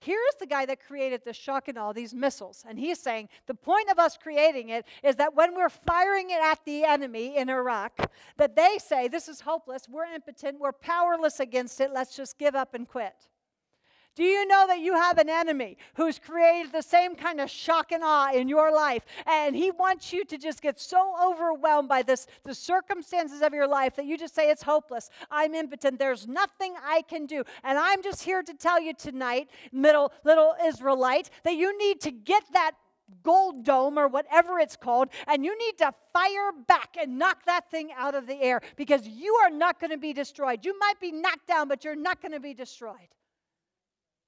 Here's 0.00 0.34
the 0.40 0.46
guy 0.46 0.64
that 0.64 0.82
created 0.82 1.20
the 1.24 1.34
shock 1.34 1.68
and 1.68 1.76
all 1.76 1.92
these 1.92 2.14
missiles. 2.14 2.64
And 2.66 2.78
he's 2.78 2.98
saying 3.00 3.28
the 3.46 3.54
point 3.54 3.90
of 3.90 3.98
us 3.98 4.16
creating 4.16 4.70
it 4.70 4.86
is 5.02 5.16
that 5.16 5.34
when 5.34 5.54
we're 5.54 5.68
firing 5.68 6.30
it 6.30 6.40
at 6.42 6.64
the 6.64 6.84
enemy 6.84 7.36
in 7.36 7.50
Iraq, 7.50 8.10
that 8.38 8.56
they 8.56 8.78
say, 8.78 9.06
This 9.06 9.28
is 9.28 9.40
hopeless, 9.40 9.86
we're 9.90 10.06
impotent, 10.06 10.58
we're 10.58 10.72
powerless 10.72 11.38
against 11.38 11.82
it, 11.82 11.90
let's 11.92 12.16
just 12.16 12.38
give 12.38 12.54
up 12.54 12.72
and 12.72 12.88
quit. 12.88 13.28
Do 14.14 14.22
you 14.22 14.46
know 14.46 14.66
that 14.68 14.78
you 14.78 14.94
have 14.94 15.18
an 15.18 15.28
enemy 15.28 15.76
who's 15.94 16.20
created 16.20 16.70
the 16.70 16.82
same 16.82 17.16
kind 17.16 17.40
of 17.40 17.50
shock 17.50 17.90
and 17.90 18.04
awe 18.04 18.32
in 18.32 18.48
your 18.48 18.72
life? 18.72 19.04
And 19.26 19.56
he 19.56 19.72
wants 19.72 20.12
you 20.12 20.24
to 20.26 20.38
just 20.38 20.62
get 20.62 20.78
so 20.78 21.14
overwhelmed 21.20 21.88
by 21.88 22.02
this, 22.02 22.28
the 22.44 22.54
circumstances 22.54 23.42
of 23.42 23.52
your 23.52 23.66
life 23.66 23.96
that 23.96 24.06
you 24.06 24.16
just 24.16 24.34
say, 24.34 24.50
It's 24.50 24.62
hopeless. 24.62 25.10
I'm 25.30 25.54
impotent. 25.54 25.98
There's 25.98 26.28
nothing 26.28 26.74
I 26.84 27.02
can 27.02 27.26
do. 27.26 27.42
And 27.64 27.76
I'm 27.76 28.02
just 28.02 28.22
here 28.22 28.42
to 28.42 28.54
tell 28.54 28.80
you 28.80 28.94
tonight, 28.94 29.50
middle 29.72 30.12
little 30.24 30.54
Israelite, 30.64 31.30
that 31.42 31.56
you 31.56 31.76
need 31.76 32.00
to 32.02 32.12
get 32.12 32.44
that 32.52 32.72
gold 33.22 33.64
dome 33.64 33.98
or 33.98 34.08
whatever 34.08 34.58
it's 34.58 34.76
called, 34.76 35.08
and 35.26 35.44
you 35.44 35.56
need 35.58 35.76
to 35.78 35.92
fire 36.12 36.52
back 36.66 36.96
and 37.00 37.18
knock 37.18 37.44
that 37.46 37.70
thing 37.70 37.90
out 37.96 38.14
of 38.14 38.26
the 38.26 38.40
air 38.40 38.60
because 38.76 39.06
you 39.06 39.34
are 39.34 39.50
not 39.50 39.80
going 39.80 39.90
to 39.90 39.98
be 39.98 40.12
destroyed. 40.12 40.64
You 40.64 40.78
might 40.78 41.00
be 41.00 41.12
knocked 41.12 41.46
down, 41.46 41.68
but 41.68 41.84
you're 41.84 41.96
not 41.96 42.22
going 42.22 42.32
to 42.32 42.40
be 42.40 42.54
destroyed. 42.54 43.08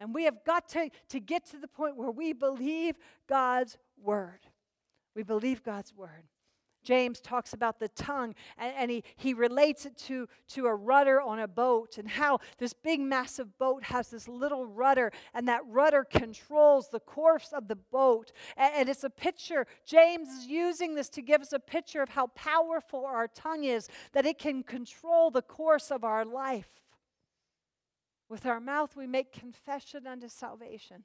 And 0.01 0.15
we 0.15 0.25
have 0.25 0.45
got 0.45 0.69
to, 0.71 0.91
to 1.09 1.21
get 1.21 1.47
to 1.51 1.59
the 1.59 1.69
point 1.69 1.97
where 1.97 2.11
we 2.11 2.33
believe 2.33 2.97
God's 3.29 3.79
word. 3.97 4.41
We 5.15 5.23
believe 5.23 5.63
God's 5.63 5.95
word. 5.95 6.25
James 6.87 7.21
talks 7.21 7.53
about 7.53 7.81
the 7.81 7.89
tongue 7.89 8.35
and, 8.57 8.73
and, 8.77 8.91
he, 8.91 9.03
he 9.17 9.35
relates 9.35 9.85
it 9.87 9.97
to, 9.97 10.29
to 10.49 10.67
a 10.67 10.75
rudder 10.75 11.21
on 11.21 11.41
a 11.41 11.49
boat 11.49 11.99
and 11.99 12.09
how 12.09 12.39
this 12.59 12.73
big, 12.73 13.01
massive 13.01 13.59
boat 13.59 13.83
has 13.83 14.09
this 14.09 14.29
little 14.29 14.65
rudder, 14.65 15.11
and 15.35 15.49
that 15.49 15.63
rudder 15.67 16.05
controls 16.05 16.89
the 16.89 17.01
course 17.01 17.53
of 17.53 17.67
the 17.67 17.75
boat. 17.75 18.31
And, 18.57 18.73
and 18.77 18.89
it's 18.89 19.03
a 19.03 19.11
picture, 19.11 19.67
James 19.85 20.29
is 20.29 20.47
using 20.47 20.95
this 20.95 21.09
to 21.11 21.23
give 21.23 21.43
us 21.43 21.53
a 21.53 21.59
picture 21.59 22.03
of 22.03 22.11
how 22.11 22.29
powerful 22.29 23.05
our 23.05 23.27
tongue 23.27 23.65
is, 23.65 23.89
that 24.13 24.25
it 24.25 24.39
can 24.39 24.63
control 24.63 25.33
the 25.33 25.43
course 25.43 25.91
of 25.91 26.05
our 26.05 26.25
life. 26.25 26.69
With 28.29 28.45
our 28.45 28.59
mouth, 28.59 28.97
we 28.97 29.07
make 29.07 29.33
confession 29.33 30.07
unto 30.07 30.29
salvation. 30.29 31.05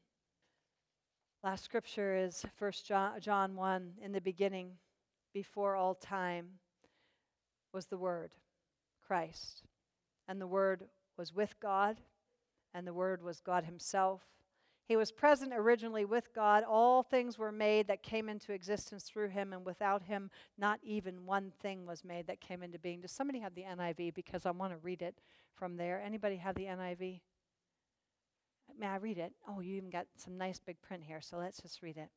Last 1.44 1.64
scripture 1.64 2.16
is 2.16 2.44
1 2.58 2.72
John, 2.84 3.20
John 3.20 3.56
1 3.56 3.94
In 4.02 4.12
the 4.12 4.22
beginning, 4.22 4.72
before 5.32 5.76
all 5.76 5.94
time, 5.94 6.48
was 7.74 7.86
the 7.86 7.98
Word, 7.98 8.32
Christ. 9.06 9.64
And 10.28 10.42
the 10.42 10.48
Word 10.48 10.86
was 11.16 11.34
with 11.34 11.60
God, 11.60 11.98
and 12.74 12.88
the 12.88 12.94
Word 12.94 13.22
was 13.22 13.40
God 13.40 13.66
Himself. 13.66 14.22
He 14.86 14.96
was 14.98 15.12
present 15.12 15.54
originally 15.56 16.06
with 16.06 16.34
God. 16.34 16.64
All 16.68 17.04
things 17.04 17.38
were 17.38 17.52
made 17.52 17.88
that 17.88 18.04
came 18.04 18.28
into 18.28 18.52
existence 18.52 19.04
through 19.04 19.30
him, 19.30 19.54
and 19.54 19.66
without 19.66 20.04
him, 20.04 20.30
not 20.58 20.80
even 20.84 21.26
one 21.26 21.52
thing 21.62 21.86
was 21.86 22.04
made 22.04 22.28
that 22.28 22.42
came 22.42 22.62
into 22.62 22.80
being. 22.80 23.02
Does 23.02 23.12
somebody 23.12 23.40
have 23.40 23.56
the 23.56 23.64
NIV? 23.64 24.14
Because 24.14 24.46
I 24.46 24.52
want 24.52 24.74
to 24.74 24.78
read 24.80 25.02
it 25.02 25.16
from 25.54 25.78
there. 25.78 26.02
Anybody 26.04 26.36
have 26.38 26.56
the 26.56 26.66
NIV? 26.66 27.22
May 28.78 28.88
I 28.88 28.98
read 28.98 29.18
it? 29.18 29.32
Oh, 29.48 29.60
you 29.60 29.76
even 29.76 29.90
got 29.90 30.08
some 30.18 30.38
nice 30.38 30.60
big 30.60 30.82
print 30.82 31.04
here, 31.04 31.22
so 31.22 31.38
let's 31.38 31.62
just 31.62 31.82
read 31.82 31.98
it. 31.98 32.10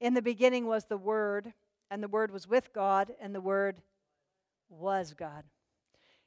In 0.00 0.14
the 0.14 0.22
beginning 0.22 0.66
was 0.66 0.84
the 0.84 0.98
Word, 0.98 1.52
and 1.90 2.02
the 2.02 2.08
Word 2.08 2.30
was 2.30 2.46
with 2.46 2.72
God, 2.72 3.12
and 3.20 3.34
the 3.34 3.40
Word 3.40 3.80
was 4.68 5.14
God. 5.14 5.44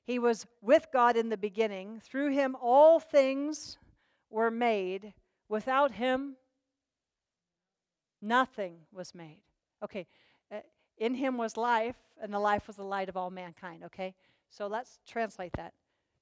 He 0.03 0.19
was 0.19 0.45
with 0.61 0.87
God 0.93 1.17
in 1.17 1.29
the 1.29 1.37
beginning. 1.37 1.99
Through 1.99 2.29
him, 2.29 2.55
all 2.61 2.99
things 2.99 3.77
were 4.29 4.51
made 4.51 5.13
Without 5.47 5.91
him, 5.91 6.35
nothing 8.21 8.77
was 8.91 9.13
made. 9.13 9.41
Okay, 9.83 10.07
uh, 10.51 10.59
in 10.97 11.15
him 11.15 11.37
was 11.37 11.57
life, 11.57 11.97
and 12.21 12.33
the 12.33 12.39
life 12.39 12.67
was 12.67 12.75
the 12.75 12.83
light 12.83 13.09
of 13.09 13.17
all 13.17 13.29
mankind. 13.29 13.83
Okay, 13.83 14.15
so 14.49 14.67
let's 14.67 14.99
translate 15.07 15.53
that. 15.53 15.73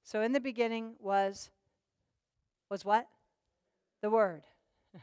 So 0.02 0.20
in 0.20 0.32
the 0.32 0.40
beginning 0.40 0.94
was 0.98 1.50
was 2.70 2.84
what? 2.84 3.06
The 4.02 4.10
Word. 4.10 4.42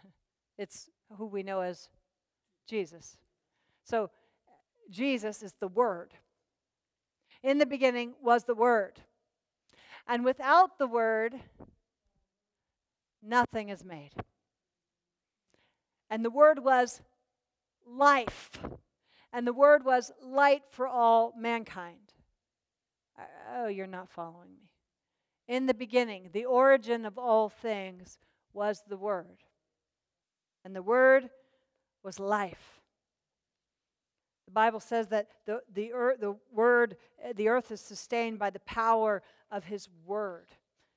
it's 0.57 0.89
who 1.17 1.25
we 1.25 1.43
know 1.43 1.61
as 1.61 1.89
Jesus. 2.67 3.17
So 3.83 4.09
Jesus 4.89 5.41
is 5.41 5.53
the 5.59 5.67
Word. 5.67 6.13
In 7.43 7.57
the 7.57 7.65
beginning 7.65 8.13
was 8.21 8.43
the 8.43 8.55
Word. 8.55 8.99
And 10.07 10.25
without 10.25 10.77
the 10.77 10.87
Word, 10.87 11.35
nothing 13.21 13.69
is 13.69 13.83
made. 13.83 14.11
And 16.09 16.25
the 16.25 16.29
word 16.29 16.59
was 16.63 17.01
life. 17.87 18.49
And 19.33 19.47
the 19.47 19.53
word 19.53 19.85
was 19.85 20.11
light 20.21 20.63
for 20.69 20.87
all 20.87 21.33
mankind. 21.37 22.13
Uh, 23.17 23.23
oh, 23.55 23.67
you're 23.67 23.87
not 23.87 24.09
following 24.09 24.49
me. 24.49 24.71
In 25.47 25.65
the 25.65 25.73
beginning, 25.73 26.29
the 26.31 26.45
origin 26.45 27.05
of 27.05 27.17
all 27.17 27.49
things 27.49 28.17
was 28.53 28.83
the 28.87 28.97
Word. 28.97 29.43
And 30.63 30.75
the 30.75 30.81
Word 30.81 31.29
was 32.03 32.19
life. 32.19 32.81
The 34.45 34.51
Bible 34.51 34.79
says 34.79 35.07
that 35.09 35.27
the, 35.45 35.61
the, 35.73 35.93
earth, 35.93 36.19
the 36.19 36.35
Word, 36.53 36.97
uh, 37.23 37.33
the 37.35 37.47
earth 37.47 37.71
is 37.71 37.81
sustained 37.81 38.39
by 38.39 38.49
the 38.49 38.59
power 38.61 39.23
of 39.51 39.65
His 39.65 39.89
Word 40.05 40.47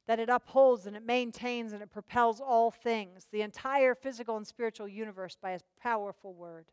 that 0.06 0.18
it 0.18 0.28
upholds 0.28 0.86
and 0.86 0.96
it 0.96 1.04
maintains 1.04 1.72
and 1.72 1.82
it 1.82 1.90
propels 1.90 2.40
all 2.40 2.70
things, 2.70 3.26
the 3.32 3.42
entire 3.42 3.94
physical 3.94 4.36
and 4.36 4.46
spiritual 4.46 4.88
universe 4.88 5.36
by 5.40 5.52
a 5.52 5.60
powerful 5.80 6.34
word, 6.34 6.66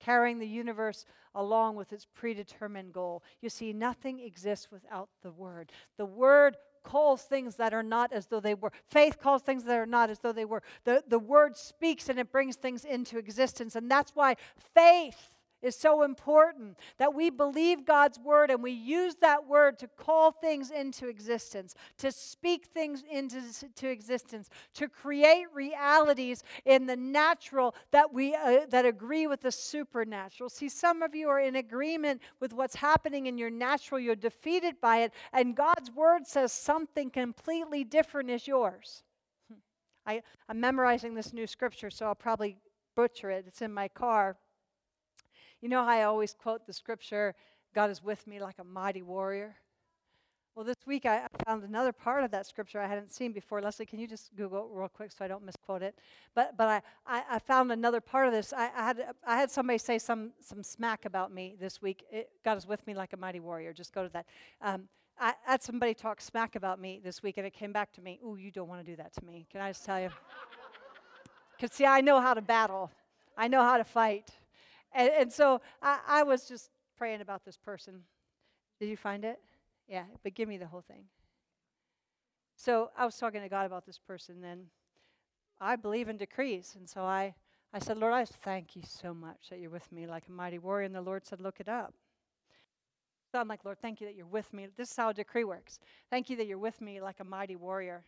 carrying 0.00 0.38
the 0.38 0.46
universe 0.46 1.04
along 1.34 1.76
with 1.76 1.92
its 1.92 2.06
predetermined 2.14 2.92
goal. 2.92 3.22
You 3.40 3.48
see, 3.48 3.72
nothing 3.72 4.20
exists 4.20 4.68
without 4.70 5.08
the 5.22 5.30
word. 5.30 5.72
The 5.96 6.06
word 6.06 6.56
calls 6.84 7.22
things 7.22 7.56
that 7.56 7.74
are 7.74 7.82
not 7.82 8.12
as 8.12 8.26
though 8.26 8.40
they 8.40 8.54
were. 8.54 8.72
Faith 8.86 9.18
calls 9.20 9.42
things 9.42 9.64
that 9.64 9.76
are 9.76 9.86
not 9.86 10.10
as 10.10 10.20
though 10.20 10.32
they 10.32 10.44
were. 10.44 10.62
The, 10.84 11.04
the 11.06 11.18
word 11.18 11.56
speaks 11.56 12.08
and 12.08 12.18
it 12.18 12.32
brings 12.32 12.56
things 12.56 12.84
into 12.84 13.18
existence. 13.18 13.76
And 13.76 13.90
that's 13.90 14.12
why 14.14 14.36
faith 14.74 15.32
is 15.62 15.76
so 15.76 16.02
important 16.02 16.78
that 16.98 17.14
we 17.14 17.30
believe 17.30 17.84
God's 17.84 18.18
word 18.18 18.50
and 18.50 18.62
we 18.62 18.70
use 18.70 19.16
that 19.16 19.46
word 19.46 19.78
to 19.80 19.88
call 19.88 20.30
things 20.30 20.70
into 20.70 21.08
existence, 21.08 21.74
to 21.98 22.12
speak 22.12 22.66
things 22.66 23.02
into 23.10 23.40
to 23.76 23.88
existence, 23.88 24.48
to 24.74 24.88
create 24.88 25.46
realities 25.52 26.42
in 26.64 26.86
the 26.86 26.96
natural 26.96 27.74
that 27.90 28.12
we 28.12 28.34
uh, 28.34 28.66
that 28.70 28.86
agree 28.86 29.26
with 29.26 29.40
the 29.40 29.52
supernatural. 29.52 30.50
See, 30.50 30.68
some 30.68 31.02
of 31.02 31.14
you 31.14 31.28
are 31.28 31.40
in 31.40 31.56
agreement 31.56 32.22
with 32.40 32.52
what's 32.52 32.76
happening 32.76 33.26
in 33.26 33.38
your 33.38 33.50
natural, 33.50 34.00
you're 34.00 34.16
defeated 34.16 34.80
by 34.80 34.98
it, 34.98 35.12
and 35.32 35.56
God's 35.56 35.90
word 35.90 36.26
says 36.26 36.52
something 36.52 37.10
completely 37.10 37.84
different 37.84 38.30
is 38.30 38.46
yours. 38.46 39.02
I, 40.06 40.22
I'm 40.48 40.58
memorizing 40.58 41.14
this 41.14 41.34
new 41.34 41.46
scripture, 41.46 41.90
so 41.90 42.06
I'll 42.06 42.14
probably 42.14 42.56
butcher 42.96 43.30
it. 43.30 43.44
It's 43.46 43.60
in 43.60 43.72
my 43.72 43.88
car. 43.88 44.36
You 45.60 45.68
know 45.68 45.82
I 45.82 46.02
always 46.02 46.34
quote 46.34 46.66
the 46.66 46.72
scripture, 46.72 47.34
God 47.74 47.90
is 47.90 48.02
with 48.02 48.26
me 48.26 48.40
like 48.40 48.58
a 48.58 48.64
mighty 48.64 49.02
warrior? 49.02 49.56
Well, 50.54 50.64
this 50.64 50.86
week 50.86 51.06
I 51.06 51.26
found 51.46 51.62
another 51.62 51.92
part 51.92 52.24
of 52.24 52.32
that 52.32 52.44
scripture 52.44 52.80
I 52.80 52.88
hadn't 52.88 53.12
seen 53.12 53.32
before. 53.32 53.60
Leslie, 53.60 53.86
can 53.86 54.00
you 54.00 54.08
just 54.08 54.34
Google 54.34 54.64
it 54.64 54.76
real 54.76 54.88
quick 54.88 55.12
so 55.12 55.24
I 55.24 55.28
don't 55.28 55.44
misquote 55.44 55.82
it? 55.82 55.96
But 56.34 56.56
but 56.56 56.66
I, 56.66 56.82
I, 57.06 57.22
I 57.30 57.38
found 57.38 57.70
another 57.70 58.00
part 58.00 58.26
of 58.26 58.32
this. 58.32 58.52
I, 58.52 58.70
I, 58.74 58.82
had 58.82 59.04
I 59.24 59.36
had 59.36 59.52
somebody 59.52 59.78
say 59.78 60.00
some 60.00 60.32
some 60.40 60.64
smack 60.64 61.04
about 61.04 61.32
me 61.32 61.54
this 61.60 61.80
week. 61.80 62.02
It, 62.10 62.30
God 62.44 62.58
is 62.58 62.66
with 62.66 62.84
me 62.88 62.94
like 62.94 63.12
a 63.12 63.16
mighty 63.16 63.38
warrior. 63.38 63.72
Just 63.72 63.92
go 63.92 64.02
to 64.02 64.08
that. 64.08 64.26
Um, 64.60 64.88
I 65.20 65.34
had 65.44 65.62
somebody 65.62 65.94
talk 65.94 66.20
smack 66.20 66.56
about 66.56 66.80
me 66.80 67.00
this 67.04 67.22
week, 67.22 67.38
and 67.38 67.46
it 67.46 67.52
came 67.52 67.72
back 67.72 67.92
to 67.92 68.00
me. 68.00 68.18
Ooh, 68.24 68.34
you 68.34 68.50
don't 68.50 68.68
want 68.68 68.84
to 68.84 68.90
do 68.90 68.96
that 68.96 69.12
to 69.14 69.24
me. 69.24 69.46
Can 69.50 69.60
I 69.60 69.70
just 69.70 69.84
tell 69.84 70.00
you? 70.00 70.10
Because 71.56 71.72
see, 71.76 71.86
I 71.86 72.00
know 72.00 72.20
how 72.20 72.34
to 72.34 72.42
battle. 72.42 72.90
I 73.36 73.46
know 73.46 73.62
how 73.62 73.78
to 73.78 73.84
fight. 73.84 74.30
And, 74.92 75.10
and 75.10 75.32
so 75.32 75.60
I, 75.82 75.98
I 76.06 76.22
was 76.22 76.46
just 76.46 76.70
praying 76.96 77.20
about 77.20 77.44
this 77.44 77.56
person. 77.56 78.02
Did 78.80 78.88
you 78.88 78.96
find 78.96 79.24
it? 79.24 79.38
Yeah, 79.88 80.04
but 80.22 80.34
give 80.34 80.48
me 80.48 80.58
the 80.58 80.66
whole 80.66 80.82
thing. 80.82 81.04
So 82.56 82.90
I 82.96 83.04
was 83.04 83.16
talking 83.16 83.40
to 83.42 83.48
God 83.48 83.66
about 83.66 83.86
this 83.86 83.98
person, 83.98 84.42
and 84.44 84.66
I 85.60 85.76
believe 85.76 86.08
in 86.08 86.16
decrees. 86.16 86.74
And 86.76 86.88
so 86.88 87.02
I, 87.02 87.34
I 87.72 87.78
said, 87.78 87.98
Lord, 87.98 88.12
I 88.12 88.24
thank 88.24 88.74
you 88.74 88.82
so 88.84 89.14
much 89.14 89.48
that 89.50 89.60
you're 89.60 89.70
with 89.70 89.90
me 89.92 90.06
like 90.06 90.24
a 90.28 90.32
mighty 90.32 90.58
warrior. 90.58 90.86
And 90.86 90.94
the 90.94 91.00
Lord 91.00 91.24
said, 91.24 91.40
Look 91.40 91.60
it 91.60 91.68
up. 91.68 91.94
So 93.30 93.38
I'm 93.38 93.48
like, 93.48 93.64
Lord, 93.64 93.78
thank 93.80 94.00
you 94.00 94.06
that 94.06 94.16
you're 94.16 94.26
with 94.26 94.52
me. 94.52 94.68
This 94.76 94.90
is 94.90 94.96
how 94.96 95.10
a 95.10 95.14
decree 95.14 95.44
works. 95.44 95.78
Thank 96.10 96.30
you 96.30 96.36
that 96.36 96.46
you're 96.46 96.58
with 96.58 96.80
me 96.80 97.00
like 97.00 97.20
a 97.20 97.24
mighty 97.24 97.56
warrior. 97.56 98.04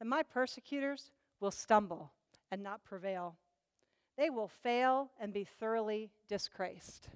And 0.00 0.08
my 0.08 0.22
persecutors 0.22 1.10
will 1.38 1.50
stumble 1.50 2.12
and 2.50 2.62
not 2.62 2.82
prevail 2.82 3.36
they 4.16 4.30
will 4.30 4.48
fail 4.48 5.10
and 5.20 5.32
be 5.32 5.44
thoroughly 5.44 6.10
disgraced. 6.28 7.08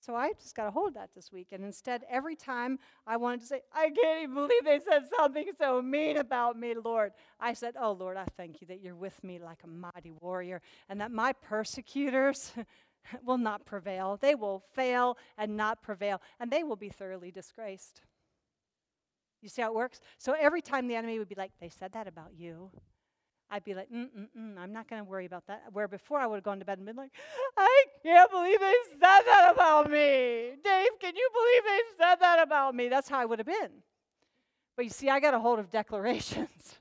So 0.00 0.16
I 0.16 0.32
just 0.32 0.56
got 0.56 0.66
a 0.66 0.70
hold 0.72 0.88
of 0.88 0.94
that 0.94 1.10
this 1.14 1.30
week. 1.30 1.48
And 1.52 1.64
instead, 1.64 2.02
every 2.10 2.34
time 2.34 2.80
I 3.06 3.16
wanted 3.16 3.40
to 3.40 3.46
say, 3.46 3.60
I 3.72 3.88
can't 3.88 4.24
even 4.24 4.34
believe 4.34 4.64
they 4.64 4.80
said 4.80 5.04
something 5.16 5.46
so 5.56 5.80
mean 5.80 6.16
about 6.16 6.58
me, 6.58 6.74
Lord, 6.74 7.12
I 7.38 7.52
said, 7.52 7.74
Oh, 7.80 7.92
Lord, 7.92 8.16
I 8.16 8.26
thank 8.36 8.60
you 8.60 8.66
that 8.66 8.80
you're 8.82 8.96
with 8.96 9.22
me 9.22 9.38
like 9.38 9.60
a 9.62 9.68
mighty 9.68 10.10
warrior 10.10 10.60
and 10.88 11.00
that 11.00 11.12
my 11.12 11.32
persecutors 11.32 12.52
will 13.24 13.38
not 13.38 13.64
prevail. 13.64 14.18
They 14.20 14.34
will 14.34 14.64
fail 14.72 15.18
and 15.38 15.56
not 15.56 15.82
prevail, 15.82 16.20
and 16.40 16.50
they 16.50 16.64
will 16.64 16.76
be 16.76 16.88
thoroughly 16.88 17.30
disgraced. 17.30 18.00
You 19.40 19.48
see 19.48 19.62
how 19.62 19.68
it 19.68 19.74
works? 19.74 20.00
So 20.18 20.32
every 20.32 20.62
time 20.62 20.88
the 20.88 20.96
enemy 20.96 21.20
would 21.20 21.28
be 21.28 21.36
like, 21.36 21.52
They 21.60 21.68
said 21.68 21.92
that 21.92 22.08
about 22.08 22.32
you. 22.34 22.72
I'd 23.52 23.64
be 23.64 23.74
like, 23.74 23.90
mm, 23.90 24.08
mm, 24.18 24.28
mm, 24.36 24.58
I'm 24.58 24.72
not 24.72 24.88
going 24.88 25.04
to 25.04 25.08
worry 25.08 25.26
about 25.26 25.46
that. 25.48 25.64
Where 25.74 25.86
before 25.86 26.18
I 26.18 26.26
would 26.26 26.36
have 26.36 26.42
gone 26.42 26.58
to 26.60 26.64
bed 26.64 26.78
and 26.78 26.86
been 26.86 26.96
like, 26.96 27.10
I 27.58 27.84
can't 28.02 28.30
believe 28.30 28.58
they 28.58 28.74
said 28.92 28.98
that 29.00 29.50
about 29.52 29.90
me. 29.90 30.54
Dave, 30.64 30.88
can 30.98 31.14
you 31.14 31.28
believe 31.34 31.62
they 31.66 31.80
said 32.02 32.16
that 32.20 32.42
about 32.42 32.74
me? 32.74 32.88
That's 32.88 33.10
how 33.10 33.18
I 33.18 33.26
would 33.26 33.38
have 33.38 33.46
been. 33.46 33.70
But 34.74 34.86
you 34.86 34.90
see, 34.90 35.10
I 35.10 35.20
got 35.20 35.34
a 35.34 35.38
hold 35.38 35.58
of 35.58 35.68
declarations. 35.68 36.78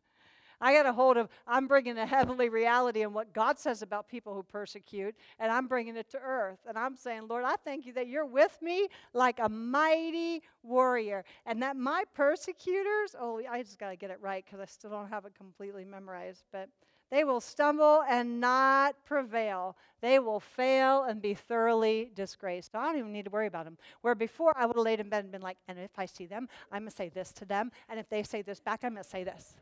I 0.62 0.74
got 0.74 0.86
a 0.86 0.94
hold 0.94 1.18
of, 1.18 1.28
I'm 1.48 1.68
bringing 1.68 1.98
a 1.98 2.06
heavenly 2.06 2.50
reality 2.50 3.02
and 3.02 3.14
what 3.14 3.34
God 3.34 3.58
says 3.58 3.82
about 3.82 4.08
people 4.08 4.34
who 4.34 4.44
persecute, 4.44 5.16
and 5.40 5.52
I'm 5.52 5.68
bringing 5.68 5.98
it 5.98 6.10
to 6.12 6.20
earth. 6.20 6.60
And 6.68 6.78
I'm 6.78 6.96
saying, 6.96 7.28
Lord, 7.28 7.44
I 7.44 7.56
thank 7.66 7.86
you 7.86 7.94
that 7.94 8.08
you're 8.08 8.26
with 8.26 8.58
me 8.62 8.88
like 9.14 9.40
a 9.40 9.50
mighty 9.50 10.44
warrior, 10.64 11.26
and 11.46 11.62
that 11.64 11.76
my 11.76 12.04
persecutors, 12.14 13.16
oh, 13.20 13.42
I 13.50 13.64
just 13.64 13.80
got 13.80 13.90
to 13.90 13.96
get 13.96 14.12
it 14.12 14.20
right 14.22 14.46
because 14.46 14.60
I 14.60 14.66
still 14.66 14.92
don't 14.92 15.10
have 15.10 15.26
it 15.26 15.34
completely 15.36 15.84
memorized, 15.84 16.44
but 16.52 16.70
they 17.10 17.26
will 17.26 17.42
stumble 17.42 18.04
and 18.10 18.40
not 18.40 18.96
prevail. 19.04 19.76
They 20.00 20.18
will 20.20 20.40
fail 20.40 21.04
and 21.04 21.22
be 21.22 21.34
thoroughly 21.34 22.10
disgraced. 22.16 22.72
So 22.72 22.80
I 22.80 22.86
don't 22.86 23.00
even 23.00 23.12
need 23.12 23.26
to 23.26 23.32
worry 23.32 23.48
about 23.48 23.66
them. 23.66 23.78
Where 24.00 24.16
before 24.16 24.54
I 24.56 24.66
would 24.66 24.78
have 24.78 24.86
laid 24.86 25.02
in 25.02 25.10
bed 25.10 25.26
and 25.26 25.32
been 25.32 25.42
like, 25.42 25.58
and 25.68 25.78
if 25.78 25.92
I 25.98 26.06
see 26.06 26.26
them, 26.26 26.48
I'm 26.72 26.84
going 26.84 26.90
to 26.90 26.96
say 26.96 27.10
this 27.10 27.34
to 27.34 27.46
them. 27.46 27.72
And 27.90 28.00
if 28.00 28.10
they 28.10 28.24
say 28.24 28.42
this 28.42 28.62
back, 28.62 28.80
I'm 28.84 28.94
going 28.94 29.04
to 29.04 29.10
say 29.10 29.26
this. 29.26 29.56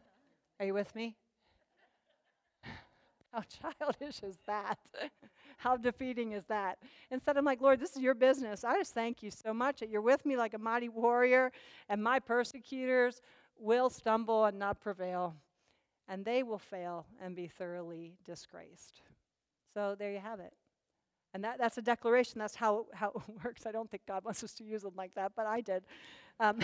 Are 0.59 0.65
you 0.65 0.73
with 0.73 0.93
me? 0.95 1.15
How 3.33 3.41
childish 3.41 4.21
is 4.23 4.39
that? 4.47 4.79
How 5.57 5.77
defeating 5.77 6.33
is 6.33 6.45
that? 6.45 6.79
Instead, 7.11 7.37
I'm 7.37 7.45
like, 7.45 7.61
Lord, 7.61 7.79
this 7.79 7.95
is 7.95 8.01
your 8.01 8.13
business. 8.15 8.63
I 8.63 8.77
just 8.77 8.93
thank 8.93 9.21
you 9.23 9.31
so 9.31 9.53
much 9.53 9.79
that 9.79 9.89
you're 9.89 10.01
with 10.01 10.25
me 10.25 10.37
like 10.37 10.53
a 10.53 10.57
mighty 10.57 10.89
warrior, 10.89 11.51
and 11.89 12.03
my 12.03 12.19
persecutors 12.19 13.21
will 13.57 13.89
stumble 13.89 14.45
and 14.45 14.57
not 14.57 14.79
prevail, 14.79 15.35
and 16.07 16.23
they 16.23 16.43
will 16.43 16.59
fail 16.59 17.05
and 17.21 17.35
be 17.35 17.47
thoroughly 17.47 18.13
disgraced. 18.25 19.01
So 19.73 19.95
there 19.97 20.11
you 20.11 20.19
have 20.19 20.39
it. 20.39 20.53
And 21.33 21.43
that, 21.43 21.59
that's 21.59 21.77
a 21.77 21.81
declaration. 21.81 22.39
That's 22.39 22.55
how, 22.55 22.87
how 22.93 23.09
it 23.29 23.45
works. 23.45 23.65
I 23.65 23.71
don't 23.71 23.89
think 23.89 24.03
God 24.07 24.23
wants 24.23 24.43
us 24.43 24.53
to 24.55 24.63
use 24.63 24.81
them 24.81 24.93
like 24.97 25.13
that, 25.15 25.33
but 25.35 25.45
I 25.45 25.61
did. 25.61 25.83
Um, 26.39 26.59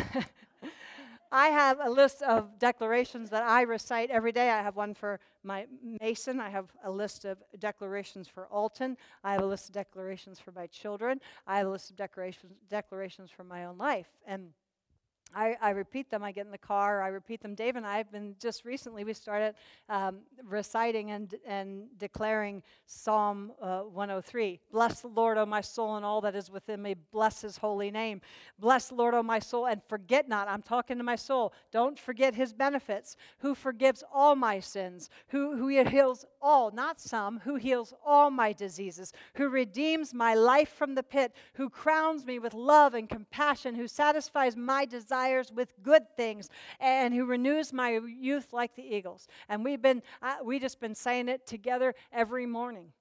I 1.32 1.47
have 1.47 1.80
a 1.82 1.89
list 1.89 2.21
of 2.21 2.59
declarations 2.59 3.30
that 3.30 3.43
I 3.43 3.61
recite 3.61 4.09
every 4.09 4.32
day. 4.32 4.49
I 4.49 4.61
have 4.61 4.76
one 4.76 4.93
for 4.93 5.19
my 5.43 5.65
Mason. 5.84 6.39
I 6.39 6.49
have 6.49 6.69
a 6.84 6.91
list 6.91 7.26
of 7.26 7.38
declarations 7.59 8.28
for 8.28 8.47
Alton. 8.47 8.97
I 9.23 9.34
have 9.34 9.41
a 9.41 9.45
list 9.45 9.69
of 9.69 9.76
declarations 9.76 10.39
for 10.39 10.51
my 10.51 10.67
children. 10.67 11.19
I 11.47 11.57
have 11.57 11.67
a 11.67 11.69
list 11.71 11.89
of 11.89 11.95
declarations, 11.95 12.53
declarations 12.69 13.32
for 13.32 13.43
my 13.43 13.65
own 13.65 13.78
life. 13.78 14.07
And 14.26 14.51
I, 15.34 15.57
I, 15.61 15.71
repeat 15.71 16.09
them. 16.09 16.23
I 16.23 16.32
get 16.32 16.45
in 16.45 16.51
the 16.51 16.57
car. 16.57 17.01
I 17.01 17.07
repeat 17.07 17.41
them. 17.41 17.55
Dave 17.55 17.76
and 17.76 17.86
I 17.86 17.97
have 17.97 18.11
been 18.11 18.36
just 18.39 18.63
recently. 18.63 19.03
We 19.03 19.13
started 19.13 19.55
um, 19.89 20.19
reciting 20.43 21.11
and 21.11 21.36
and 21.45 21.88
declaring 21.97 22.63
Psalm 22.86 23.51
uh, 23.61 23.82
103. 23.82 24.59
Bless 24.71 25.01
the 25.01 25.07
Lord, 25.07 25.38
O 25.38 25.45
my 25.45 25.61
soul, 25.61 25.95
and 25.97 26.05
all 26.05 26.21
that 26.21 26.36
is 26.36 26.49
within 26.49 26.82
me. 26.82 26.95
Bless 27.11 27.41
His 27.41 27.57
holy 27.57 27.91
name. 27.91 28.21
Bless 28.59 28.89
the 28.89 28.95
Lord, 28.95 29.13
O 29.13 29.23
my 29.23 29.39
soul, 29.39 29.67
and 29.67 29.82
forget 29.89 30.30
not. 30.30 30.47
I'm 30.47 30.61
talking 30.61 30.97
to 30.97 31.03
my 31.03 31.17
soul. 31.17 31.53
Don't 31.71 31.99
forget 31.99 32.34
His 32.34 32.53
benefits. 32.53 33.17
Who 33.39 33.55
forgives 33.55 34.03
all 34.13 34.36
my 34.36 34.59
sins? 34.59 35.09
Who 35.30 35.57
who 35.57 35.67
heals 35.67 36.26
all, 36.41 36.71
not 36.71 37.01
some. 37.01 37.39
Who 37.39 37.55
heals 37.55 37.93
all 38.05 38.32
my 38.32 38.53
diseases? 38.53 39.11
Who 39.36 39.49
redeems 39.49 40.13
my 40.13 40.34
life 40.34 40.69
from 40.69 40.95
the 40.95 41.03
pit? 41.03 41.34
Who 41.55 41.69
crowns 41.69 42.26
me 42.26 42.39
with 42.39 42.53
love 42.53 42.93
and 42.93 43.09
compassion? 43.09 43.76
Who 43.76 43.88
satisfies 43.88 44.55
my 44.55 44.86
desires? 44.86 45.24
With 45.53 45.73
good 45.82 46.03
things 46.15 46.49
and 46.80 47.13
who 47.13 47.26
renews 47.26 47.73
my 47.73 47.99
youth 48.19 48.53
like 48.53 48.76
the 48.76 48.84
eagles. 48.84 49.28
And 49.49 49.63
we've 49.63 49.82
been, 49.82 50.01
uh, 50.21 50.36
we 50.43 50.59
just 50.59 50.80
been 50.80 50.95
saying 50.95 51.30
it 51.30 51.45
together 51.47 51.95
every 52.11 52.45
morning. 52.45 52.91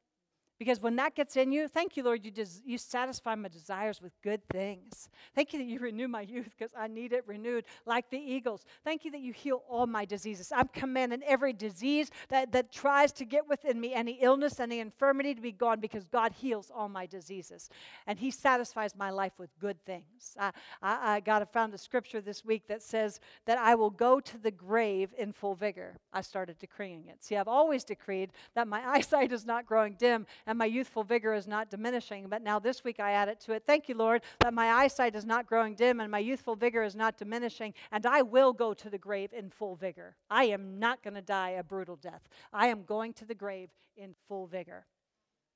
Because 0.65 0.81
when 0.81 0.97
that 0.97 1.15
gets 1.15 1.37
in 1.37 1.53
you, 1.53 1.69
thank 1.69 1.95
you, 1.95 2.03
Lord, 2.03 2.25
you, 2.25 2.31
des- 2.31 2.63
you 2.65 2.79
satisfy 2.79 3.35
my 3.35 3.49
desires 3.49 4.01
with 4.01 4.13
good 4.23 4.41
things. 4.49 5.11
Thank 5.35 5.53
you 5.53 5.59
that 5.59 5.67
you 5.67 5.79
renew 5.79 6.09
my 6.09 6.23
youth 6.23 6.49
because 6.57 6.73
I 6.75 6.87
need 6.89 7.13
it 7.13 7.23
renewed 7.27 7.67
like 7.85 8.09
the 8.09 8.17
eagles. 8.17 8.65
Thank 8.83 9.05
you 9.05 9.11
that 9.11 9.21
you 9.21 9.35
heal 9.35 9.63
all 9.69 9.87
my 9.87 10.07
diseases. 10.07 10.51
I'm 10.57 10.69
commanding 10.69 11.23
every 11.27 11.53
disease 11.53 12.11
that, 12.31 12.51
that 12.53 12.73
tries 12.73 13.13
to 13.13 13.27
get 13.27 13.47
within 13.47 13.79
me, 13.79 13.93
any 13.93 14.13
illness, 14.23 14.59
any 14.59 14.81
infirmity 14.81 15.35
to 15.35 15.43
be 15.43 15.53
gone 15.53 15.81
because 15.81 16.07
God 16.07 16.33
heals 16.33 16.73
all 16.75 16.89
my 16.89 17.05
diseases. 17.05 17.69
And 18.07 18.19
He 18.19 18.31
satisfies 18.31 18.97
my 18.97 19.11
life 19.11 19.33
with 19.37 19.51
good 19.61 19.77
things. 19.85 20.35
I, 20.41 20.51
I, 20.81 21.17
I 21.17 21.21
got 21.21 21.41
to 21.41 21.47
found 21.47 21.75
a 21.75 21.79
scripture 21.79 22.23
this 22.23 22.43
week 22.43 22.69
that 22.69 22.83
says 22.83 23.21
that 23.45 23.59
I 23.59 23.75
will 23.75 23.91
go 23.91 24.19
to 24.19 24.39
the 24.39 24.51
grave 24.51 25.13
in 25.19 25.35
full 25.35 25.57
vigor. 25.57 25.99
I 26.11 26.23
started 26.23 26.59
decreeing 26.59 27.05
it. 27.09 27.23
See, 27.23 27.37
I've 27.37 27.49
always 27.49 27.85
decreed 27.85 28.31
that 28.55 28.67
my 28.67 28.83
eyesight 28.95 29.31
is 29.31 29.45
not 29.45 29.67
growing 29.67 29.97
dim 29.99 30.27
and 30.55 30.59
my 30.61 30.67
youthful 30.67 31.03
vigor 31.03 31.35
is 31.35 31.49
not 31.49 31.69
diminishing. 31.69 32.29
But 32.29 32.41
now 32.41 32.61
this 32.61 32.85
week 32.85 33.01
I 33.01 33.11
add 33.11 33.29
it 33.29 33.41
to 33.41 33.55
it. 33.55 33.65
Thank 33.67 33.89
you, 33.89 33.97
Lord, 33.97 34.23
that 34.39 34.55
my 34.55 34.71
eyesight 34.71 35.17
is 35.17 35.25
not 35.25 35.49
growing 35.49 35.75
dim 35.75 35.99
and 35.99 36.09
my 36.09 36.21
youthful 36.21 36.55
vigor 36.55 36.85
is 36.85 36.95
not 36.95 37.19
diminishing, 37.19 37.75
and 37.91 38.07
I 38.07 38.23
will 38.23 38.53
go 38.53 38.73
to 38.73 38.89
the 38.89 38.97
grave 38.97 39.33
in 39.33 39.51
full 39.51 39.75
vigor. 39.75 40.15
I 40.31 40.45
am 40.45 40.79
not 40.79 41.03
going 41.03 41.15
to 41.15 41.23
die 41.23 41.51
a 41.51 41.65
brutal 41.65 41.97
death. 41.97 42.29
I 42.53 42.69
am 42.69 42.85
going 42.85 43.15
to 43.15 43.25
the 43.25 43.35
grave 43.35 43.71
in 43.97 44.15
full 44.29 44.47
vigor. 44.47 44.87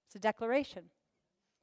It's 0.09 0.17
a 0.17 0.19
declaration. 0.19 0.83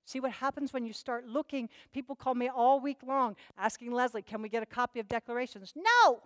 See 0.05 0.21
what 0.21 0.31
happens 0.31 0.71
when 0.71 0.85
you 0.85 0.93
start 0.93 1.27
looking. 1.27 1.67
People 1.91 2.15
call 2.15 2.35
me 2.35 2.47
all 2.47 2.79
week 2.79 2.99
long 3.05 3.35
asking 3.57 3.91
Leslie, 3.91 4.21
can 4.21 4.41
we 4.41 4.47
get 4.47 4.63
a 4.63 4.65
copy 4.65 5.01
of 5.01 5.09
declarations? 5.09 5.73
No! 5.75 6.21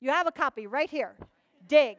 You 0.00 0.10
have 0.10 0.26
a 0.26 0.32
copy 0.32 0.66
right 0.66 0.90
here. 0.90 1.14
Dig. 1.68 1.98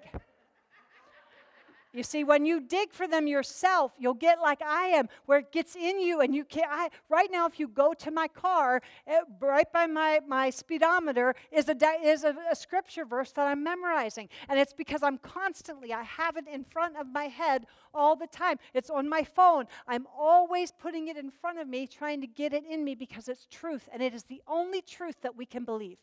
You 1.97 2.03
see, 2.03 2.23
when 2.23 2.45
you 2.45 2.61
dig 2.61 2.93
for 2.93 3.07
them 3.07 3.25
yourself, 3.25 3.91
you'll 3.97 4.13
get 4.13 4.39
like 4.39 4.61
I 4.61 4.89
am, 4.89 5.09
where 5.25 5.39
it 5.39 5.51
gets 5.51 5.75
in 5.75 5.99
you, 5.99 6.21
and 6.21 6.35
you 6.35 6.45
can't. 6.45 6.69
I, 6.69 6.89
right 7.09 7.27
now, 7.31 7.47
if 7.47 7.59
you 7.59 7.67
go 7.67 7.91
to 7.95 8.11
my 8.11 8.27
car, 8.27 8.83
it, 9.07 9.23
right 9.39 9.65
by 9.73 9.87
my, 9.87 10.19
my 10.27 10.51
speedometer 10.51 11.33
is, 11.51 11.69
a, 11.69 11.75
is 12.03 12.23
a, 12.23 12.35
a 12.51 12.55
scripture 12.55 13.03
verse 13.03 13.31
that 13.31 13.47
I'm 13.47 13.63
memorizing. 13.63 14.29
And 14.47 14.59
it's 14.59 14.73
because 14.73 15.01
I'm 15.01 15.17
constantly, 15.17 15.91
I 15.91 16.03
have 16.03 16.37
it 16.37 16.45
in 16.47 16.63
front 16.65 16.97
of 16.97 17.07
my 17.07 17.23
head 17.23 17.65
all 17.95 18.15
the 18.15 18.27
time. 18.27 18.57
It's 18.75 18.91
on 18.91 19.09
my 19.09 19.23
phone. 19.23 19.65
I'm 19.87 20.05
always 20.15 20.71
putting 20.71 21.07
it 21.07 21.17
in 21.17 21.31
front 21.31 21.57
of 21.57 21.67
me, 21.67 21.87
trying 21.87 22.21
to 22.21 22.27
get 22.27 22.53
it 22.53 22.63
in 22.69 22.83
me 22.83 22.93
because 22.93 23.27
it's 23.27 23.47
truth, 23.47 23.89
and 23.91 24.03
it 24.03 24.13
is 24.13 24.25
the 24.25 24.43
only 24.47 24.83
truth 24.83 25.15
that 25.23 25.35
we 25.35 25.47
can 25.47 25.65
believe. 25.65 25.97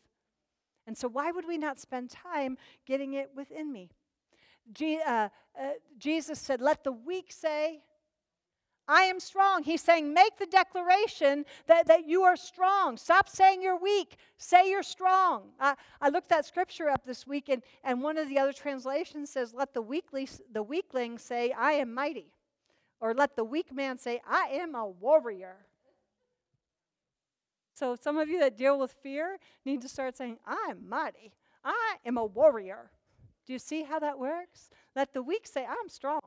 And 0.87 0.97
so, 0.97 1.07
why 1.07 1.31
would 1.31 1.47
we 1.47 1.57
not 1.57 1.79
spend 1.79 2.09
time 2.09 2.57
getting 2.85 3.13
it 3.13 3.31
within 3.33 3.71
me? 3.71 3.91
Je- 4.73 5.01
uh, 5.01 5.29
uh, 5.59 5.69
Jesus 5.97 6.39
said, 6.39 6.61
Let 6.61 6.83
the 6.83 6.91
weak 6.91 7.31
say, 7.31 7.81
I 8.87 9.03
am 9.03 9.19
strong. 9.19 9.63
He's 9.63 9.81
saying, 9.81 10.13
Make 10.13 10.37
the 10.37 10.45
declaration 10.45 11.45
that, 11.67 11.87
that 11.87 12.07
you 12.07 12.23
are 12.23 12.35
strong. 12.35 12.97
Stop 12.97 13.29
saying 13.29 13.61
you're 13.61 13.79
weak. 13.79 14.17
Say 14.37 14.69
you're 14.69 14.83
strong. 14.83 15.49
I, 15.59 15.75
I 16.01 16.09
looked 16.09 16.29
that 16.29 16.45
scripture 16.45 16.89
up 16.89 17.05
this 17.05 17.25
week, 17.25 17.49
and, 17.49 17.63
and 17.83 18.01
one 18.01 18.17
of 18.17 18.29
the 18.29 18.39
other 18.39 18.53
translations 18.53 19.29
says, 19.29 19.53
Let 19.53 19.73
the, 19.73 19.81
weakly, 19.81 20.27
the 20.51 20.63
weakling 20.63 21.17
say, 21.17 21.51
I 21.51 21.73
am 21.73 21.93
mighty. 21.93 22.31
Or 23.01 23.13
let 23.13 23.35
the 23.35 23.43
weak 23.43 23.73
man 23.73 23.97
say, 23.97 24.21
I 24.27 24.47
am 24.53 24.73
a 24.75 24.87
warrior. 24.87 25.65
So, 27.73 27.95
some 27.95 28.17
of 28.17 28.29
you 28.29 28.39
that 28.39 28.57
deal 28.57 28.79
with 28.79 28.93
fear 29.03 29.37
need 29.65 29.81
to 29.81 29.89
start 29.89 30.15
saying, 30.15 30.37
I'm 30.45 30.87
mighty. 30.87 31.33
I 31.63 31.95
am 32.05 32.17
a 32.17 32.25
warrior. 32.25 32.89
Do 33.45 33.53
you 33.53 33.59
see 33.59 33.83
how 33.83 33.99
that 33.99 34.17
works? 34.17 34.69
Let 34.95 35.13
the 35.13 35.21
weak 35.21 35.47
say, 35.47 35.65
I'm 35.65 35.89
strong. 35.89 36.21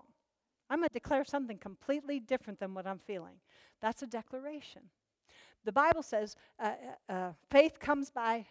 I'm 0.70 0.78
going 0.78 0.88
to 0.88 0.92
declare 0.92 1.24
something 1.24 1.58
completely 1.58 2.20
different 2.20 2.60
than 2.60 2.74
what 2.74 2.86
I'm 2.86 2.98
feeling. 2.98 3.36
That's 3.80 4.02
a 4.02 4.06
declaration. 4.06 4.82
The 5.64 5.72
Bible 5.72 6.02
says 6.02 6.36
uh, 6.60 6.72
uh, 7.08 7.12
uh, 7.12 7.32
faith 7.50 7.80
comes 7.80 8.10
by 8.10 8.46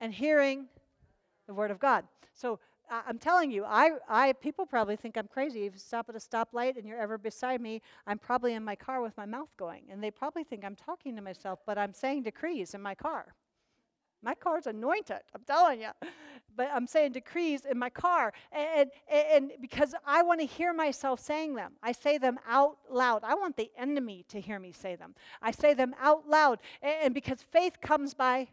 and 0.00 0.12
hearing 0.12 0.66
the 1.46 1.54
word 1.54 1.70
of 1.70 1.78
God. 1.78 2.04
So 2.34 2.58
I'm 2.90 3.18
telling 3.18 3.50
you, 3.50 3.64
I, 3.64 3.92
I 4.08 4.32
people 4.34 4.66
probably 4.66 4.96
think 4.96 5.16
I'm 5.16 5.28
crazy. 5.28 5.64
If 5.64 5.72
you 5.74 5.78
stop 5.78 6.08
at 6.10 6.14
a 6.14 6.18
stoplight 6.18 6.76
and 6.76 6.86
you're 6.86 7.00
ever 7.00 7.16
beside 7.16 7.60
me, 7.60 7.80
I'm 8.06 8.18
probably 8.18 8.52
in 8.52 8.64
my 8.64 8.76
car 8.76 9.00
with 9.00 9.16
my 9.16 9.24
mouth 9.24 9.48
going, 9.56 9.84
and 9.90 10.02
they 10.02 10.10
probably 10.10 10.44
think 10.44 10.64
I'm 10.64 10.76
talking 10.76 11.16
to 11.16 11.22
myself, 11.22 11.60
but 11.64 11.78
I'm 11.78 11.94
saying 11.94 12.24
decrees 12.24 12.74
in 12.74 12.82
my 12.82 12.94
car. 12.94 13.34
My 14.22 14.34
car's 14.34 14.66
anointed, 14.66 15.20
I'm 15.34 15.42
telling 15.46 15.80
you. 15.80 15.90
But 16.54 16.70
I'm 16.72 16.86
saying 16.86 17.12
decrees 17.12 17.64
in 17.64 17.78
my 17.78 17.88
car. 17.90 18.32
And, 18.52 18.90
and, 19.08 19.26
and 19.32 19.52
because 19.60 19.94
I 20.06 20.22
want 20.22 20.40
to 20.40 20.46
hear 20.46 20.72
myself 20.74 21.18
saying 21.18 21.54
them, 21.54 21.72
I 21.82 21.92
say 21.92 22.18
them 22.18 22.38
out 22.46 22.76
loud. 22.90 23.24
I 23.24 23.34
want 23.34 23.56
the 23.56 23.70
enemy 23.76 24.24
to 24.28 24.40
hear 24.40 24.58
me 24.58 24.70
say 24.70 24.94
them. 24.94 25.14
I 25.40 25.50
say 25.50 25.72
them 25.74 25.94
out 26.00 26.28
loud. 26.28 26.58
And, 26.82 26.94
and 27.04 27.14
because 27.14 27.42
faith 27.42 27.80
comes 27.80 28.12
by, 28.12 28.48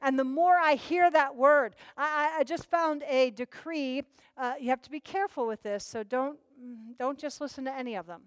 and 0.00 0.18
the 0.18 0.24
more 0.24 0.54
I 0.54 0.74
hear 0.74 1.10
that 1.10 1.34
word, 1.34 1.74
I, 1.96 2.36
I 2.38 2.44
just 2.44 2.66
found 2.66 3.02
a 3.08 3.30
decree. 3.30 4.04
Uh, 4.36 4.54
you 4.60 4.70
have 4.70 4.82
to 4.82 4.90
be 4.90 5.00
careful 5.00 5.46
with 5.46 5.62
this, 5.62 5.84
so 5.84 6.02
don't, 6.02 6.38
don't 6.98 7.18
just 7.18 7.40
listen 7.40 7.64
to 7.64 7.74
any 7.74 7.96
of 7.96 8.06
them. 8.06 8.22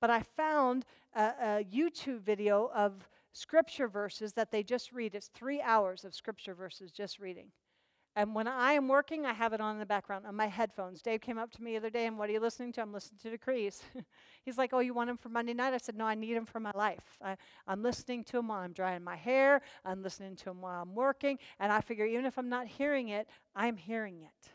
But 0.00 0.10
I 0.10 0.22
found 0.22 0.84
a, 1.14 1.20
a 1.20 1.66
YouTube 1.72 2.20
video 2.20 2.70
of 2.74 3.08
scripture 3.38 3.88
verses 3.88 4.32
that 4.34 4.50
they 4.50 4.62
just 4.62 4.92
read. 4.92 5.14
It's 5.14 5.28
three 5.28 5.60
hours 5.60 6.04
of 6.04 6.14
scripture 6.14 6.54
verses 6.54 6.90
just 6.90 7.18
reading. 7.18 7.50
And 8.16 8.34
when 8.34 8.48
I 8.48 8.72
am 8.72 8.88
working, 8.88 9.26
I 9.26 9.32
have 9.32 9.52
it 9.52 9.60
on 9.60 9.74
in 9.74 9.78
the 9.78 9.86
background 9.86 10.26
on 10.26 10.34
my 10.34 10.48
headphones. 10.48 11.02
Dave 11.02 11.20
came 11.20 11.38
up 11.38 11.52
to 11.52 11.62
me 11.62 11.72
the 11.72 11.76
other 11.76 11.90
day 11.90 12.06
and, 12.06 12.18
What 12.18 12.28
are 12.28 12.32
you 12.32 12.40
listening 12.40 12.72
to? 12.72 12.80
I'm 12.80 12.92
listening 12.92 13.20
to 13.22 13.30
decrees. 13.30 13.80
He's 14.44 14.58
like, 14.58 14.72
Oh, 14.72 14.80
you 14.80 14.92
want 14.92 15.08
them 15.08 15.16
for 15.16 15.28
Monday 15.28 15.54
night? 15.54 15.72
I 15.72 15.78
said, 15.78 15.96
No, 15.96 16.04
I 16.04 16.16
need 16.16 16.34
them 16.34 16.46
for 16.46 16.58
my 16.58 16.72
life. 16.74 17.16
I, 17.22 17.36
am 17.68 17.82
listening 17.82 18.24
to 18.24 18.32
them 18.32 18.48
while 18.48 18.58
I'm 18.58 18.72
drying 18.72 19.04
my 19.04 19.14
hair, 19.14 19.60
I'm 19.84 20.02
listening 20.02 20.34
to 20.36 20.44
them 20.46 20.60
while 20.60 20.82
I'm 20.82 20.96
working. 20.96 21.38
And 21.60 21.70
I 21.70 21.80
figure, 21.80 22.06
even 22.06 22.24
if 22.24 22.38
I'm 22.38 22.48
not 22.48 22.66
hearing 22.66 23.10
it, 23.10 23.28
I'm 23.54 23.76
hearing 23.76 24.22
it. 24.22 24.50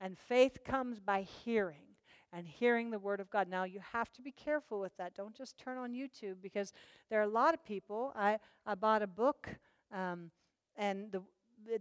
And 0.00 0.16
faith 0.16 0.64
comes 0.64 1.00
by 1.00 1.22
hearing 1.44 1.89
and 2.32 2.46
hearing 2.46 2.90
the 2.90 2.98
word 2.98 3.20
of 3.20 3.30
God. 3.30 3.48
Now, 3.48 3.64
you 3.64 3.80
have 3.92 4.12
to 4.12 4.22
be 4.22 4.32
careful 4.32 4.80
with 4.80 4.96
that. 4.98 5.14
Don't 5.14 5.34
just 5.34 5.58
turn 5.58 5.78
on 5.78 5.92
YouTube 5.92 6.36
because 6.42 6.72
there 7.08 7.18
are 7.18 7.24
a 7.24 7.28
lot 7.28 7.54
of 7.54 7.64
people. 7.64 8.12
I, 8.16 8.38
I 8.66 8.74
bought 8.74 9.02
a 9.02 9.06
book, 9.06 9.48
um, 9.92 10.30
and 10.76 11.10
the, 11.10 11.22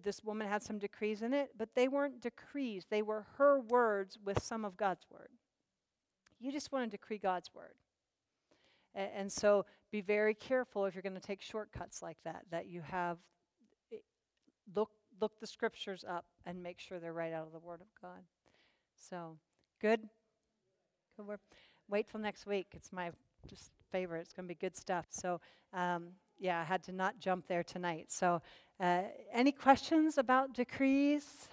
this 0.03 0.23
woman 0.23 0.47
had 0.47 0.63
some 0.63 0.79
decrees 0.79 1.21
in 1.21 1.33
it, 1.33 1.51
but 1.57 1.69
they 1.75 1.87
weren't 1.87 2.21
decrees, 2.21 2.87
they 2.89 3.01
were 3.01 3.25
her 3.37 3.59
words 3.59 4.17
with 4.23 4.41
some 4.43 4.65
of 4.65 4.75
God's 4.75 5.05
word. 5.11 5.29
You 6.39 6.51
just 6.51 6.71
want 6.71 6.89
to 6.89 6.89
decree 6.89 7.17
God's 7.17 7.53
word. 7.53 7.75
And, 8.95 9.31
so 9.31 9.65
be 9.91 10.01
very 10.01 10.33
careful 10.33 10.85
if 10.85 10.95
you're 10.95 11.03
going 11.03 11.13
to 11.13 11.21
take 11.21 11.41
shortcuts 11.41 12.01
like 12.01 12.17
that, 12.25 12.43
that 12.51 12.67
you 12.67 12.81
have, 12.81 13.17
eh, 13.93 13.97
look, 14.75 14.89
look 15.21 15.39
the 15.39 15.47
scriptures 15.47 16.03
up 16.07 16.25
and 16.45 16.61
make 16.61 16.79
sure 16.79 16.99
they're 16.99 17.13
right 17.13 17.31
out 17.31 17.45
of 17.45 17.53
the 17.53 17.59
word 17.59 17.81
of 17.81 17.87
God. 18.01 18.23
So, 18.97 19.37
good? 19.79 20.09
Wait 21.89 22.07
till 22.09 22.19
next 22.19 22.45
week. 22.45 22.67
It's 22.73 22.91
my 22.91 23.11
just 23.47 23.71
favorite. 23.91 24.21
It's 24.21 24.33
going 24.33 24.47
to 24.47 24.53
be 24.53 24.55
good 24.55 24.75
stuff. 24.75 25.07
So, 25.09 25.39
um, 25.73 26.09
yeah, 26.39 26.61
I 26.61 26.63
had 26.63 26.83
to 26.83 26.91
not 26.91 27.19
jump 27.19 27.47
there 27.47 27.63
tonight. 27.63 28.11
So, 28.11 28.41
uh, 28.79 29.03
any 29.33 29.51
questions 29.51 30.17
about 30.17 30.53
decrees? 30.53 31.49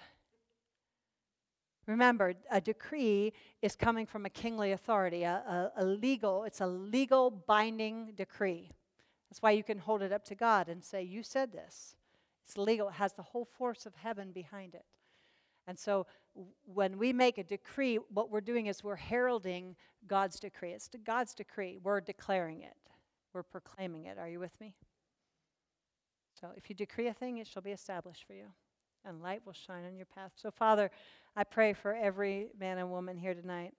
Remember, 1.85 2.33
a 2.51 2.59
decree 2.59 3.33
is 3.61 3.75
coming 3.75 4.05
from 4.05 4.25
a 4.25 4.29
kingly 4.29 4.73
authority, 4.73 5.23
a, 5.23 5.71
a, 5.77 5.83
a, 5.83 5.85
legal, 5.85 6.43
it's 6.43 6.59
a 6.59 6.67
legal 6.67 7.31
binding 7.31 8.11
decree. 8.15 8.71
That's 9.29 9.41
why 9.41 9.51
you 9.51 9.63
can 9.63 9.77
hold 9.77 10.01
it 10.01 10.11
up 10.11 10.25
to 10.25 10.35
God 10.35 10.67
and 10.67 10.83
say, 10.83 11.03
You 11.03 11.23
said 11.23 11.53
this. 11.53 11.95
It's 12.45 12.57
legal, 12.57 12.89
it 12.89 12.95
has 12.95 13.13
the 13.13 13.23
whole 13.23 13.45
force 13.45 13.85
of 13.85 13.95
heaven 13.95 14.31
behind 14.31 14.73
it. 14.75 14.85
And 15.67 15.77
so 15.77 16.07
when 16.65 16.97
we 16.97 17.11
make 17.11 17.37
a 17.37 17.43
decree, 17.43 17.99
what 18.09 18.31
we're 18.31 18.41
doing 18.41 18.67
is 18.67 18.83
we're 18.83 18.95
heralding 18.95 19.75
God's 20.07 20.39
decree. 20.39 20.71
It's 20.71 20.89
God's 21.05 21.33
decree. 21.33 21.77
We're 21.83 22.01
declaring 22.01 22.61
it, 22.61 22.77
we're 23.33 23.43
proclaiming 23.43 24.05
it. 24.05 24.17
Are 24.17 24.29
you 24.29 24.39
with 24.39 24.59
me? 24.61 24.75
So 26.39 26.49
if 26.55 26.69
you 26.69 26.75
decree 26.75 27.07
a 27.07 27.13
thing, 27.13 27.39
it 27.39 27.47
shall 27.47 27.61
be 27.61 27.71
established 27.71 28.25
for 28.25 28.33
you, 28.33 28.45
and 29.03 29.21
light 29.21 29.41
will 29.45 29.53
shine 29.53 29.85
on 29.85 29.97
your 29.97 30.05
path. 30.05 30.31
So, 30.35 30.51
Father, 30.51 30.91
I 31.35 31.43
pray 31.43 31.73
for 31.73 31.93
every 31.93 32.47
man 32.59 32.77
and 32.77 32.91
woman 32.91 33.17
here 33.17 33.33
tonight. 33.33 33.73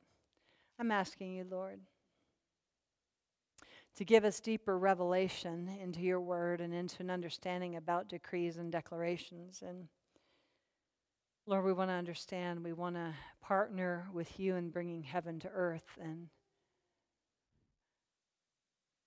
I'm 0.79 0.91
asking 0.91 1.35
you, 1.35 1.45
Lord, 1.49 1.81
to 3.97 4.05
give 4.05 4.25
us 4.25 4.41
deeper 4.41 4.79
revelation 4.79 5.69
into 5.81 6.01
your 6.01 6.21
word 6.21 6.61
and 6.61 6.75
into 6.75 7.03
an 7.03 7.11
understanding 7.11 7.77
about 7.77 8.09
decrees 8.09 8.57
and 8.57 8.71
declarations. 8.71 9.63
And 9.67 9.89
Lord, 11.49 11.65
we 11.65 11.73
want 11.73 11.89
to 11.89 11.95
understand, 11.95 12.63
we 12.63 12.75
want 12.75 12.97
to 12.97 13.15
partner 13.41 14.07
with 14.13 14.39
you 14.39 14.57
in 14.57 14.69
bringing 14.69 15.03
heaven 15.03 15.41
to 15.41 15.49
earth. 15.49 15.97
And, 15.99 16.29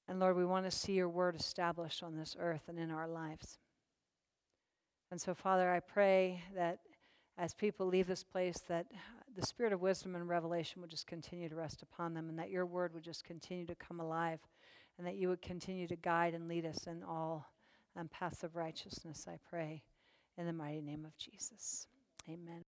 and 0.08 0.20
Lord, 0.20 0.36
we 0.36 0.44
want 0.44 0.66
to 0.66 0.72
see 0.72 0.94
your 0.94 1.08
word 1.08 1.36
established 1.36 2.02
on 2.02 2.18
this 2.18 2.36
earth 2.40 2.64
and 2.68 2.80
in 2.80 2.90
our 2.90 3.08
lives. 3.08 3.60
And 5.12 5.22
so, 5.22 5.36
Father, 5.36 5.70
I 5.70 5.82
pray 5.82 6.42
that 6.56 6.80
as 7.38 7.54
people 7.54 7.86
leave 7.86 8.08
this 8.08 8.24
place, 8.24 8.58
that 8.68 8.88
the 9.38 9.46
spirit 9.46 9.72
of 9.72 9.82
wisdom 9.82 10.16
and 10.16 10.28
revelation 10.28 10.82
would 10.82 10.90
just 10.90 11.06
continue 11.06 11.48
to 11.48 11.56
rest 11.56 11.84
upon 11.84 12.16
them, 12.16 12.28
and 12.28 12.40
that 12.40 12.50
your 12.50 12.66
word 12.66 12.92
would 12.96 13.04
just 13.04 13.24
continue 13.24 13.68
to 13.68 13.76
come 13.76 14.00
alive, 14.00 14.40
and 14.98 15.06
that 15.06 15.16
you 15.16 15.30
would 15.30 15.44
continue 15.44 15.88
to 15.88 15.96
guide 15.96 16.34
and 16.34 16.48
lead 16.48 16.66
us 16.66 16.88
in 16.88 17.04
all 17.04 17.46
um, 17.96 18.08
paths 18.08 18.44
of 18.44 18.56
righteousness, 18.56 19.28
I 19.30 19.38
pray, 19.48 19.84
in 20.40 20.48
the 20.48 20.54
mighty 20.54 20.82
name 20.82 21.06
of 21.06 21.16
Jesus. 21.18 21.86
Amen. 22.30 22.71